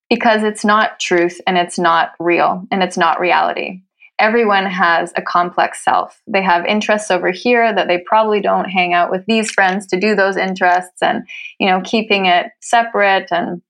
because 0.10 0.44
it's 0.44 0.66
not 0.66 1.00
truth 1.00 1.40
and 1.48 1.58
it's 1.58 1.78
not 1.78 2.12
real 2.20 2.66
and 2.72 2.84
it's 2.84 2.98
not 2.98 3.20
reality. 3.20 3.82
Everyone 4.20 4.66
has 4.66 5.12
a 5.16 5.22
complex 5.22 5.84
self. 5.84 6.22
They 6.28 6.44
have 6.44 6.66
interests 6.66 7.10
over 7.10 7.32
here 7.32 7.74
that 7.74 7.88
they 7.88 8.04
probably 8.06 8.40
don't 8.40 8.70
hang 8.70 8.94
out 8.94 9.10
with 9.10 9.26
these 9.26 9.52
friends 9.52 9.88
to 9.88 10.00
do 10.00 10.16
those 10.16 10.38
interests 10.38 11.02
and, 11.02 11.28
you 11.60 11.68
know, 11.68 11.82
keeping 11.84 12.28
it 12.28 12.48
separate 12.62 13.30
and 13.32 13.62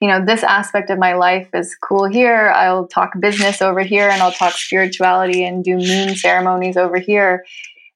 you 0.00 0.08
know, 0.08 0.24
this 0.24 0.42
aspect 0.42 0.88
of 0.88 0.98
my 0.98 1.12
life 1.12 1.48
is 1.52 1.76
cool 1.76 2.06
here. 2.06 2.50
I'll 2.56 2.88
talk 2.88 3.12
business 3.20 3.60
over 3.60 3.82
here 3.82 4.08
and 4.08 4.22
I'll 4.22 4.32
talk 4.32 4.54
spirituality 4.54 5.44
and 5.44 5.62
do 5.62 5.76
moon 5.76 6.16
ceremonies 6.16 6.78
over 6.78 6.96
here 6.96 7.44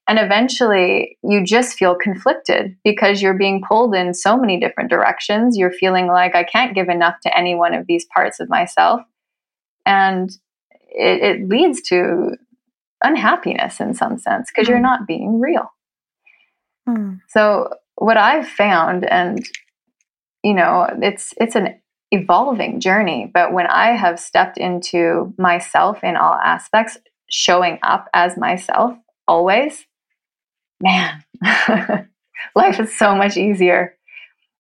And 0.07 0.19
eventually 0.19 1.17
you 1.23 1.43
just 1.43 1.79
feel 1.79 1.95
conflicted 1.95 2.77
because 2.85 3.23
you're 3.23 3.39
being 3.39 3.63
pulled 3.67 3.95
in 3.95 4.13
so 4.13 4.37
many 4.37 4.61
different 4.61 4.91
directions. 4.91 5.57
You're 5.57 5.73
feeling 5.73 6.09
like 6.09 6.35
I 6.35 6.45
can't 6.45 6.75
give 6.75 6.89
enough 6.89 7.21
to 7.23 7.37
any 7.37 7.55
one 7.55 7.73
of 7.73 7.87
these 7.87 8.05
parts 8.15 8.39
of 8.39 8.51
myself. 8.51 9.01
And 9.87 10.31
it, 10.91 11.23
it 11.23 11.49
leads 11.49 11.81
to 11.89 12.37
unhappiness 13.03 13.81
in 13.81 13.95
some 13.95 14.19
sense 14.19 14.51
because 14.51 14.67
mm. 14.67 14.71
you're 14.71 14.81
not 14.81 15.07
being 15.07 15.41
real. 15.41 15.71
Mm. 16.89 17.21
So 17.29 17.71
what 17.97 18.17
I've 18.17 18.49
found, 18.49 19.05
and 19.05 19.45
you 20.43 20.55
know, 20.55 20.87
it's 21.01 21.33
it's 21.39 21.55
an 21.55 21.81
evolving 22.11 22.81
journey, 22.81 23.31
but 23.33 23.53
when 23.53 23.67
I 23.67 23.93
have 23.93 24.21
stepped 24.21 24.59
into 24.59 25.33
myself 25.39 26.05
in 26.05 26.17
all 26.17 26.35
aspects, 26.35 26.99
showing 27.31 27.79
up 27.83 28.09
as 28.15 28.37
myself 28.37 28.95
always, 29.27 29.87
man, 30.81 31.25
life 32.55 32.81
is 32.81 32.97
so 32.97 33.15
much 33.15 33.37
easier. 33.37 33.97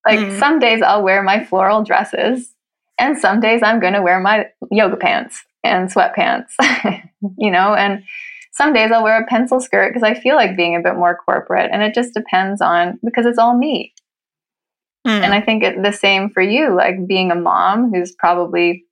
Like 0.06 0.18
mm. 0.18 0.38
some 0.38 0.58
days 0.58 0.82
I'll 0.82 1.02
wear 1.02 1.22
my 1.22 1.44
floral 1.44 1.82
dresses, 1.82 2.52
and 2.98 3.18
some 3.18 3.40
days 3.40 3.62
I'm 3.62 3.80
going 3.80 3.94
to 3.94 4.02
wear 4.02 4.20
my 4.20 4.46
yoga 4.70 4.96
pants 4.96 5.42
and 5.64 5.90
sweatpants, 5.90 6.50
you 7.38 7.50
know, 7.50 7.74
and 7.74 8.04
some 8.52 8.72
days 8.72 8.92
I'll 8.92 9.02
wear 9.02 9.20
a 9.20 9.26
pencil 9.26 9.60
skirt 9.60 9.92
because 9.92 10.04
I 10.04 10.14
feel 10.14 10.36
like 10.36 10.56
being 10.56 10.76
a 10.76 10.80
bit 10.80 10.94
more 10.94 11.18
corporate. 11.24 11.70
And 11.72 11.82
it 11.82 11.92
just 11.92 12.14
depends 12.14 12.60
on 12.60 13.00
because 13.04 13.26
it's 13.26 13.38
all 13.38 13.56
me. 13.58 13.92
Mm. 15.06 15.22
And 15.22 15.34
I 15.34 15.40
think 15.40 15.64
it, 15.64 15.82
the 15.82 15.92
same 15.92 16.30
for 16.30 16.40
you, 16.40 16.74
like 16.74 17.06
being 17.06 17.32
a 17.32 17.36
mom 17.36 17.92
who's 17.92 18.12
probably 18.12 18.83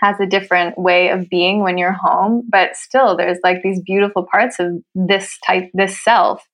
has 0.00 0.18
a 0.20 0.26
different 0.26 0.78
way 0.78 1.10
of 1.10 1.28
being 1.28 1.60
when 1.62 1.78
you're 1.78 1.92
home, 1.92 2.42
but 2.50 2.76
still 2.76 3.16
there's 3.16 3.38
like 3.44 3.62
these 3.62 3.80
beautiful 3.82 4.26
parts 4.30 4.58
of 4.58 4.82
this 4.94 5.38
type, 5.46 5.70
this 5.74 6.02
self 6.02 6.46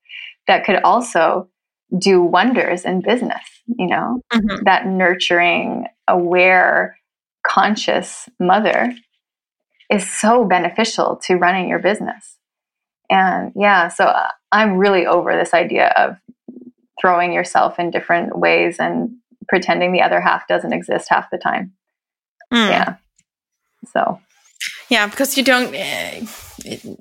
that 0.46 0.64
could 0.64 0.82
also 0.82 1.48
do 1.96 2.20
wonders 2.20 2.84
in 2.84 3.00
business, 3.00 3.44
you 3.78 3.86
know, 3.86 4.20
mm-hmm. 4.32 4.64
that 4.64 4.86
nurturing, 4.86 5.86
aware, 6.08 6.96
conscious 7.46 8.28
mother 8.40 8.92
is 9.90 10.08
so 10.08 10.44
beneficial 10.44 11.20
to 11.24 11.36
running 11.36 11.68
your 11.68 11.78
business. 11.78 12.36
And 13.08 13.52
yeah, 13.54 13.86
so 13.86 14.04
uh, 14.04 14.30
I'm 14.50 14.78
really 14.78 15.06
over 15.06 15.36
this 15.36 15.54
idea 15.54 15.88
of 15.96 16.16
throwing 17.00 17.32
yourself 17.32 17.78
in 17.78 17.92
different 17.92 18.36
ways 18.36 18.78
and 18.80 19.10
pretending 19.48 19.92
the 19.92 20.02
other 20.02 20.20
half 20.20 20.48
doesn't 20.48 20.72
exist 20.72 21.08
half 21.08 21.30
the 21.30 21.38
time. 21.38 21.72
Mm. 22.52 22.70
Yeah. 22.70 22.96
So, 23.92 24.20
yeah, 24.88 25.06
because 25.06 25.36
you 25.36 25.44
don't, 25.44 25.68
uh, 25.68 26.26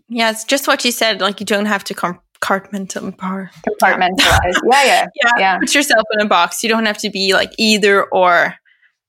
yeah, 0.09 0.31
it's 0.31 0.43
just 0.43 0.67
what 0.67 0.83
you 0.85 0.91
said. 0.91 1.21
Like, 1.21 1.39
you 1.39 1.45
don't 1.45 1.65
have 1.65 1.83
to 1.85 1.93
compartmentalize. 1.93 3.49
Compartmentalize. 3.67 4.53
yeah, 4.71 4.83
yeah, 4.83 5.05
yeah. 5.23 5.31
Yeah. 5.37 5.57
Put 5.59 5.73
yourself 5.73 6.03
in 6.13 6.21
a 6.21 6.29
box. 6.29 6.63
You 6.63 6.69
don't 6.69 6.85
have 6.85 6.97
to 6.99 7.09
be 7.09 7.33
like 7.33 7.51
either 7.57 8.03
or 8.03 8.55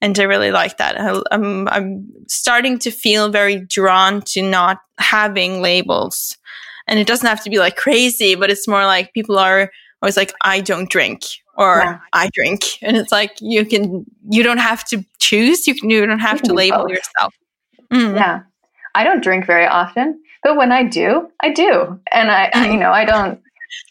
and 0.00 0.18
I 0.18 0.24
really 0.24 0.50
like 0.50 0.76
that. 0.78 1.00
I, 1.00 1.20
I'm 1.30 1.68
I'm 1.68 2.08
starting 2.28 2.78
to 2.80 2.90
feel 2.90 3.30
very 3.30 3.60
drawn 3.60 4.22
to 4.32 4.42
not 4.42 4.78
having 4.98 5.62
labels, 5.62 6.36
and 6.86 6.98
it 6.98 7.06
doesn't 7.06 7.26
have 7.26 7.42
to 7.44 7.50
be 7.50 7.58
like 7.58 7.76
crazy, 7.76 8.34
but 8.34 8.50
it's 8.50 8.68
more 8.68 8.84
like 8.84 9.12
people 9.14 9.38
are 9.38 9.70
always 10.02 10.16
like, 10.16 10.34
I 10.42 10.60
don't 10.60 10.90
drink 10.90 11.22
or 11.56 11.78
yeah. 11.78 11.98
I 12.12 12.28
drink, 12.34 12.62
and 12.82 12.96
it's 12.96 13.12
like 13.12 13.32
you 13.40 13.64
can 13.64 14.04
you 14.28 14.42
don't 14.42 14.58
have 14.58 14.84
to 14.88 15.04
choose. 15.18 15.66
You 15.66 15.74
can 15.74 15.90
you 15.90 16.04
don't 16.04 16.18
have 16.18 16.42
to 16.42 16.52
label 16.52 16.82
both. 16.82 16.90
yourself. 16.90 17.34
Mm. 17.92 18.16
Yeah, 18.16 18.42
I 18.94 19.04
don't 19.04 19.22
drink 19.22 19.46
very 19.46 19.66
often, 19.66 20.20
but 20.42 20.56
when 20.56 20.72
I 20.72 20.84
do, 20.84 21.30
I 21.40 21.52
do, 21.52 22.00
and 22.12 22.30
I 22.30 22.50
mm. 22.54 22.72
you 22.72 22.78
know 22.78 22.92
I 22.92 23.04
don't. 23.04 23.40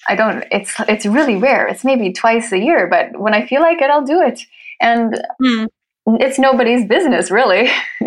I 0.08 0.16
don't. 0.16 0.44
It's 0.52 0.74
it's 0.88 1.06
really 1.06 1.36
rare. 1.36 1.68
It's 1.68 1.84
maybe 1.84 2.14
twice 2.14 2.52
a 2.52 2.60
year, 2.60 2.88
but 2.88 3.20
when 3.20 3.34
I 3.34 3.46
feel 3.46 3.62
like 3.62 3.82
it, 3.82 3.90
I'll 3.90 4.06
do 4.06 4.22
it. 4.22 4.42
And 4.82 5.20
mm 5.42 5.68
it's 6.08 6.38
nobody's 6.38 6.86
business 6.88 7.32
really 7.32 7.70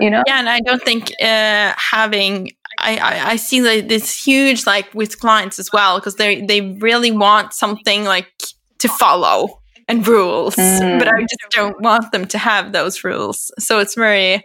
you 0.00 0.10
know 0.10 0.22
yeah 0.26 0.38
and 0.38 0.48
i 0.48 0.60
don't 0.60 0.82
think 0.82 1.12
uh, 1.20 1.72
having 1.76 2.50
I, 2.80 2.96
I, 2.96 3.30
I 3.30 3.36
see 3.36 3.60
like 3.60 3.88
this 3.88 4.24
huge 4.24 4.66
like 4.66 4.92
with 4.94 5.18
clients 5.18 5.58
as 5.58 5.70
well 5.72 5.98
because 5.98 6.16
they 6.16 6.40
they 6.42 6.60
really 6.80 7.10
want 7.10 7.52
something 7.52 8.04
like 8.04 8.28
to 8.78 8.88
follow 8.88 9.60
and 9.88 10.06
rules 10.06 10.56
mm. 10.56 10.98
but 10.98 11.08
i 11.08 11.20
just 11.20 11.50
don't 11.50 11.80
want 11.80 12.10
them 12.12 12.26
to 12.26 12.38
have 12.38 12.72
those 12.72 13.04
rules 13.04 13.50
so 13.58 13.80
it's 13.80 13.94
very 13.94 14.42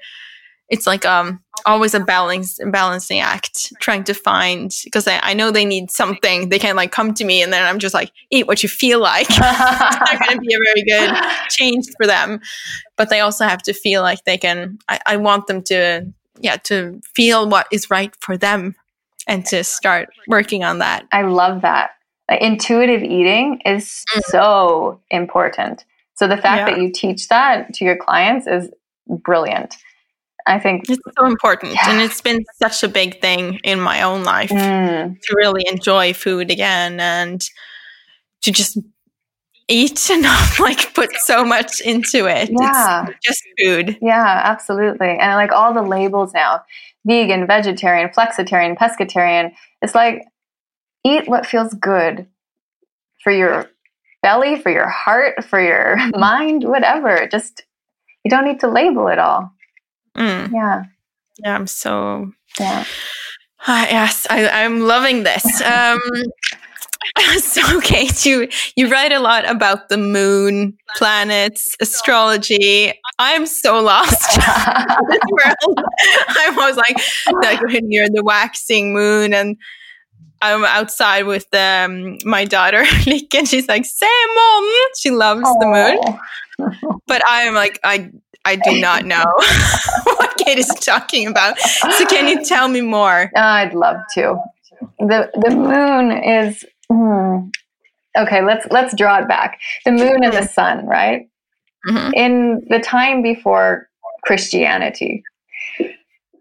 it's 0.69 0.87
like 0.87 1.05
um 1.05 1.43
always 1.65 1.93
a 1.93 1.99
balance 1.99 2.59
balancing 2.71 3.19
act 3.19 3.71
trying 3.79 4.03
to 4.03 4.13
find 4.13 4.75
because 4.83 5.07
I, 5.07 5.19
I, 5.21 5.33
know 5.33 5.51
they 5.51 5.65
need 5.65 5.91
something. 5.91 6.49
They 6.49 6.59
can 6.59 6.75
like 6.75 6.91
come 6.91 7.13
to 7.13 7.23
me 7.23 7.41
and 7.41 7.53
then 7.53 7.63
i'm 7.65 7.79
just 7.79 7.93
like 7.93 8.11
eat 8.31 8.47
what 8.47 8.63
you 8.63 8.69
feel 8.69 8.99
like. 8.99 9.27
It's 9.29 9.39
not 9.39 10.19
going 10.19 10.39
to 10.39 10.39
be 10.39 10.53
a 10.53 10.57
very 10.65 10.83
good 10.83 11.15
change 11.49 11.85
for 11.97 12.07
them. 12.07 12.41
But 12.97 13.09
they 13.09 13.19
also 13.19 13.45
have 13.45 13.61
to 13.63 13.73
feel 13.73 14.01
like 14.01 14.23
they 14.25 14.37
can 14.37 14.79
I, 14.89 14.99
I 15.05 15.17
want 15.17 15.47
them 15.47 15.61
to 15.63 16.11
yeah 16.39 16.57
to 16.63 16.99
feel 17.15 17.47
what 17.47 17.67
is 17.71 17.89
right 17.89 18.13
for 18.19 18.37
them 18.37 18.75
and 19.27 19.45
to 19.47 19.63
start 19.63 20.09
working 20.27 20.63
on 20.63 20.79
that. 20.79 21.05
I 21.11 21.21
love 21.21 21.61
that. 21.61 21.91
Like, 22.29 22.41
intuitive 22.41 23.03
eating 23.03 23.61
is 23.65 24.03
mm. 24.15 24.21
so 24.25 24.99
important. 25.11 25.85
So 26.15 26.27
the 26.27 26.37
fact 26.37 26.69
yeah. 26.69 26.75
that 26.75 26.81
you 26.81 26.91
teach 26.91 27.27
that 27.29 27.73
to 27.75 27.85
your 27.85 27.97
clients 27.97 28.47
is 28.47 28.69
brilliant 29.07 29.77
I 30.45 30.59
think 30.59 30.89
it's 30.89 31.01
so 31.17 31.25
important. 31.25 31.73
Yeah. 31.73 31.89
And 31.89 32.01
it's 32.01 32.21
been 32.21 32.43
such 32.61 32.83
a 32.83 32.87
big 32.87 33.21
thing 33.21 33.59
in 33.63 33.79
my 33.79 34.01
own 34.01 34.23
life 34.23 34.49
mm. 34.49 35.19
to 35.19 35.35
really 35.35 35.63
enjoy 35.67 36.13
food 36.13 36.51
again 36.51 36.99
and 36.99 37.43
to 38.41 38.51
just 38.51 38.77
eat 39.67 40.09
and 40.11 40.23
not 40.23 40.59
like 40.59 40.93
put 40.93 41.11
so 41.17 41.45
much 41.45 41.79
into 41.81 42.25
it. 42.27 42.49
Yeah. 42.51 43.07
It's 43.07 43.17
just 43.25 43.43
food. 43.61 43.97
Yeah, 44.01 44.41
absolutely. 44.43 45.17
And 45.17 45.35
like 45.35 45.51
all 45.51 45.73
the 45.73 45.83
labels 45.83 46.33
now 46.33 46.61
vegan, 47.05 47.47
vegetarian, 47.47 48.09
flexitarian, 48.09 48.77
pescatarian. 48.77 49.53
It's 49.81 49.95
like 49.95 50.23
eat 51.05 51.27
what 51.27 51.45
feels 51.45 51.73
good 51.73 52.27
for 53.23 53.31
your 53.31 53.69
belly, 54.21 54.57
for 54.59 54.71
your 54.71 54.87
heart, 54.87 55.43
for 55.43 55.61
your 55.61 55.97
mind, 56.17 56.63
whatever. 56.63 57.27
Just 57.27 57.63
you 58.23 58.29
don't 58.29 58.45
need 58.45 58.61
to 58.61 58.69
label 58.69 59.07
it 59.07 59.19
all. 59.19 59.52
Mm. 60.17 60.51
Yeah. 60.51 60.83
Yeah, 61.39 61.55
I'm 61.55 61.67
so. 61.67 62.31
Yeah. 62.59 62.85
Uh, 63.65 63.85
yes, 63.89 64.27
I, 64.29 64.47
I'm 64.63 64.81
loving 64.81 65.23
this. 65.23 65.45
Um, 65.65 65.99
so, 67.39 67.81
Kate, 67.81 68.25
you 68.25 68.47
you 68.75 68.87
write 68.87 69.11
a 69.11 69.19
lot 69.19 69.47
about 69.49 69.89
the 69.89 69.97
moon, 69.97 70.77
planets, 70.95 71.75
astrology. 71.81 72.93
I'm 73.19 73.45
so 73.45 73.79
lost 73.81 74.35
this 75.09 75.19
world. 75.31 75.79
I'm 76.29 76.57
always 76.57 76.77
like, 76.77 76.97
like 77.41 77.61
when 77.61 77.91
you're 77.91 78.09
the 78.09 78.23
waxing 78.23 78.93
moon, 78.93 79.33
and 79.33 79.57
I'm 80.41 80.63
outside 80.65 81.25
with 81.25 81.53
um, 81.53 82.17
my 82.25 82.45
daughter, 82.45 82.83
and 83.07 83.47
she's 83.47 83.67
like, 83.67 83.85
say 83.85 84.07
mom 84.35 84.71
She 84.97 85.11
loves 85.11 85.41
Aww. 85.43 85.59
the 85.59 86.69
moon, 86.69 86.79
but 87.07 87.21
I'm 87.27 87.53
like, 87.53 87.79
I 87.83 88.11
I 88.45 88.55
do 88.57 88.79
not 88.79 89.05
know 89.13 89.23
what 90.03 90.35
Kate 90.37 90.57
is 90.57 90.67
talking 90.67 91.27
about. 91.27 91.59
So 91.59 92.05
can 92.05 92.27
you 92.27 92.43
tell 92.43 92.67
me 92.67 92.81
more? 92.81 93.31
I'd 93.35 93.73
love 93.73 93.97
to. 94.15 94.37
The 94.99 95.29
the 95.33 95.55
moon 95.55 96.11
is 96.11 96.65
hmm, 96.89 97.47
okay. 98.17 98.43
Let's 98.43 98.67
let's 98.69 98.95
draw 98.95 99.19
it 99.19 99.27
back. 99.27 99.59
The 99.85 99.91
moon 99.91 100.23
and 100.23 100.33
the 100.33 100.47
sun, 100.47 100.85
right? 100.85 101.29
Mm-hmm. 101.87 102.13
In 102.13 102.67
the 102.69 102.79
time 102.79 103.21
before 103.21 103.89
Christianity, 104.23 105.23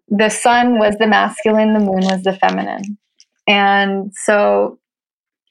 the 0.08 0.28
sun 0.28 0.78
was 0.78 0.96
the 0.96 1.06
masculine, 1.06 1.74
the 1.74 1.80
moon 1.80 2.00
was 2.04 2.22
the 2.22 2.34
feminine, 2.34 2.98
and 3.46 4.12
so 4.14 4.78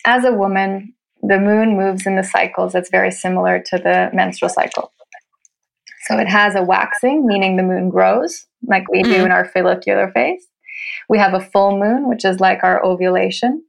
as 0.06 0.26
a 0.26 0.32
woman, 0.32 0.94
the 1.22 1.40
moon 1.40 1.78
moves 1.78 2.06
in 2.06 2.16
the 2.16 2.24
cycles 2.24 2.74
that's 2.74 2.90
very 2.90 3.12
similar 3.12 3.62
to 3.68 3.78
the 3.78 4.10
menstrual 4.14 4.50
cycle. 4.50 4.92
So 6.08 6.18
it 6.18 6.28
has 6.28 6.56
a 6.56 6.64
waxing, 6.64 7.26
meaning 7.26 7.56
the 7.56 7.64
moon 7.64 7.90
grows, 7.90 8.48
like 8.66 8.90
we 8.90 9.04
do 9.04 9.26
in 9.26 9.32
our 9.32 9.46
follicular 9.46 10.12
phase. 10.12 10.46
We 11.10 11.20
have 11.20 11.34
a 11.34 11.40
full 11.40 11.78
moon, 11.78 12.10
which 12.10 12.26
is 12.26 12.40
like 12.40 12.64
our 12.64 12.84
ovulation. 12.84 13.64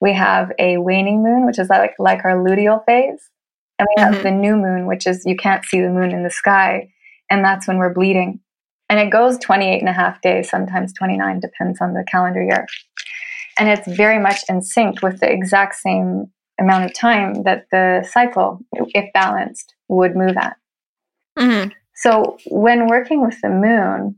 We 0.00 0.12
have 0.12 0.52
a 0.58 0.78
waning 0.78 1.22
moon, 1.22 1.46
which 1.46 1.58
is 1.58 1.68
like, 1.68 1.94
like 1.98 2.24
our 2.24 2.36
luteal 2.36 2.84
phase. 2.84 3.30
And 3.78 3.88
we 3.96 4.02
have 4.02 4.14
mm-hmm. 4.14 4.22
the 4.22 4.30
new 4.30 4.56
moon, 4.56 4.86
which 4.86 5.06
is 5.06 5.24
you 5.24 5.36
can't 5.36 5.64
see 5.64 5.80
the 5.80 5.88
moon 5.88 6.12
in 6.12 6.24
the 6.24 6.30
sky. 6.30 6.90
And 7.30 7.44
that's 7.44 7.66
when 7.66 7.78
we're 7.78 7.94
bleeding. 7.94 8.40
And 8.90 9.00
it 9.00 9.10
goes 9.10 9.38
28 9.38 9.78
and 9.80 9.88
a 9.88 9.92
half 9.92 10.20
days, 10.20 10.50
sometimes 10.50 10.92
29, 10.92 11.40
depends 11.40 11.80
on 11.80 11.94
the 11.94 12.04
calendar 12.10 12.42
year. 12.42 12.66
And 13.58 13.68
it's 13.68 13.88
very 13.96 14.18
much 14.18 14.40
in 14.48 14.60
sync 14.60 15.02
with 15.02 15.20
the 15.20 15.30
exact 15.30 15.76
same 15.76 16.26
amount 16.60 16.84
of 16.84 16.94
time 16.94 17.44
that 17.44 17.66
the 17.70 18.06
cycle, 18.10 18.60
if 18.72 19.10
balanced, 19.14 19.74
would 19.88 20.14
move 20.14 20.36
at. 20.36 20.56
Mm-hmm. 21.38 21.70
So 21.94 22.38
when 22.46 22.88
working 22.88 23.22
with 23.22 23.40
the 23.40 23.48
moon, 23.48 24.16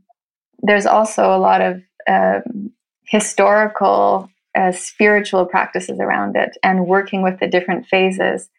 there's 0.59 0.85
also 0.85 1.35
a 1.35 1.37
lot 1.37 1.61
of 1.61 1.81
um, 2.07 2.71
historical 3.07 4.29
uh, 4.57 4.71
spiritual 4.71 5.45
practices 5.45 5.99
around 5.99 6.35
it 6.35 6.57
and 6.63 6.87
working 6.87 7.21
with 7.21 7.39
the 7.39 7.47
different 7.47 7.85
phases 7.85 8.49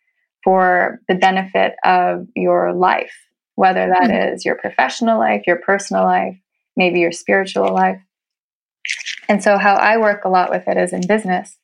for 0.44 1.00
the 1.08 1.14
benefit 1.14 1.74
of 1.84 2.26
your 2.36 2.72
life, 2.72 3.14
whether 3.56 3.88
that 3.88 4.10
mm-hmm. 4.10 4.34
is 4.34 4.44
your 4.44 4.54
professional 4.54 5.18
life, 5.18 5.42
your 5.46 5.56
personal 5.56 6.04
life, 6.04 6.36
maybe 6.76 7.00
your 7.00 7.12
spiritual 7.12 7.72
life. 7.74 8.00
And 9.28 9.42
so, 9.42 9.58
how 9.58 9.74
I 9.74 9.96
work 9.96 10.24
a 10.24 10.28
lot 10.28 10.50
with 10.50 10.68
it 10.68 10.76
is 10.76 10.92
in 10.92 11.06
business 11.06 11.56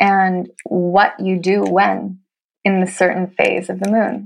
and 0.00 0.50
what 0.64 1.14
you 1.20 1.38
do 1.38 1.62
when 1.62 2.18
in 2.64 2.80
the 2.80 2.90
certain 2.90 3.28
phase 3.28 3.70
of 3.70 3.78
the 3.78 3.90
moon. 3.90 4.24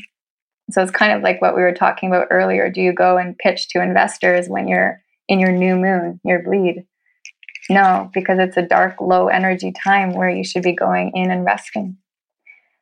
So, 0.70 0.82
it's 0.82 0.90
kind 0.90 1.12
of 1.12 1.22
like 1.22 1.40
what 1.40 1.54
we 1.54 1.62
were 1.62 1.74
talking 1.74 2.08
about 2.08 2.28
earlier. 2.30 2.70
Do 2.70 2.80
you 2.80 2.92
go 2.92 3.18
and 3.18 3.38
pitch 3.38 3.68
to 3.68 3.82
investors 3.82 4.48
when 4.48 4.68
you're 4.68 5.00
in 5.28 5.40
your 5.40 5.52
new 5.52 5.76
moon, 5.76 6.20
your 6.24 6.42
bleed? 6.42 6.86
No, 7.68 8.10
because 8.14 8.38
it's 8.38 8.56
a 8.56 8.62
dark, 8.62 9.00
low 9.00 9.28
energy 9.28 9.72
time 9.72 10.12
where 10.12 10.30
you 10.30 10.44
should 10.44 10.62
be 10.62 10.74
going 10.74 11.12
in 11.14 11.30
and 11.30 11.44
resting. 11.44 11.96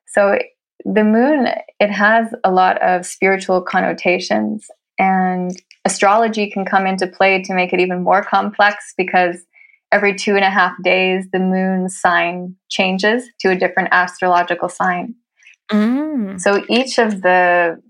So, 0.06 0.38
the 0.84 1.04
moon, 1.04 1.48
it 1.80 1.90
has 1.90 2.34
a 2.44 2.50
lot 2.50 2.80
of 2.82 3.06
spiritual 3.06 3.62
connotations, 3.62 4.66
and 4.98 5.52
astrology 5.84 6.50
can 6.50 6.64
come 6.64 6.86
into 6.86 7.06
play 7.06 7.42
to 7.42 7.54
make 7.54 7.72
it 7.72 7.80
even 7.80 8.02
more 8.02 8.22
complex 8.22 8.94
because 8.96 9.44
every 9.92 10.14
two 10.14 10.34
and 10.34 10.44
a 10.44 10.50
half 10.50 10.74
days, 10.82 11.26
the 11.32 11.38
moon 11.38 11.88
sign 11.88 12.56
changes 12.68 13.28
to 13.40 13.50
a 13.50 13.56
different 13.56 13.88
astrological 13.92 14.68
sign. 14.68 15.14
Mm. 15.70 16.40
So 16.40 16.64
each 16.68 16.98
of 16.98 17.22
the 17.22 17.80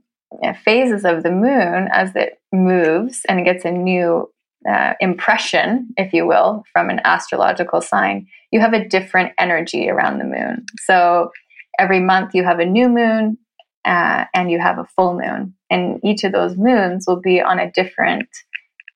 phases 0.64 1.05
of 1.05 1.22
the 1.22 1.31
moon, 1.31 1.89
as 1.93 2.14
it 2.16 2.41
moves 2.53 3.22
and 3.29 3.45
gets 3.45 3.64
a 3.64 3.70
new 3.70 4.31
uh, 4.68 4.95
impression, 5.01 5.89
if 5.97 6.12
you 6.12 6.27
will, 6.27 6.64
from 6.72 6.91
an 6.91 7.01
astrological 7.05 7.81
sign, 7.81 8.27
you 8.51 8.61
have 8.61 8.72
a 8.72 8.89
different 8.89 9.33
energy 9.39 9.89
around 9.89 10.18
the 10.18 10.25
moon. 10.25 10.64
So 10.85 11.31
every 11.79 12.01
month 12.01 12.35
you 12.35 12.45
have 12.45 12.61
a 12.61 12.66
new 12.66 12.89
moon 12.89 13.39
uh, 13.85 14.25
and 14.35 14.51
you 14.51 14.59
have 14.59 14.79
a 14.79 14.87
full 14.97 15.14
moon. 15.18 15.55
And 15.70 16.01
each 16.03 16.25
of 16.25 16.33
those 16.33 16.57
moons 16.57 17.05
will 17.07 17.20
be 17.20 17.41
on 17.41 17.59
a 17.59 17.70
different 17.72 18.29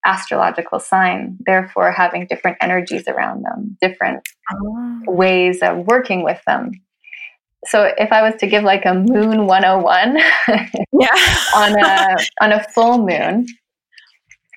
astrological 0.04 0.80
sign, 0.80 1.36
therefore 1.40 1.92
having 1.92 2.26
different 2.26 2.56
energies 2.60 3.06
around 3.08 3.42
them, 3.42 3.76
different 3.82 4.26
oh. 4.50 5.02
ways 5.06 5.58
of 5.60 5.86
working 5.86 6.22
with 6.22 6.40
them. 6.46 6.70
So 7.66 7.90
if 7.98 8.12
I 8.12 8.22
was 8.22 8.38
to 8.40 8.46
give 8.46 8.62
like 8.62 8.84
a 8.84 8.94
moon 8.94 9.46
101 9.46 10.16
yeah. 10.92 11.08
on 11.54 11.78
a 11.78 12.16
on 12.40 12.52
a 12.52 12.64
full 12.72 12.98
moon, 12.98 13.46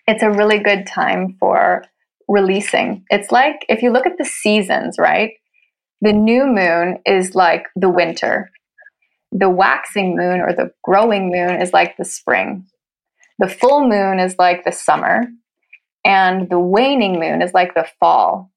it's 0.07 0.23
a 0.23 0.31
really 0.31 0.59
good 0.59 0.85
time 0.85 1.35
for 1.39 1.83
releasing. 2.27 3.03
It's 3.09 3.31
like 3.31 3.65
if 3.69 3.81
you 3.81 3.91
look 3.91 4.05
at 4.05 4.17
the 4.17 4.25
seasons, 4.25 4.97
right? 4.99 5.31
The 6.01 6.13
new 6.13 6.45
moon 6.45 6.99
is 7.05 7.35
like 7.35 7.67
the 7.75 7.89
winter. 7.89 8.51
The 9.31 9.49
waxing 9.49 10.15
moon 10.15 10.41
or 10.41 10.53
the 10.53 10.71
growing 10.83 11.31
moon 11.31 11.61
is 11.61 11.73
like 11.73 11.95
the 11.97 12.05
spring. 12.05 12.65
The 13.39 13.47
full 13.47 13.87
moon 13.87 14.19
is 14.19 14.35
like 14.37 14.63
the 14.63 14.71
summer. 14.71 15.23
And 16.03 16.49
the 16.49 16.59
waning 16.59 17.19
moon 17.19 17.41
is 17.41 17.53
like 17.53 17.75
the 17.75 17.87
fall. 17.99 18.51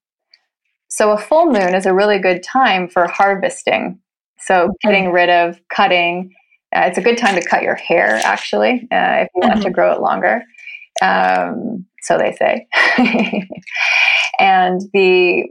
So 0.87 1.11
a 1.11 1.17
full 1.17 1.45
moon 1.47 1.75
is 1.75 1.85
a 1.85 1.93
really 1.93 2.19
good 2.19 2.41
time 2.41 2.87
for 2.87 3.07
harvesting. 3.07 3.99
So 4.39 4.69
getting 4.81 5.11
rid 5.11 5.29
of 5.29 5.59
cutting. 5.73 6.33
Uh, 6.75 6.81
it's 6.87 6.97
a 6.97 7.01
good 7.01 7.17
time 7.17 7.35
to 7.35 7.47
cut 7.47 7.63
your 7.63 7.75
hair, 7.75 8.19
actually, 8.23 8.87
uh, 8.91 9.23
if 9.23 9.29
you 9.33 9.41
mm-hmm. 9.41 9.47
want 9.47 9.61
to 9.61 9.67
mm-hmm. 9.67 9.73
grow 9.73 9.93
it 9.93 10.01
longer. 10.01 10.43
Um, 11.01 11.85
so 12.01 12.17
they 12.17 12.35
say. 12.35 12.67
and 14.39 14.81
the 14.93 15.45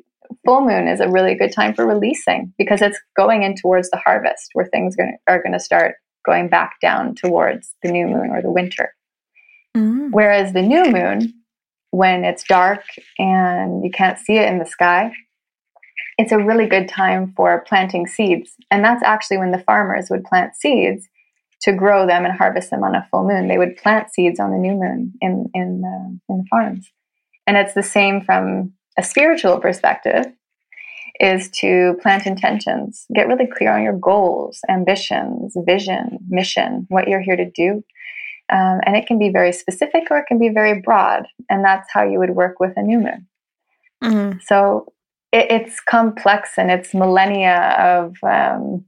full 0.45 0.61
moon 0.61 0.89
is 0.89 1.01
a 1.01 1.09
really 1.09 1.35
good 1.35 1.53
time 1.53 1.75
for 1.75 1.87
releasing 1.87 2.53
because 2.59 2.83
it's 2.83 2.99
going 3.17 3.43
in 3.43 3.55
towards 3.57 3.91
the 3.91 4.01
harvest 4.05 4.51
where 4.53 4.67
things 4.67 4.97
gonna, 4.97 5.13
are 5.27 5.43
going 5.43 5.53
to 5.53 5.61
start 5.61 5.97
going 6.25 6.49
back 6.49 6.77
down 6.81 7.15
towards 7.15 7.75
the 7.83 7.91
new 7.91 8.07
moon 8.07 8.31
or 8.31 8.43
the 8.43 8.51
winter. 8.51 8.95
Mm. 9.77 10.11
Whereas 10.11 10.53
the 10.53 10.63
new 10.63 10.91
moon, 10.91 11.35
when 11.91 12.25
it's 12.25 12.45
dark 12.45 12.83
and 13.19 13.85
you 13.85 13.91
can't 13.91 14.19
see 14.19 14.35
it 14.35 14.49
in 14.49 14.59
the 14.59 14.67
sky, 14.67 15.13
it's 16.19 16.33
a 16.33 16.39
really 16.39 16.67
good 16.67 16.89
time 16.89 17.33
for 17.37 17.65
planting 17.67 18.07
seeds. 18.07 18.53
And 18.71 18.85
that's 18.85 19.03
actually 19.03 19.39
when 19.39 19.51
the 19.51 19.59
farmers 19.59 20.09
would 20.11 20.25
plant 20.25 20.55
seeds 20.55 21.09
to 21.63 21.73
grow 21.73 22.07
them 22.07 22.25
and 22.25 22.37
harvest 22.37 22.71
them 22.71 22.85
on 22.85 22.95
a 22.95 23.07
full 23.11 23.27
moon. 23.27 23.49
They 23.49 23.59
would 23.59 23.77
plant 23.77 24.13
seeds 24.13 24.39
on 24.39 24.51
the 24.51 24.59
new 24.59 24.75
moon 24.75 25.15
in 25.21 25.51
in 25.55 25.81
the, 25.81 26.19
in 26.29 26.39
the 26.39 26.45
farms, 26.51 26.91
and 27.47 27.57
it's 27.57 27.75
the 27.75 27.83
same 27.83 28.21
from 28.21 28.73
a 28.99 29.03
spiritual 29.03 29.59
perspective. 29.59 30.27
Is 31.21 31.49
to 31.61 31.97
plant 32.03 32.27
intentions, 32.27 33.07
get 33.15 33.29
really 33.29 33.47
clear 33.47 33.73
on 33.73 33.85
your 33.85 33.97
goals, 33.97 34.59
ambitions, 34.69 35.57
vision, 35.65 36.19
mission, 36.29 36.87
what 36.89 37.07
you're 37.07 37.21
here 37.21 37.37
to 37.37 37.49
do. 37.49 37.85
Um, 38.51 38.81
and 38.85 38.97
it 38.97 39.07
can 39.07 39.19
be 39.19 39.31
very 39.31 39.53
specific 39.53 40.11
or 40.11 40.19
it 40.19 40.27
can 40.27 40.41
be 40.41 40.49
very 40.49 40.81
broad. 40.81 41.29
And 41.49 41.65
that's 41.65 41.89
how 41.93 42.03
you 42.03 42.19
would 42.19 42.31
work 42.31 42.59
with 42.59 42.73
a 42.77 42.83
new 42.83 42.99
moon. 42.99 43.29
Mm-hmm. 44.03 44.39
So 44.45 44.93
it, 45.35 45.51
it's 45.51 45.81
complex 45.81 46.51
and 46.57 46.71
it's 46.71 46.95
millennia 46.95 47.77
of 47.79 48.15
um, 48.23 48.85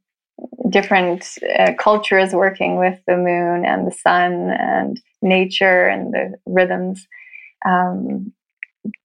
different 0.71 1.27
uh, 1.59 1.73
cultures 1.79 2.33
working 2.33 2.79
with 2.79 2.99
the 3.07 3.17
moon 3.17 3.65
and 3.65 3.87
the 3.87 3.95
sun 3.95 4.51
and 4.51 5.01
nature 5.23 5.87
and 5.87 6.15
the 6.15 6.35
rhythms. 6.47 7.07
Um, 7.67 8.33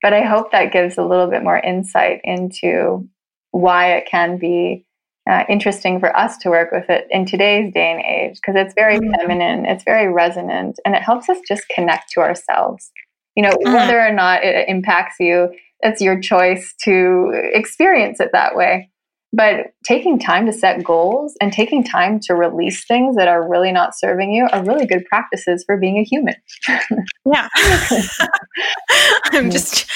but 0.04 0.14
I 0.14 0.22
hope 0.22 0.52
that 0.52 0.72
gives 0.72 0.98
a 0.98 1.04
little 1.04 1.28
bit 1.28 1.44
more 1.44 1.58
insight 1.58 2.22
into 2.24 3.10
why 3.50 3.94
it 3.94 4.06
can 4.10 4.38
be 4.38 4.86
uh, 5.30 5.44
interesting 5.50 6.00
for 6.00 6.16
us 6.16 6.38
to 6.40 6.50
work 6.50 6.72
with 6.72 6.90
it 6.90 7.08
in 7.10 7.26
today's 7.26 7.74
day 7.74 7.92
and 7.92 8.02
age 8.02 8.40
because 8.40 8.56
it's 8.56 8.76
very 8.76 9.00
mm-hmm. 9.00 9.14
feminine, 9.16 9.66
it's 9.66 9.84
very 9.84 10.12
resonant, 10.12 10.80
and 10.86 10.96
it 10.96 11.02
helps 11.02 11.30
us 11.30 11.38
just 11.48 11.68
connect 11.70 12.12
to 12.12 12.20
ourselves. 12.20 12.92
You 13.36 13.44
know, 13.44 13.50
mm-hmm. 13.50 13.74
whether 13.74 14.00
or 14.00 14.12
not 14.12 14.44
it 14.44 14.68
impacts 14.68 15.16
you, 15.20 15.50
it's 15.82 16.02
your 16.02 16.20
choice 16.20 16.74
to 16.84 17.32
experience 17.54 18.20
it 18.20 18.30
that 18.34 18.56
way. 18.56 18.90
But 19.34 19.68
taking 19.86 20.20
time 20.20 20.46
to 20.46 20.52
set 20.52 20.84
goals 20.84 21.36
and 21.40 21.54
taking 21.54 21.86
time 21.86 22.20
to 22.24 22.36
release 22.36 22.86
things 22.86 23.16
that 23.16 23.30
are 23.30 23.50
really 23.50 23.72
not 23.72 23.98
serving 23.98 24.34
you 24.34 24.48
are 24.52 24.64
really 24.64 24.86
good 24.86 25.06
practices 25.06 25.64
for 25.66 25.78
being 25.78 25.98
a 25.98 26.04
human. 26.04 26.36
yeah. 27.26 27.48
I'm 29.32 29.50
just 29.50 29.90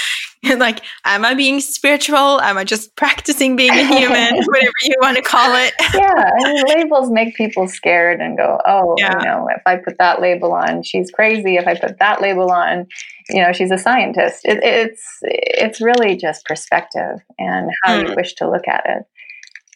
like, 0.57 0.81
am 1.03 1.25
I 1.25 1.33
being 1.33 1.59
spiritual? 1.59 2.41
Am 2.41 2.57
I 2.57 2.63
just 2.63 2.95
practicing 2.95 3.55
being 3.55 3.71
a 3.71 3.83
human? 3.99 4.35
Whatever 4.35 4.71
you 4.83 4.95
want 5.01 5.17
to 5.17 5.23
call 5.23 5.55
it. 5.55 5.73
yeah. 5.93 6.31
I 6.33 6.53
mean, 6.53 6.63
labels 6.67 7.09
make 7.09 7.35
people 7.35 7.67
scared 7.67 8.21
and 8.21 8.37
go, 8.37 8.59
oh, 8.65 8.95
yeah. 8.97 9.17
you 9.17 9.25
know, 9.25 9.47
if 9.55 9.61
I 9.65 9.77
put 9.77 9.97
that 9.97 10.21
label 10.21 10.53
on, 10.53 10.83
she's 10.83 11.11
crazy. 11.11 11.57
If 11.57 11.67
I 11.67 11.75
put 11.75 11.99
that 11.99 12.21
label 12.21 12.51
on, 12.51 12.87
you 13.29 13.41
know, 13.41 13.51
she's 13.53 13.71
a 13.71 13.77
scientist. 13.77 14.45
It, 14.45 14.59
it's, 14.63 15.03
it's 15.21 15.81
really 15.81 16.15
just 16.15 16.45
perspective 16.45 17.19
and 17.39 17.71
how 17.83 18.01
mm. 18.01 18.09
you 18.09 18.15
wish 18.15 18.33
to 18.35 18.49
look 18.49 18.67
at 18.67 18.83
it 18.85 19.03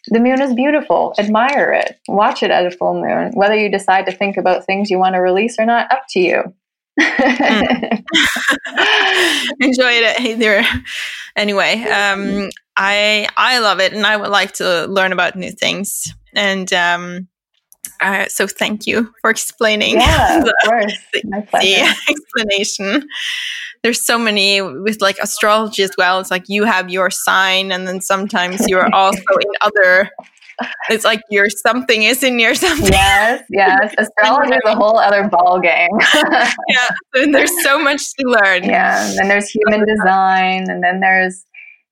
the 0.08 0.20
moon 0.20 0.40
is 0.40 0.54
beautiful. 0.54 1.14
Admire 1.18 1.72
it. 1.72 2.00
Watch 2.08 2.42
it 2.42 2.50
at 2.50 2.66
a 2.66 2.70
full 2.70 2.94
moon. 2.94 3.32
Whether 3.34 3.56
you 3.56 3.70
decide 3.70 4.06
to 4.06 4.12
think 4.12 4.36
about 4.36 4.64
things 4.64 4.90
you 4.90 4.98
want 4.98 5.14
to 5.14 5.20
release 5.20 5.56
or 5.58 5.66
not, 5.66 5.92
up 5.92 6.04
to 6.10 6.20
you. 6.20 6.54
Mm. 6.98 8.04
Enjoyed 9.60 10.02
it 10.02 10.20
either. 10.20 10.64
Anyway, 11.36 11.82
um, 11.84 12.50
I 12.76 13.28
I 13.36 13.58
love 13.60 13.80
it, 13.80 13.92
and 13.92 14.06
I 14.06 14.16
would 14.16 14.30
like 14.30 14.52
to 14.54 14.86
learn 14.86 15.12
about 15.12 15.36
new 15.36 15.50
things. 15.50 16.12
And 16.34 16.72
um, 16.72 17.28
uh, 18.00 18.26
so, 18.28 18.46
thank 18.46 18.86
you 18.86 19.12
for 19.20 19.30
explaining. 19.30 19.96
Yeah, 19.96 20.40
the, 20.44 20.54
of 20.64 20.68
course. 20.68 20.96
The 21.60 21.96
explanation 22.08 23.06
there's 23.82 24.04
so 24.04 24.18
many 24.18 24.60
with 24.60 25.00
like 25.00 25.18
astrology 25.18 25.82
as 25.82 25.92
well. 25.96 26.20
It's 26.20 26.30
like 26.30 26.48
you 26.48 26.64
have 26.64 26.90
your 26.90 27.10
sign, 27.10 27.72
and 27.72 27.86
then 27.86 28.00
sometimes 28.00 28.68
you're 28.68 28.92
also 28.94 29.18
in 29.18 29.52
other. 29.60 30.10
It's 30.88 31.04
like 31.04 31.20
your 31.30 31.48
something 31.48 32.02
is 32.02 32.22
in 32.22 32.38
your 32.38 32.54
something. 32.66 32.92
Yes, 32.92 33.42
yes. 33.50 33.94
Astrology 33.98 34.54
is 34.54 34.60
a 34.64 34.74
whole 34.74 34.98
other 34.98 35.28
ball 35.28 35.60
game. 35.60 35.88
yeah, 36.68 36.88
and 37.14 37.34
there's 37.34 37.62
so 37.62 37.78
much 37.78 38.00
to 38.14 38.26
learn. 38.26 38.64
Yeah, 38.64 39.08
and 39.08 39.18
then 39.18 39.28
there's 39.28 39.48
human 39.48 39.86
design, 39.86 40.68
and 40.68 40.82
then 40.82 41.00
there's 41.00 41.44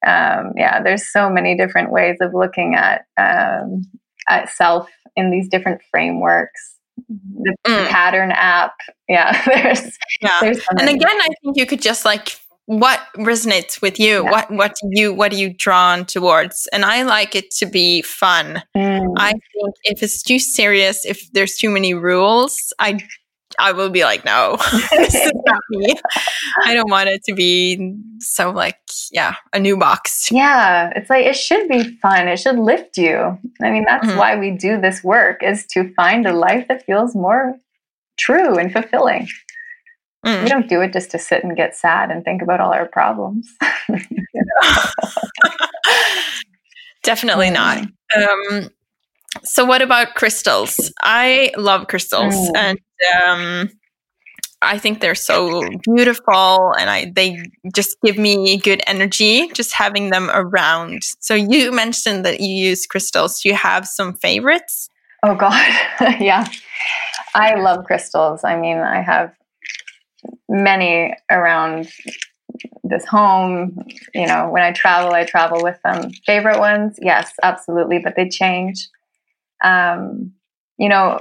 um, 0.07 0.53
yeah, 0.57 0.83
there's 0.83 1.11
so 1.11 1.29
many 1.29 1.57
different 1.57 1.91
ways 1.91 2.16
of 2.21 2.35
looking 2.35 2.75
at 2.75 3.07
um, 3.16 3.83
at 4.29 4.49
self 4.49 4.89
in 5.16 5.31
these 5.31 5.49
different 5.49 5.81
frameworks 5.91 6.79
the 7.09 7.57
mm. 7.66 7.89
pattern 7.89 8.33
app. 8.33 8.75
Yeah, 9.09 9.45
there's 9.47 9.99
yeah. 10.21 10.39
There's 10.41 10.61
and 10.71 10.89
again, 10.89 11.21
I 11.21 11.29
think 11.43 11.57
you 11.57 11.66
could 11.66 11.81
just 11.81 12.05
like 12.05 12.39
what 12.69 13.01
resonates 13.16 13.81
with 13.81 13.99
you. 13.99 14.25
Yeah. 14.25 14.31
What 14.31 14.51
what 14.51 14.77
you 14.91 15.14
what 15.14 15.33
are 15.33 15.37
you 15.37 15.55
drawn 15.55 16.05
towards? 16.05 16.69
And 16.71 16.85
I 16.85 17.03
like 17.03 17.35
it 17.35 17.51
to 17.53 17.66
be 17.66 18.03
fun. 18.03 18.62
Mm. 18.77 19.14
I 19.16 19.31
think 19.31 19.75
if 19.85 20.03
it's 20.03 20.23
too 20.23 20.39
serious, 20.39 21.07
if 21.07 21.33
there's 21.33 21.57
too 21.57 21.71
many 21.71 21.95
rules, 21.95 22.75
I 22.79 23.01
I 23.59 23.73
will 23.73 23.89
be 23.89 24.05
like, 24.05 24.23
no, 24.27 24.59
this 24.91 25.14
is 25.14 25.33
not 25.47 25.62
me. 25.71 25.95
I 26.66 26.75
don't 26.75 26.91
want 26.91 27.09
it 27.09 27.25
to 27.25 27.35
be 27.35 27.97
so 28.19 28.51
like, 28.51 28.79
yeah, 29.11 29.37
a 29.55 29.59
new 29.59 29.79
box. 29.79 30.31
Yeah, 30.31 30.93
it's 30.95 31.09
like 31.09 31.25
it 31.25 31.37
should 31.37 31.69
be 31.69 31.97
fun. 32.03 32.29
It 32.29 32.39
should 32.39 32.59
lift 32.59 32.99
you. 32.99 33.39
I 33.62 33.71
mean, 33.71 33.87
that's 33.87 34.07
mm-hmm. 34.07 34.19
why 34.19 34.39
we 34.39 34.51
do 34.51 34.79
this 34.79 35.03
work 35.03 35.43
is 35.43 35.64
to 35.69 35.91
find 35.95 36.27
a 36.27 36.35
life 36.35 36.69
that 36.69 36.85
feels 36.85 37.14
more 37.14 37.57
true 38.19 38.59
and 38.59 38.71
fulfilling. 38.71 39.27
Mm. 40.27 40.43
We 40.43 40.49
don't 40.49 40.69
do 40.69 40.81
it 40.81 40.93
just 40.93 41.11
to 41.12 41.19
sit 41.19 41.45
and 41.45 41.57
get 41.57 41.77
sad 41.77 42.11
and 42.11 42.25
think 42.25 42.43
about 42.43 42.61
all 42.61 42.73
our 42.73 42.87
problems. 42.87 43.49
Definitely 47.03 47.51
not. 47.51 47.87
Mm. 48.16 48.62
Um, 48.64 48.71
so, 49.45 49.64
what 49.64 49.83
about 49.83 50.14
crystals? 50.14 50.93
I 51.03 51.53
love 51.57 51.87
crystals, 51.87 52.35
mm. 52.35 52.51
and 52.57 52.79
um, 53.25 53.71
I 54.61 54.79
think 54.79 55.01
they're 55.01 55.14
so 55.14 55.62
beautiful, 55.85 56.75
and 56.79 56.91
I 56.91 57.12
they 57.14 57.39
just 57.75 57.97
give 58.03 58.19
me 58.19 58.57
good 58.57 58.83
energy 58.87 59.49
just 59.53 59.73
having 59.73 60.11
them 60.11 60.31
around. 60.33 61.03
So, 61.21 61.35
you 61.35 61.71
mentioned 61.71 62.25
that 62.25 62.41
you 62.41 62.53
use 62.53 62.87
crystals. 62.87 63.41
Do 63.41 63.51
you 63.51 63.55
have 63.55 63.87
some 63.87 64.14
favorites? 64.14 64.89
Oh 65.23 65.35
God, 65.35 65.53
yeah, 66.21 66.47
I 67.35 67.55
love 67.55 67.85
crystals. 67.85 68.45
I 68.45 68.57
mean, 68.57 68.79
I 68.79 69.03
have 69.03 69.33
many 70.49 71.14
around 71.31 71.91
this 72.85 73.07
home. 73.07 73.79
You 74.14 74.27
know, 74.27 74.49
when 74.51 74.62
I 74.62 74.73
travel, 74.73 75.12
I 75.12 75.25
travel 75.25 75.62
with 75.62 75.79
them. 75.85 76.11
Favorite 76.27 76.59
ones, 76.59 76.99
yes, 77.01 77.33
absolutely, 77.43 77.99
but 77.99 78.16
they 78.16 78.29
change. 78.29 78.89
Um, 79.62 80.33
you 80.79 80.89
know, 80.89 81.21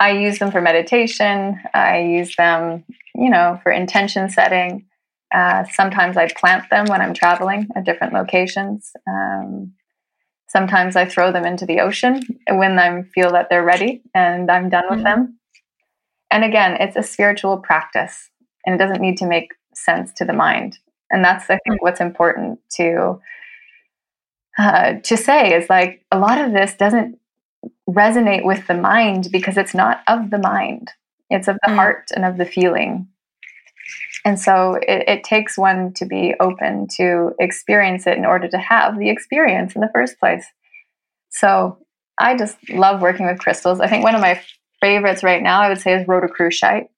I 0.00 0.10
use 0.10 0.38
them 0.38 0.50
for 0.50 0.60
meditation. 0.60 1.60
I 1.72 2.00
use 2.00 2.36
them, 2.36 2.84
you 3.14 3.30
know, 3.30 3.60
for 3.62 3.72
intention 3.72 4.28
setting. 4.28 4.86
Uh, 5.34 5.64
sometimes 5.72 6.16
I 6.16 6.28
plant 6.28 6.68
them 6.70 6.86
when 6.86 7.00
I'm 7.00 7.14
traveling 7.14 7.68
at 7.74 7.84
different 7.84 8.12
locations. 8.12 8.92
Um, 9.08 9.72
sometimes 10.48 10.94
I 10.94 11.06
throw 11.06 11.32
them 11.32 11.44
into 11.44 11.66
the 11.66 11.80
ocean 11.80 12.22
when 12.48 12.78
I 12.78 13.02
feel 13.14 13.32
that 13.32 13.48
they're 13.50 13.64
ready 13.64 14.02
and 14.14 14.50
I'm 14.50 14.68
done 14.68 14.84
with 14.90 15.00
mm-hmm. 15.00 15.22
them. 15.22 15.38
And 16.30 16.44
again, 16.44 16.76
it's 16.80 16.96
a 16.96 17.02
spiritual 17.02 17.58
practice 17.58 18.30
and 18.64 18.74
it 18.74 18.78
doesn't 18.78 19.00
need 19.00 19.18
to 19.18 19.26
make 19.26 19.52
sense 19.74 20.12
to 20.14 20.24
the 20.24 20.32
mind. 20.32 20.78
And 21.10 21.24
that's, 21.24 21.48
I 21.50 21.58
think, 21.66 21.82
what's 21.82 22.00
important 22.00 22.60
to 22.76 23.20
uh, 24.58 24.94
to 25.02 25.16
say 25.16 25.52
is 25.52 25.68
like 25.68 26.04
a 26.12 26.18
lot 26.18 26.40
of 26.40 26.52
this 26.52 26.74
doesn't 26.74 27.18
resonate 27.88 28.44
with 28.44 28.66
the 28.68 28.74
mind 28.74 29.28
because 29.32 29.56
it's 29.56 29.74
not 29.74 30.02
of 30.06 30.30
the 30.30 30.38
mind. 30.38 30.90
It's 31.28 31.48
of 31.48 31.56
the 31.64 31.72
mm. 31.72 31.74
heart 31.74 32.10
and 32.14 32.24
of 32.24 32.36
the 32.36 32.44
feeling. 32.44 33.08
And 34.24 34.38
so 34.38 34.74
it, 34.76 35.08
it, 35.08 35.24
takes 35.24 35.58
one 35.58 35.92
to 35.94 36.06
be 36.06 36.34
open 36.40 36.86
to 36.96 37.32
experience 37.38 38.06
it 38.06 38.16
in 38.16 38.24
order 38.24 38.48
to 38.48 38.58
have 38.58 38.98
the 38.98 39.10
experience 39.10 39.74
in 39.74 39.80
the 39.80 39.90
first 39.92 40.18
place. 40.18 40.46
So 41.30 41.78
i 42.18 42.36
just 42.36 42.56
love 42.70 43.00
working 43.02 43.26
with 43.26 43.40
crystals. 43.40 43.80
I 43.80 43.88
think 43.88 44.04
one 44.04 44.14
of 44.14 44.20
my 44.20 44.40
favorites 44.84 45.22
right 45.22 45.42
now 45.42 45.60
i 45.60 45.68
would 45.68 45.80
say 45.80 45.94
is 45.94 46.06
rhodochrosite 46.06 46.88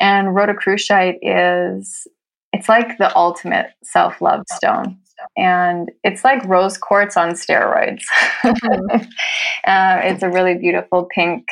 and 0.00 0.28
rhodochrosite 0.28 1.18
is 1.20 2.06
it's 2.52 2.68
like 2.68 2.96
the 2.98 3.14
ultimate 3.16 3.66
self-love 3.82 4.44
stone 4.50 4.98
and 5.36 5.90
it's 6.04 6.24
like 6.24 6.44
rose 6.44 6.78
quartz 6.78 7.16
on 7.16 7.30
steroids. 7.30 8.02
Mm-hmm. 8.42 8.96
uh, 9.66 10.00
it's 10.04 10.22
a 10.22 10.30
really 10.30 10.54
beautiful 10.54 11.08
pink, 11.14 11.46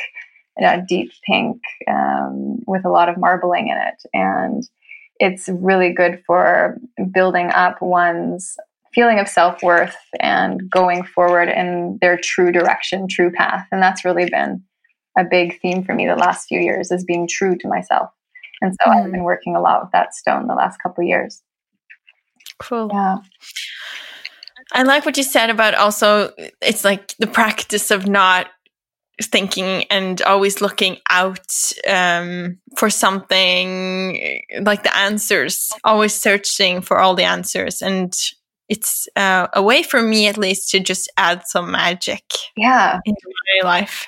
deep 0.87 1.11
pink 1.25 1.61
um, 1.89 2.59
with 2.67 2.85
a 2.85 2.89
lot 2.89 3.09
of 3.09 3.17
marbling 3.17 3.69
in 3.69 3.77
it, 3.77 4.09
and 4.13 4.63
it's 5.19 5.49
really 5.49 5.93
good 5.93 6.21
for 6.25 6.77
building 7.11 7.49
up 7.53 7.81
one's 7.81 8.55
feeling 8.93 9.19
of 9.19 9.27
self 9.27 9.61
worth 9.61 9.95
and 10.19 10.69
going 10.69 11.03
forward 11.03 11.49
in 11.49 11.97
their 12.01 12.17
true 12.21 12.51
direction, 12.51 13.07
true 13.07 13.31
path, 13.31 13.65
and 13.71 13.81
that's 13.81 14.03
really 14.03 14.29
been 14.29 14.63
a 15.17 15.23
big 15.23 15.59
theme 15.61 15.83
for 15.83 15.93
me 15.93 16.07
the 16.07 16.15
last 16.15 16.47
few 16.47 16.59
years 16.59 16.91
is 16.91 17.03
being 17.03 17.27
true 17.27 17.57
to 17.57 17.67
myself. 17.67 18.09
And 18.61 18.75
so 18.81 18.89
mm. 18.89 18.95
I've 18.95 19.11
been 19.11 19.23
working 19.23 19.55
a 19.55 19.61
lot 19.61 19.81
with 19.81 19.91
that 19.91 20.13
stone 20.13 20.47
the 20.47 20.55
last 20.55 20.77
couple 20.81 21.03
of 21.03 21.07
years. 21.07 21.41
Cool. 22.59 22.89
Yeah. 22.91 23.17
I 24.73 24.83
like 24.83 25.05
what 25.05 25.17
you 25.17 25.23
said 25.23 25.49
about 25.49 25.73
also 25.73 26.31
it's 26.61 26.83
like 26.83 27.15
the 27.17 27.27
practice 27.27 27.89
of 27.89 28.07
not 28.07 28.47
thinking 29.21 29.83
and 29.89 30.21
always 30.21 30.61
looking 30.61 30.97
out 31.09 31.51
um, 31.87 32.57
for 32.77 32.89
something 32.89 34.41
like 34.61 34.83
the 34.83 34.95
answers, 34.95 35.71
always 35.83 36.13
searching 36.13 36.81
for 36.81 36.99
all 36.99 37.15
the 37.15 37.23
answers. 37.23 37.81
And 37.81 38.13
it's 38.69 39.09
uh, 39.15 39.47
a 39.53 39.63
way 39.63 39.81
for 39.81 40.01
me, 40.01 40.27
at 40.27 40.37
least, 40.37 40.69
to 40.71 40.79
just 40.79 41.11
add 41.17 41.47
some 41.47 41.71
magic. 41.71 42.23
Yeah. 42.55 42.99
Into 43.03 43.21
my 43.63 43.67
life. 43.67 44.07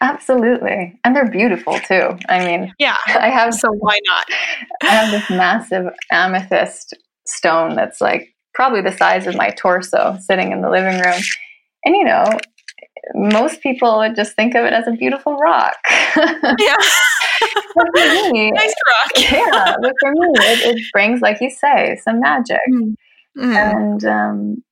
Absolutely. 0.00 0.98
And 1.04 1.14
they're 1.14 1.30
beautiful 1.30 1.78
too. 1.78 2.18
I 2.28 2.44
mean, 2.44 2.74
yeah. 2.78 2.96
I 3.06 3.28
have. 3.28 3.54
So 3.54 3.68
why 3.70 3.98
not? 4.06 4.26
I 4.82 4.86
have 4.86 5.10
this 5.12 5.30
massive 5.30 5.86
amethyst 6.10 6.94
stone 7.26 7.76
that's 7.76 8.00
like 8.00 8.34
probably 8.52 8.82
the 8.82 8.96
size 8.96 9.26
of 9.26 9.36
my 9.36 9.50
torso 9.50 10.18
sitting 10.20 10.50
in 10.50 10.60
the 10.60 10.70
living 10.70 11.00
room. 11.00 11.20
And 11.84 11.94
you 11.94 12.04
know, 12.04 12.24
most 13.14 13.60
people 13.60 13.98
would 13.98 14.16
just 14.16 14.34
think 14.34 14.54
of 14.54 14.64
it 14.64 14.72
as 14.72 14.88
a 14.88 14.92
beautiful 14.92 15.36
rock. 15.36 15.76
yeah. 16.16 16.76
me, 18.30 18.50
nice 18.50 18.74
rock. 18.88 19.10
yeah. 19.16 19.76
But 19.80 19.94
for 20.00 20.10
me, 20.12 20.28
it, 20.34 20.76
it, 20.76 20.84
brings, 20.92 21.20
like 21.20 21.40
you 21.40 21.50
say, 21.50 21.98
some 22.02 22.20
magic. 22.20 22.58
Mm-hmm. 23.38 23.56
And 23.56 24.04
um, 24.04 24.62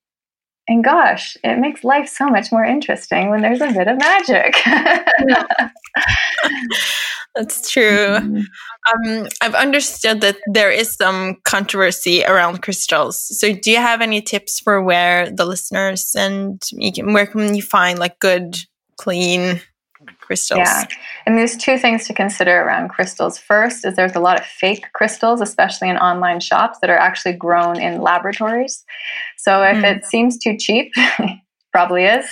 and 0.69 0.85
gosh, 0.85 1.37
it 1.43 1.59
makes 1.59 1.83
life 1.83 2.09
so 2.09 2.29
much 2.29 2.53
more 2.53 2.65
interesting 2.65 3.31
when 3.31 3.41
there's 3.41 3.63
a 3.63 3.73
bit 3.73 3.89
of 3.89 3.99
magic. 3.99 4.55
That's 7.35 7.71
true. 7.71 8.17
Mm-hmm. 8.19 8.43
Um, 9.11 9.29
I've 9.41 9.55
understood 9.55 10.21
that 10.21 10.39
there 10.47 10.71
is 10.71 10.95
some 10.95 11.37
controversy 11.45 12.25
around 12.25 12.63
crystals. 12.63 13.19
So, 13.39 13.53
do 13.55 13.71
you 13.71 13.79
have 13.79 14.03
any 14.03 14.21
tips 14.21 14.61
for 14.61 14.83
where 14.83 15.31
the 15.31 15.47
listeners 15.47 16.15
and 16.17 16.63
can, 16.95 17.13
where 17.13 17.27
can 17.27 17.55
you 17.55 17.63
find 17.63 17.99
like 17.99 18.19
good, 18.19 18.59
clean 18.99 19.63
crystals? 20.21 20.61
Yeah, 20.61 20.85
and 21.27 21.37
there's 21.37 21.57
two 21.57 21.79
things 21.79 22.07
to 22.07 22.15
consider 22.15 22.63
around 22.63 22.89
crystals. 22.89 23.39
First, 23.39 23.85
is 23.85 23.97
there's 23.97 24.15
a 24.15 24.21
lot 24.21 24.39
of 24.39 24.47
fake 24.47 24.87
crystals, 24.93 25.41
especially 25.41 25.89
in 25.89 25.97
online 25.97 26.41
shops, 26.41 26.79
that 26.81 26.91
are 26.91 26.99
actually 26.99 27.35
grown 27.35 27.81
in 27.81 28.01
laboratories. 28.01 28.85
So, 29.37 29.63
if 29.63 29.77
mm. 29.77 29.97
it 29.97 30.05
seems 30.05 30.39
too 30.39 30.57
cheap, 30.57 30.93
probably 31.73 32.05
is. 32.05 32.27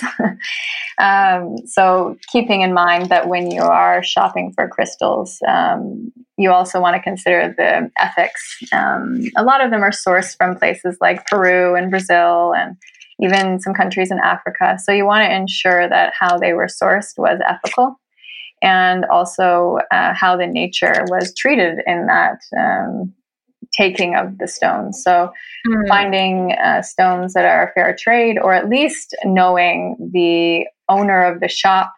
um, 0.99 1.57
so, 1.65 2.17
keeping 2.31 2.61
in 2.61 2.73
mind 2.73 3.09
that 3.09 3.27
when 3.27 3.51
you 3.51 3.61
are 3.61 4.03
shopping 4.03 4.53
for 4.53 4.67
crystals, 4.67 5.39
um, 5.47 6.11
you 6.37 6.51
also 6.51 6.79
want 6.79 6.95
to 6.95 7.01
consider 7.01 7.53
the 7.57 7.91
ethics. 7.99 8.59
Um, 8.71 9.23
a 9.35 9.43
lot 9.43 9.63
of 9.63 9.71
them 9.71 9.83
are 9.83 9.91
sourced 9.91 10.37
from 10.37 10.55
places 10.55 10.97
like 11.01 11.25
Peru 11.25 11.75
and 11.75 11.89
Brazil 11.89 12.53
and 12.53 12.77
even 13.21 13.59
some 13.59 13.73
countries 13.73 14.11
in 14.11 14.19
Africa. 14.19 14.77
So, 14.81 14.91
you 14.91 15.05
want 15.05 15.23
to 15.23 15.35
ensure 15.35 15.87
that 15.87 16.13
how 16.17 16.37
they 16.37 16.53
were 16.53 16.67
sourced 16.67 17.17
was 17.17 17.39
ethical. 17.47 17.99
And 18.63 19.05
also 19.05 19.77
uh, 19.91 20.15
how 20.15 20.35
the 20.35 20.47
nature 20.47 21.05
was 21.09 21.31
treated 21.35 21.77
in 21.85 22.07
that 22.07 22.39
um, 22.57 23.13
taking 23.71 24.15
of 24.15 24.37
the 24.37 24.47
stones. 24.47 25.03
So 25.03 25.31
mm. 25.67 25.87
finding 25.87 26.53
uh, 26.53 26.81
stones 26.81 27.33
that 27.33 27.45
are 27.45 27.71
fair 27.75 27.95
trade, 27.97 28.37
or 28.39 28.53
at 28.53 28.69
least 28.69 29.15
knowing 29.25 29.95
the 30.13 30.65
owner 30.89 31.23
of 31.23 31.39
the 31.39 31.47
shop 31.47 31.93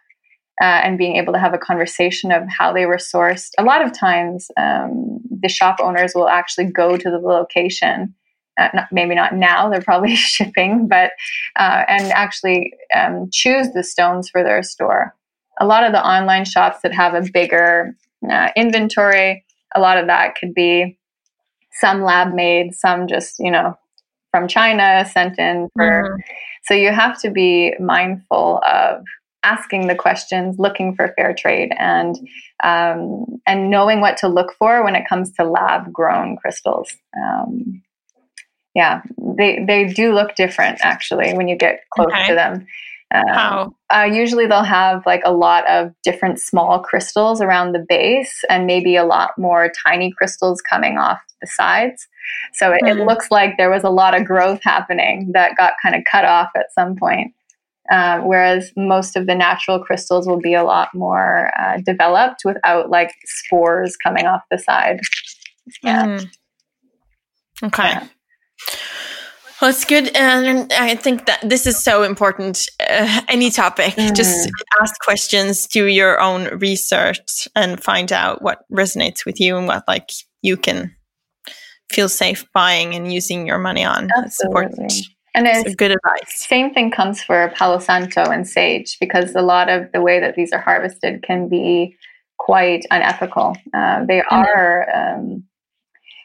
uh, 0.62 0.66
and 0.66 0.98
being 0.98 1.16
able 1.16 1.34
to 1.34 1.40
have 1.40 1.54
a 1.54 1.58
conversation 1.58 2.32
of 2.32 2.44
how 2.50 2.74
they 2.74 2.86
were 2.86 2.98
sourced. 2.98 3.50
A 3.58 3.64
lot 3.64 3.86
of 3.86 3.98
times, 3.98 4.48
um, 4.58 5.20
the 5.42 5.50
shop 5.50 5.78
owners 5.82 6.14
will 6.14 6.28
actually 6.28 6.66
go 6.66 6.98
to 6.98 7.10
the 7.10 7.20
location. 7.20 8.14
Uh, 8.60 8.70
not, 8.74 8.88
maybe 8.92 9.16
not 9.16 9.34
now; 9.34 9.70
they're 9.70 9.82
probably 9.82 10.16
shipping, 10.16 10.88
but 10.88 11.12
uh, 11.56 11.84
and 11.88 12.12
actually 12.12 12.74
um, 12.96 13.30
choose 13.32 13.72
the 13.74 13.84
stones 13.84 14.30
for 14.30 14.44
their 14.44 14.62
store. 14.64 15.16
A 15.62 15.66
lot 15.66 15.84
of 15.84 15.92
the 15.92 16.06
online 16.06 16.46
shops 16.46 16.80
that 16.84 16.94
have 16.94 17.14
a 17.14 17.30
bigger 17.32 17.96
uh, 18.30 18.50
inventory, 18.56 19.46
a 19.76 19.80
lot 19.80 19.98
of 19.98 20.08
that 20.08 20.36
could 20.36 20.54
be 20.54 20.98
some 21.80 22.04
lab 22.04 22.34
made, 22.34 22.74
some 22.74 23.08
just, 23.08 23.40
you 23.40 23.52
know, 23.52 23.78
from 24.32 24.48
China 24.48 25.06
sent 25.12 25.40
in 25.40 25.70
for. 25.76 26.04
Mm-hmm. 26.04 26.22
So 26.64 26.74
you 26.74 26.92
have 26.92 27.20
to 27.22 27.32
be 27.32 27.74
mindful 27.80 28.62
of 28.68 29.04
asking 29.44 29.88
the 29.88 29.96
questions, 29.96 30.60
looking 30.60 30.94
for 30.94 31.14
fair 31.16 31.34
trade, 31.34 31.72
and 31.78 32.18
um, 32.62 33.26
and 33.48 33.70
knowing 33.70 34.02
what 34.02 34.18
to 34.18 34.28
look 34.28 34.54
for 34.60 34.84
when 34.84 34.96
it 34.96 35.08
comes 35.08 35.32
to 35.34 35.46
lab 35.46 35.92
grown 35.92 36.36
crystals. 36.38 36.92
Um, 37.18 37.82
yeah, 38.76 39.02
they 39.38 39.64
they 39.66 39.86
do 39.86 40.14
look 40.14 40.36
different 40.36 40.80
actually 40.82 41.34
when 41.34 41.48
you 41.48 41.56
get 41.56 41.82
close 41.92 42.08
okay. 42.08 42.28
to 42.28 42.36
them. 42.36 42.68
Um, 43.14 43.28
How? 43.28 43.76
Uh, 43.90 44.04
usually 44.04 44.46
they'll 44.46 44.64
have 44.64 45.04
like 45.06 45.22
a 45.26 45.34
lot 45.34 45.68
of 45.68 45.92
different 46.04 46.40
small 46.40 46.80
crystals 46.80 47.42
around 47.42 47.72
the 47.72 47.86
base 47.88 48.44
and 48.50 48.68
maybe 48.68 48.96
a 48.96 49.06
lot 49.06 49.32
more 49.38 49.72
tiny 49.86 50.12
crystals 50.12 50.62
coming 50.62 50.98
off 50.98 51.20
the 51.42 51.48
sides. 51.48 52.08
So 52.54 52.72
it, 52.72 52.82
mm-hmm. 52.84 53.00
it 53.00 53.06
looks 53.06 53.32
like 53.32 53.58
there 53.58 53.72
was 53.72 53.84
a 53.84 53.90
lot 53.90 54.16
of 54.16 54.26
growth 54.26 54.60
happening 54.64 55.32
that 55.34 55.58
got 55.58 55.74
kind 55.82 55.96
of 55.96 56.04
cut 56.10 56.26
off 56.26 56.50
at 56.56 56.72
some 56.74 56.96
point. 56.96 57.34
Um, 57.92 58.28
whereas 58.28 58.72
most 58.78 59.16
of 59.16 59.26
the 59.26 59.34
natural 59.34 59.80
crystals 59.80 60.28
will 60.28 60.40
be 60.40 60.54
a 60.54 60.64
lot 60.64 60.94
more 60.94 61.52
uh, 61.60 61.78
developed 61.78 62.42
without 62.46 62.92
like 62.92 63.12
spores 63.26 63.96
coming 63.96 64.28
off 64.28 64.44
the 64.52 64.60
side. 64.60 65.00
Yeah. 65.82 66.06
Mm. 66.06 66.30
Okay. 67.64 67.90
Yeah. 67.90 68.08
Well, 69.62 69.72
it's 69.72 69.84
good. 69.84 70.16
And 70.16 70.72
I 70.72 70.96
think 70.96 71.26
that 71.26 71.42
this 71.48 71.68
is 71.68 71.78
so 71.78 72.04
important. 72.04 72.66
Uh, 72.80 73.22
any 73.28 73.52
topic, 73.52 73.94
mm. 73.96 74.16
just 74.16 74.50
ask 74.82 75.00
questions, 75.02 75.68
do 75.68 75.86
your 75.86 76.20
own 76.22 76.46
research, 76.60 77.48
and 77.56 77.82
find 77.84 78.14
out 78.14 78.42
what 78.42 78.60
resonates 78.72 79.26
with 79.26 79.40
you 79.40 79.58
and 79.58 79.68
what 79.68 79.84
like 79.88 80.12
you 80.42 80.56
can 80.56 80.96
feel 81.92 82.08
safe 82.08 82.46
buying 82.54 82.96
and 82.96 83.12
using 83.12 83.46
your 83.46 83.58
money 83.58 83.84
on. 83.84 84.10
Absolutely. 84.16 84.22
That's 84.22 84.44
important. 84.44 84.94
And 85.36 85.48
it's, 85.48 85.76
good 85.76 85.92
advice. 85.92 86.48
Same 86.48 86.74
thing 86.74 86.90
comes 86.90 87.22
for 87.22 87.52
Palo 87.56 87.80
Santo 87.80 88.24
and 88.24 88.48
sage 88.48 88.98
because 89.00 89.36
a 89.36 89.42
lot 89.42 89.70
of 89.70 89.92
the 89.92 90.02
way 90.02 90.20
that 90.20 90.36
these 90.36 90.52
are 90.52 90.60
harvested 90.60 91.24
can 91.24 91.50
be 91.50 91.96
quite 92.38 92.86
unethical. 92.90 93.56
Uh, 93.74 94.06
they 94.06 94.20
mm-hmm. 94.20 94.36
are 94.36 94.88
um, 94.96 95.44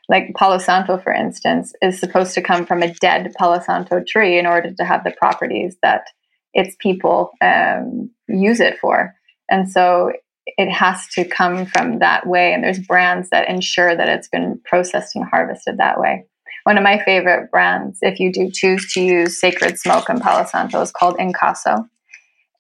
like 0.09 0.35
Palo 0.37 0.59
Santo, 0.59 0.99
for 0.99 1.13
instance, 1.13 1.73
is 1.81 1.99
supposed 1.99 2.35
to 2.35 2.43
come 2.43 2.67
from 2.67 2.83
a 2.83 2.93
dead 2.95 3.33
Palo 3.39 3.61
Santo 3.61 4.03
tree 4.07 4.39
in 4.39 4.47
order 4.47 4.73
to 4.73 4.85
have 4.85 5.05
the 5.05 5.15
properties 5.19 5.77
that 5.83 6.07
its 6.53 6.77
people 6.79 7.31
um, 7.41 8.11
use 8.29 8.61
it 8.61 8.79
for. 8.81 9.15
And 9.51 9.71
so 9.71 10.13
it 10.47 10.71
has 10.71 11.07
to 11.15 11.25
come 11.25 11.67
from 11.67 12.01
that 12.01 12.27
way. 12.27 12.53
And 12.53 12.63
there's 12.63 12.79
brands 12.79 13.31
that 13.31 13.49
ensure 13.49 13.97
that 13.97 14.09
it's 14.09 14.29
been 14.29 14.61
processed 14.65 15.17
and 15.17 15.25
harvested 15.25 15.79
that 15.79 15.99
way. 15.99 16.27
One 16.65 16.79
of 16.79 16.85
my 16.85 17.03
favorite 17.05 17.51
brands, 17.51 17.99
if 18.01 18.19
you 18.21 18.33
do 18.33 18.51
choose 18.51 18.93
to 18.95 19.03
use 19.03 19.41
Sacred 19.41 19.79
Smoke 19.79 20.09
and 20.09 20.21
Palo 20.21 20.47
Santo, 20.47 20.81
is 20.81 20.93
called 20.93 21.17
Incausa. 21.17 21.87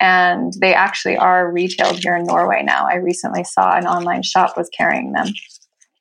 And 0.00 0.52
they 0.60 0.74
actually 0.74 1.16
are 1.16 1.50
retailed 1.50 2.02
here 2.02 2.16
in 2.16 2.24
Norway 2.24 2.62
now. 2.62 2.86
I 2.86 2.96
recently 2.96 3.44
saw 3.44 3.76
an 3.76 3.86
online 3.86 4.22
shop 4.22 4.56
was 4.56 4.68
carrying 4.76 5.12
them. 5.12 5.28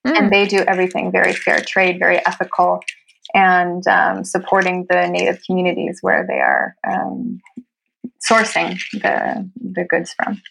Mm. 0.05 0.17
And 0.17 0.31
they 0.31 0.45
do 0.45 0.59
everything 0.67 1.11
very 1.11 1.33
fair 1.33 1.61
trade, 1.61 1.99
very 1.99 2.25
ethical, 2.25 2.81
and 3.33 3.85
um, 3.87 4.23
supporting 4.23 4.85
the 4.89 5.07
native 5.07 5.41
communities 5.45 5.99
where 6.01 6.25
they 6.27 6.39
are 6.39 6.75
um, 6.87 7.39
sourcing 8.29 8.77
the, 8.93 9.49
the 9.55 9.85
goods 9.85 10.13
from. 10.13 10.41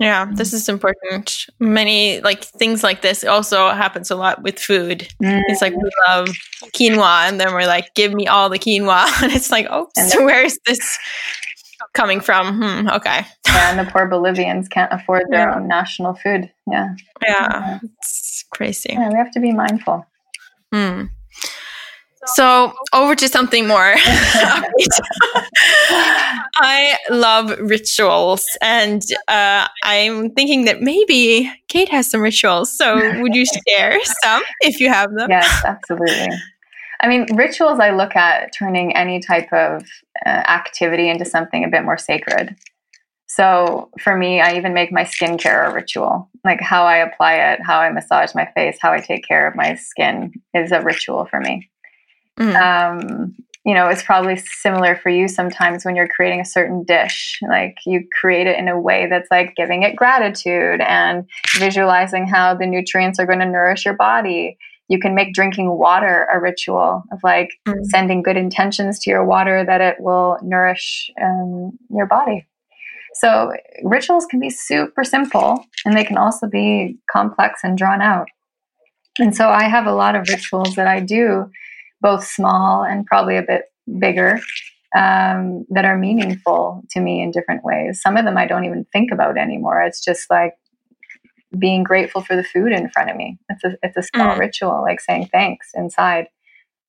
Yeah, 0.00 0.30
this 0.32 0.52
is 0.52 0.68
important. 0.68 1.46
Many 1.58 2.20
like 2.20 2.44
things 2.44 2.84
like 2.84 3.02
this 3.02 3.24
also 3.24 3.70
happens 3.70 4.12
a 4.12 4.16
lot 4.16 4.42
with 4.42 4.56
food. 4.56 5.08
Mm. 5.20 5.42
It's 5.48 5.60
like 5.60 5.74
we 5.74 5.90
love 6.06 6.28
quinoa, 6.72 7.28
and 7.28 7.40
then 7.40 7.52
we're 7.52 7.66
like, 7.66 7.92
"Give 7.96 8.14
me 8.14 8.28
all 8.28 8.48
the 8.48 8.60
quinoa," 8.60 9.08
and 9.22 9.32
it's 9.32 9.50
like, 9.50 9.66
"Oh, 9.70 9.88
so 10.06 10.24
where 10.24 10.44
is 10.44 10.58
this 10.66 10.98
coming 11.94 12.20
from?" 12.20 12.60
Hmm, 12.60 12.88
okay. 12.88 13.26
Yeah, 13.46 13.70
and 13.70 13.78
the 13.78 13.90
poor 13.90 14.06
Bolivians 14.06 14.68
can't 14.68 14.92
afford 14.92 15.24
their 15.30 15.48
yeah. 15.48 15.56
own 15.56 15.68
national 15.68 16.14
food. 16.14 16.50
Yeah, 16.70 16.94
yeah, 17.22 17.78
it's 17.82 18.44
crazy. 18.50 18.90
Yeah, 18.92 19.08
we 19.10 19.16
have 19.16 19.30
to 19.32 19.40
be 19.40 19.52
mindful. 19.52 20.06
Hmm. 20.72 21.04
So 22.34 22.72
over 22.92 23.14
to 23.14 23.28
something 23.28 23.66
more. 23.66 23.94
I 26.60 26.96
love 27.10 27.58
rituals, 27.60 28.44
and 28.60 29.02
uh, 29.28 29.68
I'm 29.84 30.30
thinking 30.30 30.64
that 30.64 30.82
maybe 30.82 31.50
Kate 31.68 31.88
has 31.88 32.10
some 32.10 32.20
rituals. 32.20 32.76
So 32.76 32.96
would 33.20 33.34
you 33.34 33.44
share 33.68 33.98
some 34.22 34.42
if 34.60 34.80
you 34.80 34.88
have 34.88 35.14
them? 35.14 35.30
Yes, 35.30 35.64
absolutely. 35.64 36.28
I 37.00 37.08
mean, 37.08 37.26
rituals 37.34 37.78
I 37.78 37.90
look 37.90 38.16
at 38.16 38.52
turning 38.52 38.96
any 38.96 39.20
type 39.20 39.52
of 39.52 39.84
uh, 40.26 40.28
activity 40.28 41.08
into 41.08 41.24
something 41.24 41.64
a 41.64 41.68
bit 41.68 41.84
more 41.84 41.98
sacred. 41.98 42.56
So 43.26 43.90
for 44.00 44.16
me, 44.16 44.40
I 44.40 44.56
even 44.56 44.74
make 44.74 44.90
my 44.90 45.04
skincare 45.04 45.70
a 45.70 45.74
ritual. 45.74 46.30
Like 46.44 46.60
how 46.60 46.84
I 46.84 46.96
apply 46.96 47.34
it, 47.34 47.60
how 47.62 47.78
I 47.78 47.92
massage 47.92 48.34
my 48.34 48.48
face, 48.54 48.78
how 48.80 48.90
I 48.90 49.00
take 49.00 49.26
care 49.26 49.46
of 49.46 49.54
my 49.54 49.74
skin 49.74 50.32
is 50.54 50.72
a 50.72 50.80
ritual 50.80 51.26
for 51.26 51.40
me. 51.40 51.70
Mm. 52.38 52.56
Um, 52.56 53.36
you 53.64 53.74
know, 53.74 53.88
it's 53.88 54.02
probably 54.02 54.36
similar 54.36 54.96
for 54.96 55.10
you 55.10 55.28
sometimes 55.28 55.84
when 55.84 55.94
you're 55.94 56.08
creating 56.08 56.40
a 56.40 56.44
certain 56.44 56.84
dish. 56.84 57.38
Like 57.46 57.76
you 57.84 58.08
create 58.18 58.46
it 58.46 58.58
in 58.58 58.66
a 58.66 58.80
way 58.80 59.06
that's 59.10 59.28
like 59.30 59.54
giving 59.56 59.82
it 59.82 59.94
gratitude 59.94 60.80
and 60.80 61.26
visualizing 61.58 62.26
how 62.26 62.54
the 62.54 62.66
nutrients 62.66 63.18
are 63.18 63.26
going 63.26 63.40
to 63.40 63.46
nourish 63.46 63.84
your 63.84 63.94
body. 63.94 64.56
You 64.88 64.98
can 64.98 65.14
make 65.14 65.34
drinking 65.34 65.76
water 65.76 66.26
a 66.32 66.40
ritual 66.40 67.04
of 67.12 67.20
like 67.22 67.50
mm. 67.66 67.74
sending 67.84 68.22
good 68.22 68.36
intentions 68.36 68.98
to 69.00 69.10
your 69.10 69.24
water 69.24 69.64
that 69.64 69.80
it 69.80 69.96
will 70.00 70.38
nourish 70.42 71.10
um, 71.22 71.72
your 71.90 72.06
body. 72.06 72.46
So 73.14 73.52
rituals 73.82 74.26
can 74.26 74.40
be 74.40 74.50
super 74.50 75.04
simple 75.04 75.64
and 75.84 75.96
they 75.96 76.04
can 76.04 76.16
also 76.16 76.46
be 76.46 76.98
complex 77.10 77.60
and 77.64 77.76
drawn 77.76 78.00
out. 78.00 78.28
And 79.18 79.34
so 79.34 79.48
I 79.48 79.64
have 79.64 79.86
a 79.86 79.94
lot 79.94 80.14
of 80.14 80.28
rituals 80.28 80.76
that 80.76 80.86
I 80.86 81.00
do 81.00 81.50
both 82.00 82.24
small 82.24 82.84
and 82.84 83.04
probably 83.04 83.36
a 83.36 83.42
bit 83.42 83.64
bigger 83.98 84.40
um, 84.96 85.66
that 85.70 85.84
are 85.84 85.98
meaningful 85.98 86.82
to 86.90 87.00
me 87.00 87.20
in 87.20 87.30
different 87.30 87.64
ways. 87.64 88.00
Some 88.00 88.16
of 88.16 88.24
them 88.24 88.38
I 88.38 88.46
don't 88.46 88.64
even 88.64 88.86
think 88.92 89.10
about 89.12 89.36
anymore. 89.36 89.82
It's 89.82 90.02
just 90.02 90.30
like 90.30 90.54
being 91.56 91.82
grateful 91.82 92.22
for 92.22 92.36
the 92.36 92.44
food 92.44 92.72
in 92.72 92.90
front 92.90 93.10
of 93.10 93.16
me. 93.16 93.38
It's 93.48 93.64
a 93.64 93.76
it's 93.82 93.96
a 93.96 94.02
small 94.02 94.36
mm. 94.36 94.38
ritual, 94.38 94.82
like 94.82 95.00
saying 95.00 95.28
thanks 95.32 95.70
inside, 95.74 96.28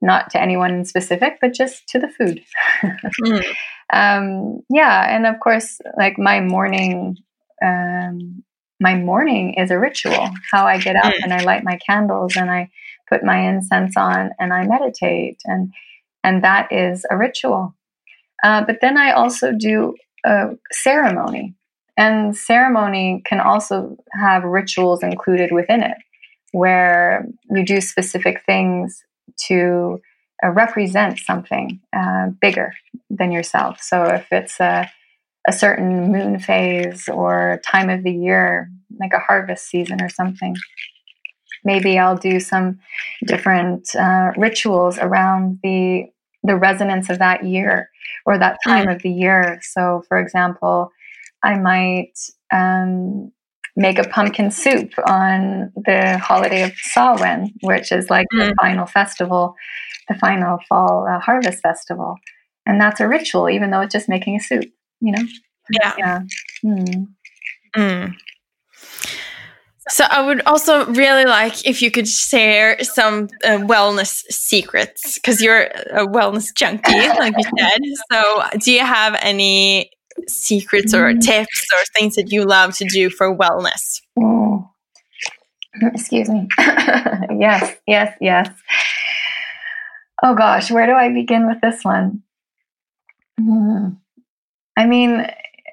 not 0.02 0.30
to 0.32 0.42
anyone 0.42 0.74
in 0.74 0.86
specific, 0.86 1.38
but 1.42 1.54
just 1.54 1.88
to 1.90 2.00
the 2.00 2.10
food. 2.10 2.42
mm. 3.22 3.46
um, 3.94 4.62
yeah, 4.70 5.16
and 5.16 5.26
of 5.26 5.40
course, 5.40 5.80
like 5.98 6.18
my 6.18 6.42
morning. 6.42 7.18
Um, 7.64 8.44
my 8.82 8.96
morning 8.96 9.56
is 9.56 9.72
a 9.72 9.78
ritual. 9.78 10.30
How 10.54 10.66
I 10.66 10.78
get 10.78 10.96
up 10.96 11.14
mm. 11.14 11.20
and 11.24 11.34
I 11.34 11.44
light 11.44 11.66
my 11.66 11.78
candles 11.86 12.38
and 12.38 12.50
I 12.50 12.70
put 13.10 13.26
my 13.26 13.38
incense 13.50 13.98
on 13.98 14.32
and 14.40 14.54
I 14.54 14.66
meditate, 14.66 15.38
and 15.46 15.74
and 16.24 16.44
that 16.44 16.72
is 16.72 17.06
a 17.10 17.18
ritual. 17.18 17.76
Uh, 18.44 18.64
but 18.66 18.78
then 18.82 18.98
I 18.98 19.12
also 19.12 19.52
do 19.52 19.96
a 20.26 20.52
ceremony, 20.72 21.56
and 22.00 22.36
ceremony 22.36 23.22
can 23.26 23.42
also 23.42 23.98
have 24.14 24.44
rituals 24.44 25.04
included 25.04 25.52
within 25.52 25.84
it, 25.84 25.98
where 26.54 27.28
you 27.52 27.66
do 27.66 27.82
specific 27.82 28.42
things 28.46 29.04
to 29.48 30.00
uh, 30.42 30.50
represent 30.50 31.20
something 31.20 31.82
uh, 31.92 32.28
bigger 32.40 32.72
than 33.10 33.34
yourself. 33.34 33.82
So 33.82 34.06
if 34.06 34.28
it's 34.32 34.60
a 34.60 34.90
a 35.48 35.54
certain 35.54 36.12
moon 36.12 36.38
phase 36.38 37.08
or 37.10 37.60
time 37.66 37.90
of 37.90 38.04
the 38.04 38.12
year, 38.12 38.70
like 39.00 39.14
a 39.14 39.20
harvest 39.20 39.68
season 39.68 40.02
or 40.02 40.10
something, 40.10 40.56
maybe 41.64 41.98
I'll 41.98 42.18
do 42.18 42.40
some 42.40 42.80
different 43.26 43.94
uh, 43.96 44.32
rituals 44.38 44.98
around 45.00 45.60
the 45.64 46.06
the 46.44 46.56
resonance 46.56 47.10
of 47.10 47.20
that 47.20 47.44
year 47.44 47.90
or 48.26 48.38
that 48.38 48.58
time 48.66 48.88
mm. 48.88 48.96
of 48.96 49.02
the 49.02 49.12
year. 49.12 49.60
So, 49.62 50.04
for 50.08 50.18
example, 50.18 50.92
I 51.44 51.58
might 51.58 52.14
um, 52.52 53.32
make 53.76 53.98
a 53.98 54.04
pumpkin 54.04 54.52
soup 54.52 54.92
on 55.08 55.72
the 55.76 56.18
holiday 56.18 56.64
of 56.64 56.74
Samhain, 56.76 57.54
which 57.62 57.92
is 57.92 58.10
like 58.10 58.28
mm. 58.34 58.50
the 58.50 58.56
final 58.60 58.86
festival, 58.86 59.56
the 60.08 60.16
final 60.16 60.60
fall 60.68 61.08
uh, 61.08 61.20
harvest 61.20 61.62
festival, 61.62 62.16
and 62.66 62.80
that's 62.80 63.00
a 63.00 63.08
ritual, 63.08 63.50
even 63.50 63.72
though 63.72 63.82
it's 63.82 63.94
just 63.94 64.10
making 64.10 64.36
a 64.36 64.40
soup. 64.40 64.66
You 65.02 65.14
know? 65.14 65.24
Yeah. 65.72 65.94
Yeah. 65.98 66.20
Mm. 66.66 67.08
Mm. 67.76 68.16
So 69.90 70.06
I 70.08 70.22
would 70.22 70.42
also 70.46 70.86
really 70.88 71.26
like 71.26 71.66
if 71.66 71.82
you 71.82 71.90
could 71.90 72.08
share 72.08 72.82
some 72.84 73.28
uh, 73.44 73.58
wellness 73.58 74.24
secrets 74.30 75.16
because 75.16 75.42
you're 75.42 75.64
a 75.64 76.06
wellness 76.06 76.54
junkie, 76.54 76.94
like 76.94 77.34
you 77.38 77.44
said. 77.58 77.80
So 78.12 78.44
do 78.60 78.72
you 78.72 78.86
have 78.86 79.18
any 79.22 79.92
secrets 80.28 80.94
or 80.94 81.14
mm. 81.14 81.22
tips 81.22 81.68
or 81.74 81.84
things 81.98 82.16
that 82.16 82.32
you 82.32 82.46
love 82.46 82.76
to 82.78 82.86
do 82.86 83.10
for 83.10 83.36
wellness? 83.36 84.02
Oh. 84.20 84.70
Excuse 85.94 86.30
me. 86.30 86.48
yes, 86.58 87.76
yes, 87.88 88.16
yes. 88.20 88.50
Oh 90.22 90.36
gosh, 90.36 90.70
where 90.72 90.86
do 90.86 90.94
I 90.94 91.14
begin 91.14 91.48
with 91.48 91.62
this 91.62 91.84
one? 91.84 92.24
Mm. 93.40 93.98
I 94.76 94.86
mean, 94.86 95.28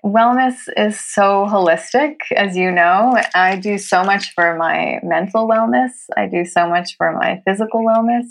wellness 0.04 0.68
is 0.76 1.00
so 1.00 1.46
holistic, 1.48 2.16
as 2.34 2.56
you 2.56 2.70
know. 2.70 3.20
I 3.34 3.56
do 3.56 3.78
so 3.78 4.04
much 4.04 4.32
for 4.34 4.56
my 4.56 5.00
mental 5.02 5.48
wellness, 5.48 5.90
I 6.16 6.26
do 6.26 6.44
so 6.44 6.68
much 6.68 6.96
for 6.96 7.12
my 7.12 7.42
physical 7.46 7.84
wellness. 7.84 8.26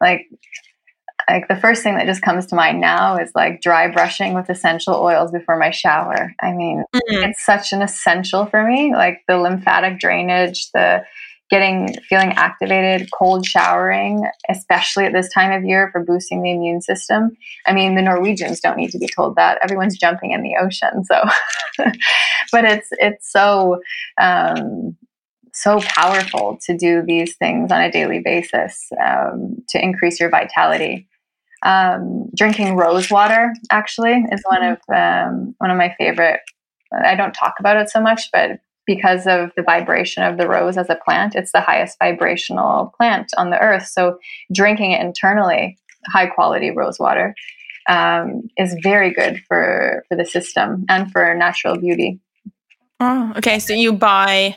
Like, 0.00 0.26
like 1.28 1.48
the 1.48 1.56
first 1.56 1.82
thing 1.82 1.96
that 1.96 2.06
just 2.06 2.22
comes 2.22 2.46
to 2.46 2.56
mind 2.56 2.80
now 2.80 3.16
is 3.16 3.30
like 3.34 3.60
dry 3.60 3.90
brushing 3.90 4.34
with 4.34 4.48
essential 4.48 4.94
oils 4.94 5.30
before 5.30 5.58
my 5.58 5.70
shower. 5.70 6.34
I 6.40 6.52
mean, 6.52 6.84
mm-hmm. 6.94 7.30
it's 7.30 7.44
such 7.44 7.72
an 7.72 7.82
essential 7.82 8.46
for 8.46 8.66
me, 8.66 8.94
like 8.94 9.22
the 9.28 9.38
lymphatic 9.38 9.98
drainage, 9.98 10.70
the 10.72 11.04
getting 11.50 11.94
feeling 12.08 12.32
activated, 12.32 13.08
cold 13.10 13.46
showering, 13.46 14.28
especially 14.50 15.04
at 15.04 15.12
this 15.12 15.32
time 15.32 15.50
of 15.50 15.64
year 15.64 15.88
for 15.92 16.04
boosting 16.04 16.42
the 16.42 16.50
immune 16.50 16.82
system. 16.82 17.30
I 17.66 17.72
mean, 17.72 17.94
the 17.94 18.02
Norwegians 18.02 18.60
don't 18.60 18.76
need 18.76 18.90
to 18.90 18.98
be 18.98 19.08
told 19.14 19.36
that. 19.36 19.58
Everyone's 19.62 19.98
jumping 19.98 20.32
in 20.32 20.42
the 20.42 20.56
ocean, 20.60 21.04
so 21.04 21.22
but 22.52 22.64
it's 22.64 22.88
it's 22.92 23.30
so 23.32 23.80
um, 24.20 24.96
so 25.54 25.80
powerful 25.80 26.58
to 26.66 26.76
do 26.76 27.02
these 27.02 27.36
things 27.36 27.72
on 27.72 27.80
a 27.80 27.90
daily 27.90 28.20
basis 28.20 28.88
um, 29.04 29.56
to 29.70 29.82
increase 29.82 30.20
your 30.20 30.30
vitality. 30.30 31.08
Um, 31.62 32.30
drinking 32.36 32.76
rose 32.76 33.10
water 33.10 33.52
actually 33.70 34.24
is 34.30 34.42
one 34.48 34.62
of 34.62 34.78
um, 34.94 35.54
one 35.58 35.70
of 35.70 35.76
my 35.76 35.94
favorite. 35.98 36.40
I 37.04 37.14
don't 37.14 37.34
talk 37.34 37.54
about 37.58 37.76
it 37.76 37.90
so 37.90 38.00
much, 38.00 38.30
but 38.32 38.60
because 38.86 39.26
of 39.26 39.50
the 39.56 39.62
vibration 39.62 40.22
of 40.22 40.38
the 40.38 40.48
rose 40.48 40.78
as 40.78 40.88
a 40.88 40.98
plant, 41.04 41.34
it's 41.34 41.52
the 41.52 41.60
highest 41.60 41.98
vibrational 41.98 42.94
plant 42.96 43.30
on 43.36 43.50
the 43.50 43.58
earth. 43.60 43.86
So 43.86 44.18
drinking 44.52 44.92
it 44.92 45.02
internally, 45.02 45.78
high 46.06 46.26
quality 46.26 46.70
rose 46.70 46.98
water, 46.98 47.34
um, 47.88 48.48
is 48.56 48.76
very 48.82 49.12
good 49.12 49.42
for 49.48 50.04
for 50.08 50.16
the 50.16 50.24
system 50.24 50.84
and 50.88 51.10
for 51.10 51.34
natural 51.34 51.76
beauty. 51.76 52.20
Oh, 53.00 53.32
okay. 53.36 53.58
So 53.58 53.72
you 53.74 53.92
buy 53.92 54.56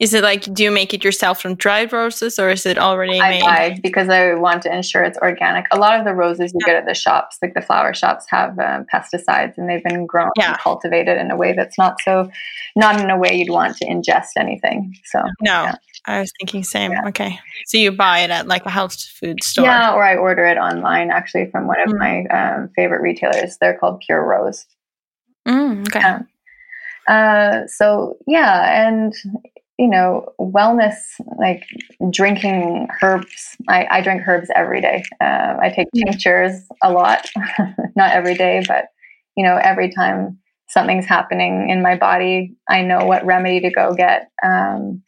is 0.00 0.14
it 0.14 0.22
like, 0.22 0.42
do 0.54 0.62
you 0.62 0.70
make 0.70 0.94
it 0.94 1.04
yourself 1.04 1.40
from 1.40 1.54
dried 1.54 1.92
roses 1.92 2.38
or 2.38 2.50
is 2.50 2.66
it 2.66 2.78
already 2.78 3.20
I 3.20 3.30
made? 3.30 3.42
buy 3.42 3.78
because 3.82 4.08
I 4.08 4.34
want 4.34 4.62
to 4.62 4.74
ensure 4.74 5.02
it's 5.02 5.18
organic. 5.18 5.66
A 5.72 5.78
lot 5.78 5.98
of 5.98 6.04
the 6.04 6.14
roses 6.14 6.52
you 6.52 6.60
yeah. 6.66 6.74
get 6.74 6.76
at 6.82 6.86
the 6.86 6.94
shops, 6.94 7.38
like 7.42 7.54
the 7.54 7.62
flower 7.62 7.94
shops, 7.94 8.26
have 8.28 8.58
um, 8.58 8.86
pesticides 8.92 9.56
and 9.56 9.68
they've 9.68 9.84
been 9.84 10.06
grown 10.06 10.30
yeah. 10.36 10.50
and 10.52 10.58
cultivated 10.58 11.18
in 11.18 11.30
a 11.30 11.36
way 11.36 11.52
that's 11.52 11.78
not 11.78 11.96
so, 12.04 12.30
not 12.76 13.00
in 13.00 13.10
a 13.10 13.18
way 13.18 13.34
you'd 13.34 13.50
want 13.50 13.76
to 13.78 13.86
ingest 13.86 14.30
anything. 14.36 14.94
So, 15.04 15.22
no. 15.40 15.64
Yeah. 15.64 15.74
I 16.04 16.18
was 16.18 16.32
thinking 16.40 16.64
same. 16.64 16.92
Okay. 17.08 17.38
So 17.66 17.78
you 17.78 17.92
buy 17.92 18.20
it 18.20 18.30
at 18.30 18.48
like 18.48 18.66
a 18.66 18.70
health 18.70 19.00
food 19.00 19.42
store? 19.44 19.66
Yeah, 19.66 19.94
or 19.94 20.02
I 20.02 20.16
order 20.16 20.44
it 20.44 20.58
online 20.58 21.10
actually 21.10 21.48
from 21.50 21.68
one 21.68 21.80
of 21.80 21.90
mm. 21.90 21.98
my 21.98 22.24
um, 22.26 22.70
favorite 22.74 23.02
retailers. 23.02 23.56
They're 23.60 23.78
called 23.78 24.02
Pure 24.04 24.26
Rose. 24.26 24.66
Mm, 25.46 25.86
okay. 25.88 26.00
Um, 26.00 26.28
uh, 27.08 27.66
so 27.66 28.16
yeah, 28.26 28.86
and 28.86 29.12
you 29.78 29.88
know, 29.88 30.26
wellness, 30.40 30.94
like 31.38 31.64
drinking 32.10 32.88
herbs. 33.02 33.56
I, 33.68 33.86
I 33.90 34.00
drink 34.00 34.22
herbs 34.26 34.48
every 34.54 34.80
day. 34.80 35.02
Uh, 35.20 35.56
I 35.60 35.72
take 35.74 35.88
mm. 35.96 36.04
tinctures 36.04 36.66
a 36.82 36.92
lot, 36.92 37.28
not 37.96 38.12
every 38.12 38.34
day, 38.34 38.62
but, 38.66 38.86
you 39.36 39.44
know, 39.44 39.56
every 39.56 39.92
time 39.92 40.38
something's 40.68 41.06
happening 41.06 41.68
in 41.70 41.82
my 41.82 41.96
body, 41.96 42.54
I 42.68 42.82
know 42.82 43.04
what 43.04 43.24
remedy 43.24 43.60
to 43.60 43.70
go 43.70 43.94
get. 43.94 44.30
Um, 44.42 45.02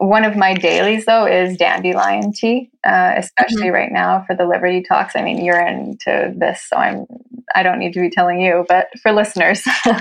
one 0.00 0.24
of 0.24 0.34
my 0.34 0.54
dailies, 0.54 1.04
though, 1.04 1.26
is 1.26 1.58
dandelion 1.58 2.32
tea, 2.32 2.70
uh, 2.86 3.12
especially 3.18 3.64
mm-hmm. 3.64 3.74
right 3.74 3.92
now 3.92 4.24
for 4.26 4.34
the 4.34 4.46
liver 4.46 4.66
detox. 4.66 5.10
I 5.14 5.22
mean, 5.22 5.44
you're 5.44 5.60
into 5.60 6.32
this, 6.36 6.64
so 6.66 6.76
I'm. 6.76 7.06
I 7.54 7.62
don't 7.62 7.78
need 7.78 7.92
to 7.94 8.00
be 8.00 8.10
telling 8.10 8.40
you, 8.40 8.64
but 8.68 8.88
for 9.02 9.12
listeners, 9.12 9.62
um, 9.86 9.94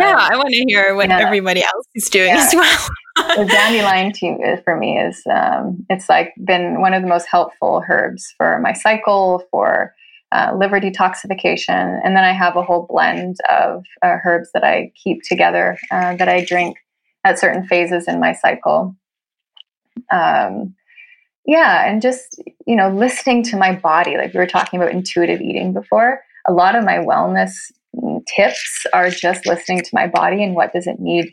yeah, 0.00 0.28
I 0.30 0.36
want 0.36 0.50
to 0.50 0.64
hear 0.68 0.94
what 0.94 1.08
yeah. 1.08 1.20
everybody 1.20 1.62
else 1.62 1.86
is 1.94 2.08
doing 2.08 2.34
yeah. 2.34 2.44
as 2.46 2.54
well. 2.54 2.88
the 3.36 3.44
dandelion 3.44 4.12
tea 4.12 4.36
for 4.64 4.76
me 4.76 4.98
is 4.98 5.22
um, 5.32 5.84
it's 5.88 6.08
like 6.08 6.34
been 6.44 6.80
one 6.80 6.94
of 6.94 7.02
the 7.02 7.08
most 7.08 7.26
helpful 7.30 7.82
herbs 7.88 8.34
for 8.36 8.58
my 8.60 8.72
cycle 8.72 9.44
for 9.50 9.94
uh, 10.32 10.52
liver 10.58 10.80
detoxification, 10.80 12.00
and 12.04 12.16
then 12.16 12.24
I 12.24 12.32
have 12.32 12.56
a 12.56 12.62
whole 12.62 12.86
blend 12.88 13.36
of 13.50 13.84
uh, 14.02 14.16
herbs 14.24 14.48
that 14.52 14.64
I 14.64 14.90
keep 15.00 15.22
together 15.22 15.78
uh, 15.92 16.16
that 16.16 16.28
I 16.28 16.44
drink 16.44 16.76
at 17.22 17.38
certain 17.38 17.66
phases 17.66 18.08
in 18.08 18.20
my 18.20 18.32
cycle. 18.32 18.96
Um, 20.10 20.74
yeah, 21.46 21.88
and 21.88 22.00
just, 22.00 22.42
you 22.66 22.74
know, 22.74 22.90
listening 22.90 23.42
to 23.44 23.56
my 23.56 23.74
body, 23.74 24.16
like 24.16 24.32
we 24.32 24.38
were 24.38 24.46
talking 24.46 24.80
about 24.80 24.92
intuitive 24.92 25.40
eating 25.40 25.72
before, 25.72 26.22
a 26.46 26.52
lot 26.52 26.74
of 26.74 26.84
my 26.84 26.98
wellness 26.98 27.52
tips 28.36 28.86
are 28.92 29.10
just 29.10 29.46
listening 29.46 29.80
to 29.80 29.90
my 29.92 30.06
body 30.06 30.42
and 30.42 30.54
what 30.54 30.72
does 30.72 30.86
it 30.86 30.98
need 30.98 31.32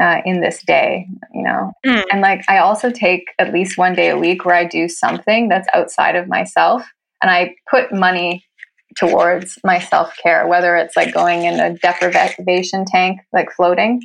uh, 0.00 0.20
in 0.24 0.40
this 0.40 0.62
day, 0.66 1.06
you 1.32 1.42
know? 1.42 1.72
Mm. 1.86 2.04
And 2.12 2.20
like, 2.20 2.42
I 2.48 2.58
also 2.58 2.90
take 2.90 3.24
at 3.38 3.52
least 3.52 3.78
one 3.78 3.94
day 3.94 4.10
a 4.10 4.18
week 4.18 4.44
where 4.44 4.54
I 4.54 4.64
do 4.64 4.88
something 4.88 5.48
that's 5.48 5.68
outside 5.72 6.16
of 6.16 6.28
myself 6.28 6.82
and 7.22 7.30
I 7.30 7.54
put 7.70 7.92
money 7.92 8.44
towards 8.96 9.58
my 9.64 9.78
self 9.78 10.14
care, 10.22 10.46
whether 10.46 10.76
it's 10.76 10.96
like 10.96 11.12
going 11.12 11.44
in 11.44 11.60
a 11.60 11.74
deprivation 11.78 12.84
tank, 12.86 13.20
like 13.32 13.50
floating, 13.52 14.02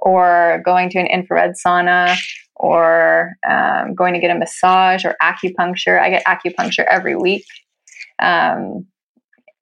or 0.00 0.62
going 0.64 0.90
to 0.90 0.98
an 0.98 1.06
infrared 1.06 1.54
sauna 1.64 2.16
or 2.56 3.32
um, 3.48 3.94
going 3.94 4.14
to 4.14 4.20
get 4.20 4.34
a 4.34 4.38
massage 4.38 5.04
or 5.04 5.16
acupuncture. 5.22 6.00
I 6.00 6.10
get 6.10 6.24
acupuncture 6.24 6.84
every 6.88 7.16
week. 7.16 7.44
Um, 8.20 8.86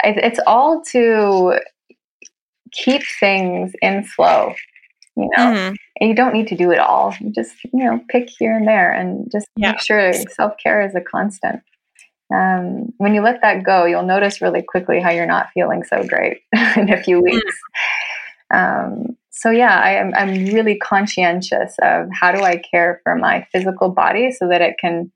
it's 0.05 0.41
all 0.47 0.83
to 0.93 1.59
keep 2.73 3.03
things 3.21 3.73
in 3.83 4.05
flow, 4.05 4.55
you 5.17 5.29
know, 5.37 5.45
mm-hmm. 5.45 5.75
and 6.01 6.09
you 6.09 6.15
don't 6.15 6.35
need 6.35 6.49
to 6.49 6.57
do 6.57 6.71
it 6.71 6.79
all. 6.79 7.15
You 7.21 7.31
just, 7.31 7.55
you 7.65 7.85
know, 7.85 8.01
pick 8.09 8.29
here 8.39 8.57
and 8.57 8.67
there 8.67 8.93
and 8.93 9.31
just 9.31 9.47
yeah. 9.57 9.73
make 9.73 9.81
sure 9.81 10.13
self 10.13 10.55
care 10.63 10.85
is 10.85 10.95
a 10.95 11.01
constant. 11.01 11.63
Um, 12.35 12.93
when 12.97 13.15
you 13.15 13.21
let 13.21 13.43
that 13.43 13.63
go, 13.63 13.85
you'll 13.85 14.05
notice 14.05 14.41
really 14.41 14.63
quickly 14.63 15.01
how 15.01 15.11
you're 15.11 15.27
not 15.27 15.51
feeling 15.53 15.85
so 15.85 16.03
great 16.07 16.41
in 16.77 16.91
a 16.91 17.03
few 17.03 17.21
weeks. 17.21 17.57
Mm. 18.51 18.85
Um, 18.85 19.17
so 19.31 19.51
yeah, 19.51 19.81
I 19.81 19.93
am 19.93 20.13
I'm 20.15 20.47
really 20.47 20.77
conscientious 20.77 21.75
of 21.83 22.09
how 22.13 22.33
do 22.33 22.43
I 22.43 22.57
care 22.57 23.01
for 23.03 23.17
my 23.17 23.47
physical 23.51 23.89
body 23.89 24.31
so 24.31 24.49
that 24.49 24.61
it 24.61 24.77
can 24.79 25.11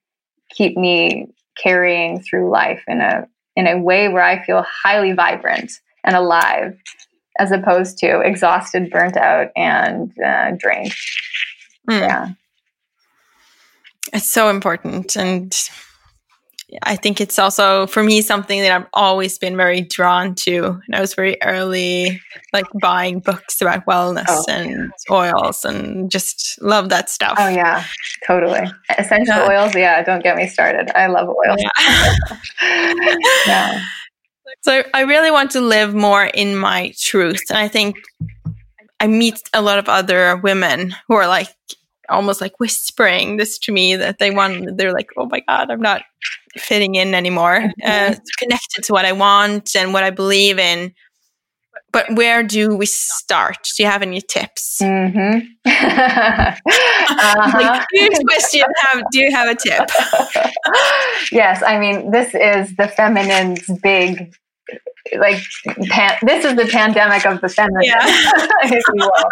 keep 0.51 0.77
me 0.77 1.29
carrying 1.63 2.21
through 2.21 2.51
life 2.51 2.83
in 2.87 3.01
a 3.01 3.27
in 3.57 3.67
a 3.67 3.79
way 3.79 4.09
where 4.09 4.23
I 4.23 4.45
feel 4.45 4.63
highly 4.63 5.13
vibrant 5.13 5.73
and 6.05 6.15
alive, 6.15 6.77
as 7.39 7.51
opposed 7.51 7.99
to 7.99 8.21
exhausted, 8.21 8.91
burnt 8.91 9.17
out, 9.17 9.49
and 9.57 10.13
uh, 10.25 10.53
drained. 10.59 10.95
Mm. 11.91 12.01
Yeah, 12.01 12.29
it's 14.13 14.31
so 14.31 14.49
important, 14.49 15.17
and 15.17 15.53
I 16.83 16.97
think 16.97 17.21
it's 17.21 17.39
also 17.39 17.87
for 17.87 18.03
me 18.03 18.21
something 18.21 18.61
that 18.61 18.73
I've 18.73 18.87
always 18.93 19.39
been 19.39 19.57
very 19.57 19.81
drawn 19.81 20.35
to. 20.37 20.81
And 20.87 20.95
I 20.95 21.01
was 21.01 21.15
very 21.15 21.41
early, 21.43 22.21
like 22.53 22.67
buying 22.81 23.21
books 23.21 23.61
about 23.61 23.87
wellness 23.87 24.25
oh, 24.29 24.45
and 24.49 24.91
oils, 25.11 25.65
and 25.65 26.11
just 26.11 26.61
love 26.63 26.89
that 26.91 27.11
stuff. 27.11 27.35
Oh 27.39 27.49
yeah, 27.49 27.85
totally. 28.27 28.71
Essential 28.99 29.37
yeah. 29.37 29.49
oils, 29.49 29.75
yeah. 29.75 30.03
Don't 30.03 30.23
get 30.23 30.37
me 30.37 30.47
started. 30.47 30.91
I 30.97 31.07
love 31.07 31.29
oils. 31.29 31.63
Yeah. 31.63 32.15
yeah. 33.47 33.85
So 34.63 34.83
I 34.95 35.03
really 35.03 35.31
want 35.31 35.51
to 35.53 35.61
live 35.61 35.95
more 35.95 36.25
in 36.25 36.57
my 36.57 36.93
truth, 36.99 37.43
and 37.49 37.59
I 37.59 37.69
think 37.69 37.97
I 39.01 39.07
meet 39.07 39.41
a 39.53 39.63
lot 39.63 39.79
of 39.79 39.89
other 39.89 40.37
women 40.37 40.95
who 41.09 41.15
are 41.15 41.27
like 41.27 41.49
almost 42.09 42.41
like 42.41 42.59
whispering 42.61 43.37
this 43.37 43.59
to 43.59 43.73
me 43.73 43.97
that 43.97 44.19
they 44.19 44.31
want 44.31 44.77
they're 44.77 44.93
like 44.93 45.09
oh 45.17 45.27
my 45.27 45.41
god 45.41 45.71
i'm 45.71 45.81
not 45.81 46.03
fitting 46.59 46.95
in 46.95 47.15
anymore 47.15 47.61
mm-hmm. 47.61 48.13
uh, 48.13 48.15
connected 48.39 48.83
to 48.85 48.93
what 48.93 49.05
i 49.05 49.13
want 49.13 49.75
and 49.77 49.93
what 49.93 50.05
i 50.05 50.11
believe 50.11 50.59
in 50.59 50.93
but 51.93 52.07
where 52.15 52.43
do 52.43 52.77
we 52.77 52.87
start 52.87 53.57
do 53.77 53.83
you 53.83 53.89
have 53.89 54.03
any 54.03 54.21
tips 54.21 54.79
mm-hmm. 54.83 55.39
uh-huh. 55.67 57.61
like, 57.61 57.87
huge 57.93 58.19
question 58.29 58.63
have, 58.79 59.03
do 59.11 59.21
you 59.21 59.31
have 59.31 59.49
a 59.49 59.55
tip 59.55 59.89
yes 61.33 61.63
i 61.63 61.79
mean 61.79 62.11
this 62.11 62.35
is 62.35 62.75
the 62.77 62.89
feminine's 62.89 63.67
big 63.83 64.35
like 65.19 65.43
pan- 65.89 66.19
this 66.23 66.45
is 66.45 66.57
the 66.57 66.67
pandemic 66.67 67.27
of 67.27 67.41
the 67.41 67.49
feminine, 67.49 67.83
yeah. 67.85 67.99
if 68.65 68.73
you 68.73 68.95
will. 68.95 69.29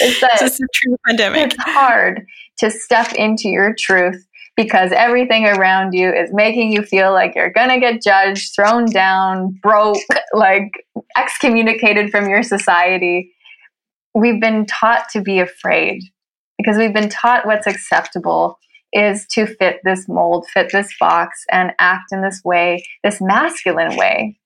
It's 0.00 0.20
that 0.20 0.40
it's 0.40 0.60
a 0.60 0.66
true 0.72 0.96
pandemic. 1.06 1.52
It's 1.52 1.56
hard 1.58 2.24
to 2.58 2.70
step 2.70 3.12
into 3.14 3.48
your 3.48 3.74
truth 3.78 4.24
because 4.56 4.92
everything 4.92 5.46
around 5.46 5.92
you 5.92 6.12
is 6.12 6.30
making 6.32 6.72
you 6.72 6.82
feel 6.82 7.12
like 7.12 7.34
you're 7.34 7.52
gonna 7.52 7.80
get 7.80 8.02
judged, 8.02 8.54
thrown 8.54 8.86
down, 8.86 9.58
broke, 9.62 9.98
like 10.32 10.70
excommunicated 11.16 12.10
from 12.10 12.28
your 12.28 12.42
society. 12.42 13.32
We've 14.14 14.40
been 14.40 14.66
taught 14.66 15.08
to 15.12 15.20
be 15.20 15.38
afraid 15.38 16.02
because 16.58 16.76
we've 16.76 16.94
been 16.94 17.08
taught 17.08 17.46
what's 17.46 17.66
acceptable 17.66 18.58
is 18.92 19.26
to 19.28 19.46
fit 19.46 19.80
this 19.84 20.08
mold, 20.08 20.46
fit 20.52 20.70
this 20.72 20.92
box, 20.98 21.44
and 21.50 21.72
act 21.78 22.12
in 22.12 22.22
this 22.22 22.40
way, 22.44 22.84
this 23.04 23.20
masculine 23.20 23.96
way 23.96 24.38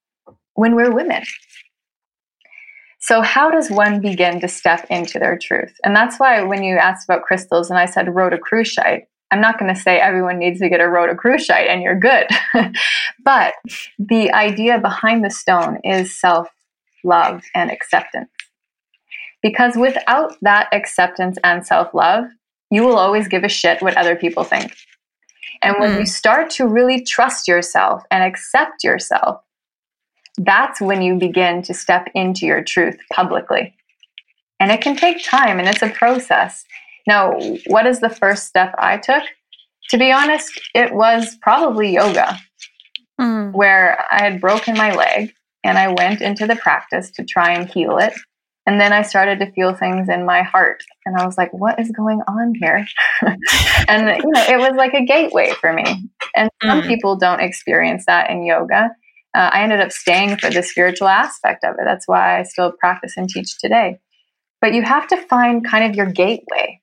when 0.55 0.75
we're 0.75 0.93
women. 0.93 1.23
So, 3.01 3.21
how 3.21 3.51
does 3.51 3.71
one 3.71 4.01
begin 4.01 4.41
to 4.41 4.49
step 4.49 4.87
into 4.89 5.19
their 5.19 5.39
truth? 5.39 5.75
And 5.85 5.95
that's 5.95 6.19
why 6.19 6.43
when 6.43 6.63
you 6.63 6.77
asked 6.77 7.07
about 7.09 7.23
crystals 7.23 7.69
and 7.69 7.79
I 7.79 7.85
said 7.87 8.07
Rhodochrosite, 8.07 9.03
I'm 9.35 9.41
not 9.41 9.59
going 9.59 9.75
to 9.75 9.81
say 9.81 9.99
everyone 9.99 10.39
needs 10.39 10.61
to 10.61 10.69
get 10.69 10.79
a 10.79 10.85
Rhodochrosite 10.85 11.69
and 11.69 11.83
you're 11.83 11.99
good. 11.99 12.29
but 13.25 13.55
the 13.99 14.33
idea 14.33 14.79
behind 14.79 15.25
the 15.25 15.31
stone 15.31 15.81
is 15.83 16.17
self 16.17 16.47
love 17.03 17.43
and 17.53 17.69
acceptance. 17.69 18.31
Because 19.43 19.75
without 19.77 20.37
that 20.43 20.69
acceptance 20.73 21.37
and 21.43 21.67
self 21.67 21.93
love, 21.93 22.27
you 22.71 22.85
will 22.85 22.97
always 22.97 23.27
give 23.27 23.43
a 23.43 23.49
shit 23.49 23.83
what 23.83 23.97
other 23.97 24.15
people 24.15 24.45
think. 24.45 24.73
And 25.63 25.81
when 25.81 25.97
mm. 25.97 26.01
you 26.01 26.07
start 26.07 26.49
to 26.51 26.69
really 26.69 27.03
trust 27.03 27.49
yourself 27.49 28.05
and 28.13 28.23
accept 28.23 28.85
yourself, 28.85 29.41
that's 30.39 30.81
when 30.81 31.03
you 31.03 31.17
begin 31.17 31.61
to 31.63 31.75
step 31.75 32.09
into 32.15 32.47
your 32.47 32.63
truth 32.63 32.99
publicly. 33.13 33.75
And 34.61 34.71
it 34.71 34.81
can 34.81 34.95
take 34.95 35.25
time 35.25 35.59
and 35.59 35.69
it's 35.69 35.83
a 35.83 35.91
process. 35.91 36.65
Now, 37.07 37.39
what 37.67 37.87
is 37.87 38.01
the 38.01 38.09
first 38.09 38.47
step 38.47 38.75
I 38.79 38.97
took? 38.97 39.23
To 39.91 39.99
be 39.99 40.13
honest, 40.13 40.61
it 40.75 40.95
was 40.95 41.37
probably 41.43 41.93
yoga, 41.93 42.39
mm. 43.21 43.53
where 43.53 44.03
I 44.11 44.23
had 44.23 44.41
broken 44.41 44.77
my 44.77 44.95
leg 44.95 45.33
and 45.63 45.77
I 45.79 45.89
went 45.89 46.21
into 46.21 46.47
the 46.47 46.57
practice 46.57 47.11
to 47.13 47.25
try 47.25 47.53
and 47.53 47.69
heal 47.69 47.99
it. 47.99 48.15
And 48.67 48.81
then 48.81 48.95
I 48.95 49.03
started 49.03 49.41
to 49.41 49.53
feel 49.53 49.75
things 49.75 50.09
in 50.09 50.25
my 50.25 50.43
heart. 50.43 50.83
And 51.05 51.17
I 51.19 51.27
was 51.27 51.37
like, 51.37 51.53
what 51.53 51.79
is 51.79 51.91
going 51.91 52.23
on 52.27 52.55
here? 52.59 52.87
and, 53.89 54.23
you 54.23 54.31
know, 54.31 54.45
it 54.49 54.59
was 54.59 54.73
like 54.77 54.95
a 54.95 55.05
gateway 55.05 55.53
for 55.61 55.73
me. 55.73 56.09
And 56.35 56.49
some 56.63 56.81
mm. 56.81 56.87
people 56.87 57.17
don't 57.17 57.41
experience 57.41 58.07
that 58.07 58.31
in 58.31 58.47
yoga. 58.47 58.91
Uh, 59.35 59.51
I 59.53 59.63
ended 59.63 59.81
up 59.81 59.93
staying 59.93 60.39
for 60.39 60.49
the 60.49 60.63
spiritual 60.63 61.09
aspect 61.09 61.65
of 61.65 61.75
it. 61.75 61.85
That's 61.85 62.09
why 62.09 62.39
I 62.39 62.45
still 62.45 62.73
practice 62.73 63.15
and 63.17 63.29
teach 63.29 63.59
today. 63.59 63.99
But 64.61 64.73
you 64.73 64.83
have 64.83 65.09
to 65.09 65.17
find 65.17 65.67
kind 65.67 65.85
of 65.85 65.95
your 65.95 66.07
gateway. 66.07 66.81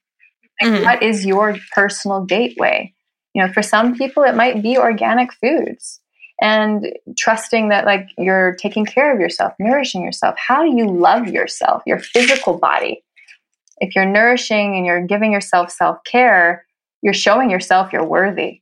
Like, 0.61 0.71
mm. 0.71 0.83
What 0.83 1.03
is 1.03 1.25
your 1.25 1.57
personal 1.73 2.25
gateway? 2.25 2.93
You 3.33 3.45
know, 3.45 3.51
for 3.53 3.61
some 3.61 3.95
people, 3.95 4.23
it 4.23 4.35
might 4.35 4.61
be 4.61 4.77
organic 4.77 5.33
foods 5.33 5.99
and 6.41 6.91
trusting 7.17 7.69
that 7.69 7.85
like 7.85 8.09
you're 8.17 8.55
taking 8.55 8.85
care 8.85 9.13
of 9.13 9.19
yourself, 9.19 9.53
nourishing 9.59 10.03
yourself. 10.03 10.35
How 10.37 10.63
do 10.63 10.75
you 10.75 10.89
love 10.89 11.27
yourself, 11.27 11.83
your 11.85 11.99
physical 11.99 12.57
body? 12.57 13.03
If 13.77 13.95
you're 13.95 14.05
nourishing 14.05 14.75
and 14.75 14.85
you're 14.85 15.05
giving 15.05 15.31
yourself 15.31 15.71
self 15.71 16.03
care, 16.03 16.65
you're 17.01 17.13
showing 17.13 17.49
yourself 17.49 17.93
you're 17.93 18.05
worthy. 18.05 18.61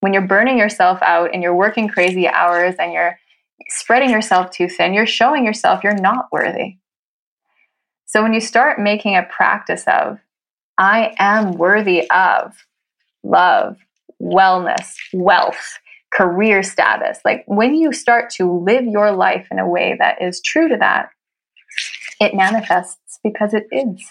When 0.00 0.12
you're 0.12 0.26
burning 0.26 0.58
yourself 0.58 1.00
out 1.02 1.30
and 1.32 1.42
you're 1.42 1.54
working 1.54 1.88
crazy 1.88 2.28
hours 2.28 2.74
and 2.78 2.92
you're 2.92 3.18
spreading 3.68 4.10
yourself 4.10 4.50
too 4.50 4.68
thin, 4.68 4.92
you're 4.92 5.06
showing 5.06 5.44
yourself 5.46 5.82
you're 5.82 5.94
not 5.94 6.26
worthy. 6.32 6.76
So 8.04 8.22
when 8.22 8.34
you 8.34 8.40
start 8.40 8.78
making 8.78 9.16
a 9.16 9.22
practice 9.22 9.84
of, 9.86 10.18
I 10.78 11.14
am 11.18 11.52
worthy 11.52 12.08
of 12.10 12.54
love, 13.22 13.76
wellness, 14.20 14.94
wealth, 15.12 15.78
career 16.12 16.62
status. 16.62 17.18
Like 17.24 17.44
when 17.46 17.74
you 17.74 17.92
start 17.92 18.30
to 18.34 18.50
live 18.50 18.84
your 18.84 19.12
life 19.12 19.48
in 19.50 19.58
a 19.58 19.68
way 19.68 19.96
that 19.98 20.22
is 20.22 20.40
true 20.40 20.68
to 20.68 20.76
that, 20.78 21.10
it 22.20 22.34
manifests 22.34 23.18
because 23.22 23.54
it 23.54 23.66
is. 23.72 24.02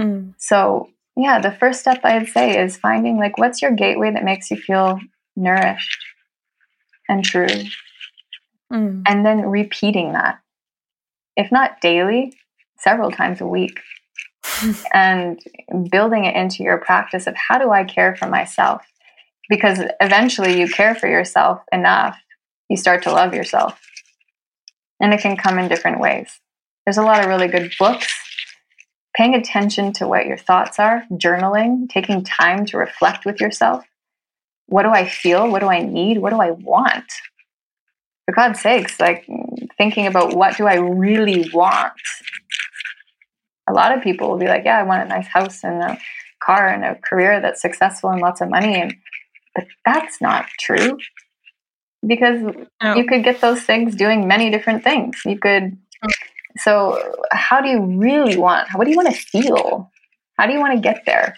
Mm. 0.00 0.34
So, 0.38 0.88
yeah, 1.16 1.40
the 1.40 1.52
first 1.52 1.80
step 1.80 2.00
I'd 2.04 2.28
say 2.28 2.62
is 2.62 2.76
finding 2.76 3.18
like 3.18 3.38
what's 3.38 3.60
your 3.60 3.72
gateway 3.72 4.12
that 4.12 4.24
makes 4.24 4.50
you 4.50 4.56
feel 4.56 4.98
nourished 5.36 6.04
and 7.08 7.24
true. 7.24 7.46
Mm. 8.72 9.02
And 9.06 9.26
then 9.26 9.42
repeating 9.42 10.12
that. 10.12 10.38
If 11.36 11.50
not 11.50 11.80
daily, 11.80 12.32
several 12.78 13.10
times 13.10 13.40
a 13.40 13.46
week. 13.46 13.80
And 14.94 15.40
building 15.90 16.24
it 16.24 16.36
into 16.36 16.62
your 16.62 16.78
practice 16.78 17.26
of 17.26 17.34
how 17.36 17.58
do 17.58 17.70
I 17.70 17.84
care 17.84 18.16
for 18.16 18.26
myself? 18.26 18.82
because 19.50 19.80
eventually 20.00 20.58
you 20.58 20.68
care 20.68 20.94
for 20.94 21.08
yourself 21.08 21.60
enough, 21.72 22.16
you 22.70 22.76
start 22.78 23.02
to 23.02 23.12
love 23.12 23.34
yourself. 23.34 23.78
And 25.00 25.12
it 25.12 25.20
can 25.20 25.36
come 25.36 25.58
in 25.58 25.68
different 25.68 26.00
ways. 26.00 26.40
There's 26.86 26.98
a 26.98 27.02
lot 27.02 27.20
of 27.20 27.26
really 27.26 27.48
good 27.48 27.72
books. 27.78 28.06
Paying 29.16 29.34
attention 29.34 29.92
to 29.94 30.06
what 30.06 30.26
your 30.26 30.38
thoughts 30.38 30.78
are, 30.78 31.02
journaling, 31.12 31.88
taking 31.90 32.22
time 32.22 32.64
to 32.66 32.78
reflect 32.78 33.26
with 33.26 33.40
yourself. 33.40 33.84
What 34.66 34.84
do 34.84 34.90
I 34.90 35.04
feel? 35.04 35.50
What 35.50 35.60
do 35.60 35.66
I 35.66 35.82
need? 35.82 36.18
What 36.18 36.30
do 36.30 36.40
I 36.40 36.52
want? 36.52 37.10
For 38.24 38.32
God's 38.32 38.60
sakes, 38.60 39.00
like 39.00 39.26
thinking 39.76 40.06
about 40.06 40.36
what 40.36 40.56
do 40.56 40.68
I 40.68 40.76
really 40.76 41.50
want? 41.52 41.92
A 43.68 43.72
lot 43.72 43.96
of 43.96 44.02
people 44.02 44.30
will 44.30 44.38
be 44.38 44.48
like, 44.48 44.64
yeah, 44.64 44.78
I 44.78 44.82
want 44.82 45.02
a 45.02 45.08
nice 45.08 45.28
house 45.28 45.62
and 45.62 45.82
a 45.82 45.98
car 46.42 46.68
and 46.68 46.84
a 46.84 46.94
career 46.96 47.40
that's 47.40 47.62
successful 47.62 48.10
and 48.10 48.20
lots 48.20 48.40
of 48.40 48.50
money. 48.50 48.80
And 48.80 48.94
but 49.54 49.66
that's 49.84 50.20
not 50.20 50.46
true 50.58 50.98
because 52.06 52.54
oh. 52.80 52.94
you 52.94 53.06
could 53.06 53.24
get 53.24 53.40
those 53.40 53.62
things 53.62 53.94
doing 53.94 54.26
many 54.26 54.50
different 54.50 54.84
things. 54.84 55.20
You 55.24 55.38
could. 55.38 55.76
Oh. 56.04 56.08
So, 56.56 57.14
how 57.30 57.60
do 57.60 57.68
you 57.68 57.80
really 57.80 58.36
want? 58.36 58.68
What 58.74 58.84
do 58.84 58.90
you 58.90 58.96
want 58.96 59.14
to 59.14 59.20
feel? 59.20 59.90
How 60.36 60.46
do 60.46 60.52
you 60.52 60.58
want 60.58 60.74
to 60.74 60.80
get 60.80 61.02
there? 61.06 61.36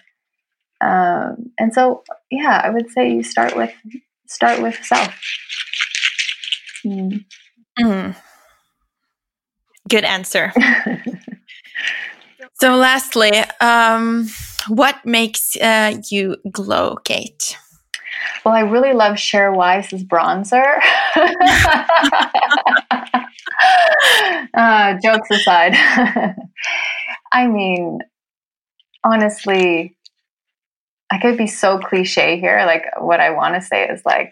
Um, 0.81 1.51
and 1.59 1.73
so, 1.73 2.03
yeah, 2.31 2.61
I 2.63 2.69
would 2.69 2.89
say 2.89 3.11
you 3.11 3.23
start 3.23 3.55
with 3.55 3.73
start 4.27 4.61
with 4.61 4.75
self. 4.83 5.19
Mm. 6.85 7.25
Mm. 7.79 8.15
Good 9.89 10.03
answer. 10.03 10.51
so, 12.63 12.77
lastly, 12.77 13.43
um, 13.59 14.29
what 14.69 15.05
makes 15.05 15.57
uh, 15.57 15.99
you 16.09 16.37
glow, 16.49 16.95
Kate? 16.95 17.57
Well, 18.45 18.53
I 18.53 18.61
really 18.61 18.93
love 18.93 19.19
Cher 19.19 19.51
Wise's 19.51 20.05
bronzer. 20.05 20.79
uh, 24.53 24.97
jokes 25.03 25.29
aside, 25.29 25.73
I 27.33 27.47
mean, 27.47 27.99
honestly, 29.03 29.97
I 31.11 31.19
could 31.19 31.37
be 31.37 31.47
so 31.47 31.79
cliche 31.79 32.39
here. 32.39 32.63
Like, 32.65 32.85
what 32.97 33.19
I 33.19 33.31
want 33.31 33.55
to 33.55 33.61
say 33.61 33.89
is 33.89 34.01
like, 34.05 34.31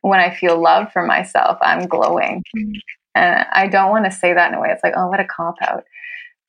when 0.00 0.20
I 0.20 0.34
feel 0.34 0.58
love 0.58 0.90
for 0.90 1.04
myself, 1.04 1.58
I'm 1.60 1.86
glowing. 1.86 2.42
And 3.14 3.44
I 3.52 3.66
don't 3.66 3.90
want 3.90 4.06
to 4.06 4.10
say 4.10 4.32
that 4.32 4.52
in 4.52 4.54
a 4.54 4.60
way. 4.62 4.70
It's 4.70 4.82
like, 4.82 4.94
oh, 4.96 5.08
what 5.08 5.20
a 5.20 5.26
cop 5.26 5.56
out. 5.60 5.84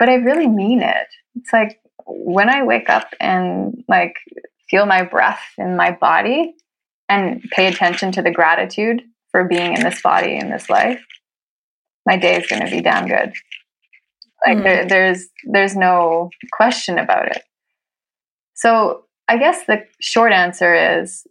But 0.02 0.10
I 0.10 0.16
really 0.16 0.48
mean 0.48 0.82
it. 0.82 1.08
It's 1.36 1.54
like 1.54 1.80
when 2.08 2.50
I 2.50 2.64
wake 2.64 2.90
up 2.90 3.14
and 3.20 3.84
like 3.88 4.16
feel 4.68 4.88
my 4.88 5.04
breath 5.04 5.44
in 5.60 5.78
my 5.78 5.92
body 5.92 6.56
and 7.08 7.44
pay 7.52 7.68
attention 7.68 8.12
to 8.14 8.24
the 8.24 8.32
gratitude 8.32 9.04
for 9.30 9.44
being 9.44 9.78
in 9.78 9.84
this 9.84 10.02
body 10.02 10.38
in 10.38 10.50
this 10.50 10.72
life, 10.72 11.06
my 12.08 12.18
day 12.18 12.36
is 12.36 12.48
going 12.48 12.66
to 12.66 12.72
be 12.72 12.82
damn 12.82 13.08
good. 13.08 13.32
Like 14.44 14.58
mm. 14.58 14.64
there, 14.64 14.88
there's 14.88 15.28
there's 15.44 15.76
no 15.76 16.32
question 16.52 16.98
about 16.98 17.28
it. 17.28 17.44
So 18.56 19.04
I 19.28 19.38
guess 19.38 19.68
the 19.68 19.86
short 20.00 20.32
answer 20.34 20.74
is 20.74 21.28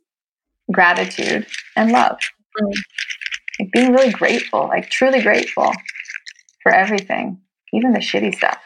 gratitude 0.71 1.45
and 1.75 1.91
love. 1.91 2.21
Mm. 2.63 2.73
Like 3.59 3.73
being 3.73 3.93
really 3.93 4.13
grateful, 4.13 4.69
like 4.69 4.91
truly 4.91 5.23
grateful 5.23 5.73
for 6.63 6.71
everything, 6.71 7.41
even 7.73 7.93
the 7.93 8.01
shitty 8.01 8.35
stuff. 8.35 8.59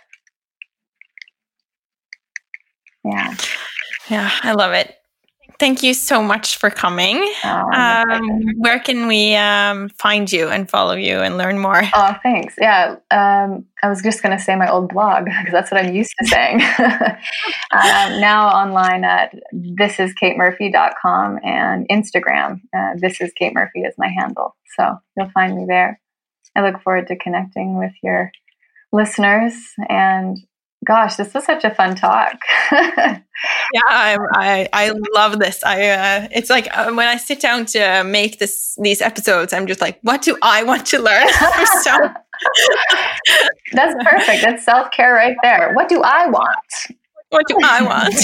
Yeah. 3.04 3.34
Yeah, 4.08 4.30
I 4.42 4.52
love 4.52 4.72
it. 4.72 4.96
Thank 5.60 5.82
you 5.82 5.94
so 5.94 6.22
much 6.22 6.56
for 6.56 6.68
coming. 6.68 7.16
Oh, 7.44 7.70
um, 7.72 8.28
where 8.58 8.80
can 8.80 9.06
we 9.06 9.36
um, 9.36 9.88
find 9.90 10.30
you 10.30 10.48
and 10.48 10.68
follow 10.68 10.94
you 10.94 11.20
and 11.20 11.38
learn 11.38 11.60
more? 11.60 11.82
Oh, 11.94 12.16
thanks. 12.22 12.54
Yeah, 12.60 12.96
um, 13.12 13.64
I 13.82 13.88
was 13.88 14.02
just 14.02 14.22
going 14.22 14.36
to 14.36 14.42
say 14.42 14.56
my 14.56 14.68
old 14.68 14.88
blog 14.88 15.24
because 15.26 15.52
that's 15.52 15.70
what 15.70 15.84
I'm 15.84 15.94
used 15.94 16.12
to 16.20 16.26
saying. 16.26 16.60
um, 16.80 18.20
now 18.20 18.48
online 18.48 19.04
at 19.04 19.34
thisiskatemurphy.com 19.54 21.38
and 21.44 21.88
Instagram. 21.88 22.60
Uh, 22.76 22.94
this 22.96 23.20
is 23.20 23.32
Kate 23.34 23.54
Murphy 23.54 23.82
is 23.82 23.94
my 23.96 24.08
handle. 24.08 24.56
So 24.76 24.98
you'll 25.16 25.30
find 25.30 25.56
me 25.56 25.66
there. 25.68 26.00
I 26.56 26.62
look 26.62 26.82
forward 26.82 27.06
to 27.08 27.16
connecting 27.16 27.78
with 27.78 27.92
your 28.02 28.32
listeners 28.94 29.54
and 29.88 30.38
gosh, 30.84 31.16
this 31.16 31.34
was 31.34 31.44
such 31.44 31.64
a 31.64 31.74
fun 31.74 31.96
talk. 31.96 32.38
yeah, 32.72 33.18
I, 33.88 34.18
I, 34.34 34.68
I 34.72 34.92
love 35.14 35.38
this. 35.38 35.62
I 35.64 35.88
uh, 35.88 36.28
it's 36.30 36.50
like 36.50 36.68
uh, 36.76 36.92
when 36.92 37.08
I 37.08 37.16
sit 37.16 37.40
down 37.40 37.66
to 37.66 38.04
make 38.04 38.38
this 38.38 38.76
these 38.80 39.00
episodes, 39.00 39.52
I'm 39.52 39.66
just 39.66 39.80
like, 39.80 39.98
what 40.02 40.22
do 40.22 40.36
I 40.42 40.62
want 40.62 40.86
to 40.86 40.98
learn? 41.00 41.26
so 41.82 41.92
that's 43.72 43.94
perfect. 44.04 44.42
That's 44.42 44.64
self 44.64 44.90
care 44.90 45.14
right 45.14 45.36
there. 45.42 45.72
What 45.74 45.88
do 45.88 46.02
I 46.02 46.26
want? 46.26 46.98
What 47.30 47.46
do 47.48 47.58
I 47.64 47.82
want? 47.82 48.14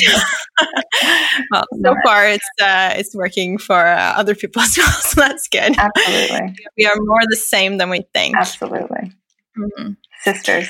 well, 1.51 1.65
so 1.83 1.95
far 2.05 2.29
it's 2.29 2.49
uh, 2.63 2.95
it's 2.97 3.15
working 3.15 3.59
for 3.59 3.87
uh, 3.87 4.15
other 4.17 4.35
people 4.35 4.63
as 4.63 4.77
well, 4.77 4.91
so 4.93 5.21
that's 5.21 5.49
good. 5.49 5.75
Absolutely, 5.77 6.55
we 6.77 6.87
are 6.87 6.97
more 7.01 7.21
the 7.29 7.37
same 7.37 7.79
than 7.79 7.91
we 7.91 8.05
think. 8.15 8.37
Absolutely, 8.37 9.13
mm-hmm. 9.59 9.93
Sisters. 10.23 10.69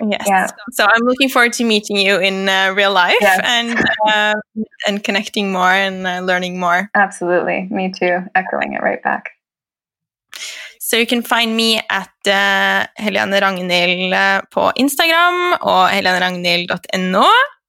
Yes. 0.00 0.24
Yeah. 0.26 0.46
So 0.72 0.84
I'm 0.84 1.04
looking 1.04 1.28
forward 1.28 1.52
to 1.54 1.64
meeting 1.64 1.96
you 1.96 2.18
in 2.18 2.48
uh, 2.48 2.72
real 2.74 2.92
life 2.92 3.16
yes. 3.20 3.40
and 3.44 3.78
uh, 4.08 4.34
and 4.88 5.04
connecting 5.04 5.52
more 5.52 5.70
and 5.70 6.06
uh, 6.06 6.20
learning 6.20 6.58
more. 6.58 6.90
Absolutely. 6.94 7.68
Me 7.70 7.92
too. 7.92 8.18
Echoing 8.34 8.74
it 8.74 8.82
right 8.82 9.02
back. 9.02 9.30
So 10.80 10.96
you 10.96 11.06
can 11.06 11.22
find 11.22 11.56
me 11.56 11.80
at 11.88 12.12
uh, 12.26 12.86
Helene 12.96 13.40
Ragnhild 13.40 14.12
uh, 14.12 14.42
på 14.50 14.72
Instagram 14.76 15.56
og 15.60 15.88
heleneragnhild.no. 15.90 17.24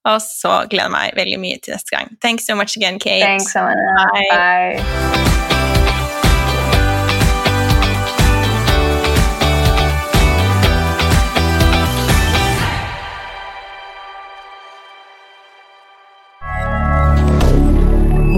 Og 0.06 0.22
så 0.22 0.66
gleder 0.70 0.86
jeg 0.86 0.94
meg 0.94 1.18
veldig 1.18 1.40
mye 1.41 1.62
til 1.64 1.74
neste 1.74 1.95
gang. 1.95 2.12
Thanks 2.22 2.45
so 2.45 2.56
much 2.56 2.78
again, 2.78 2.99
Kate. 2.99 3.26
Thanks, 3.26 3.53
Bye. 3.53 4.30
Bye. 4.32 5.55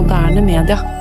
moderne 0.07 0.41
media. 0.41 0.97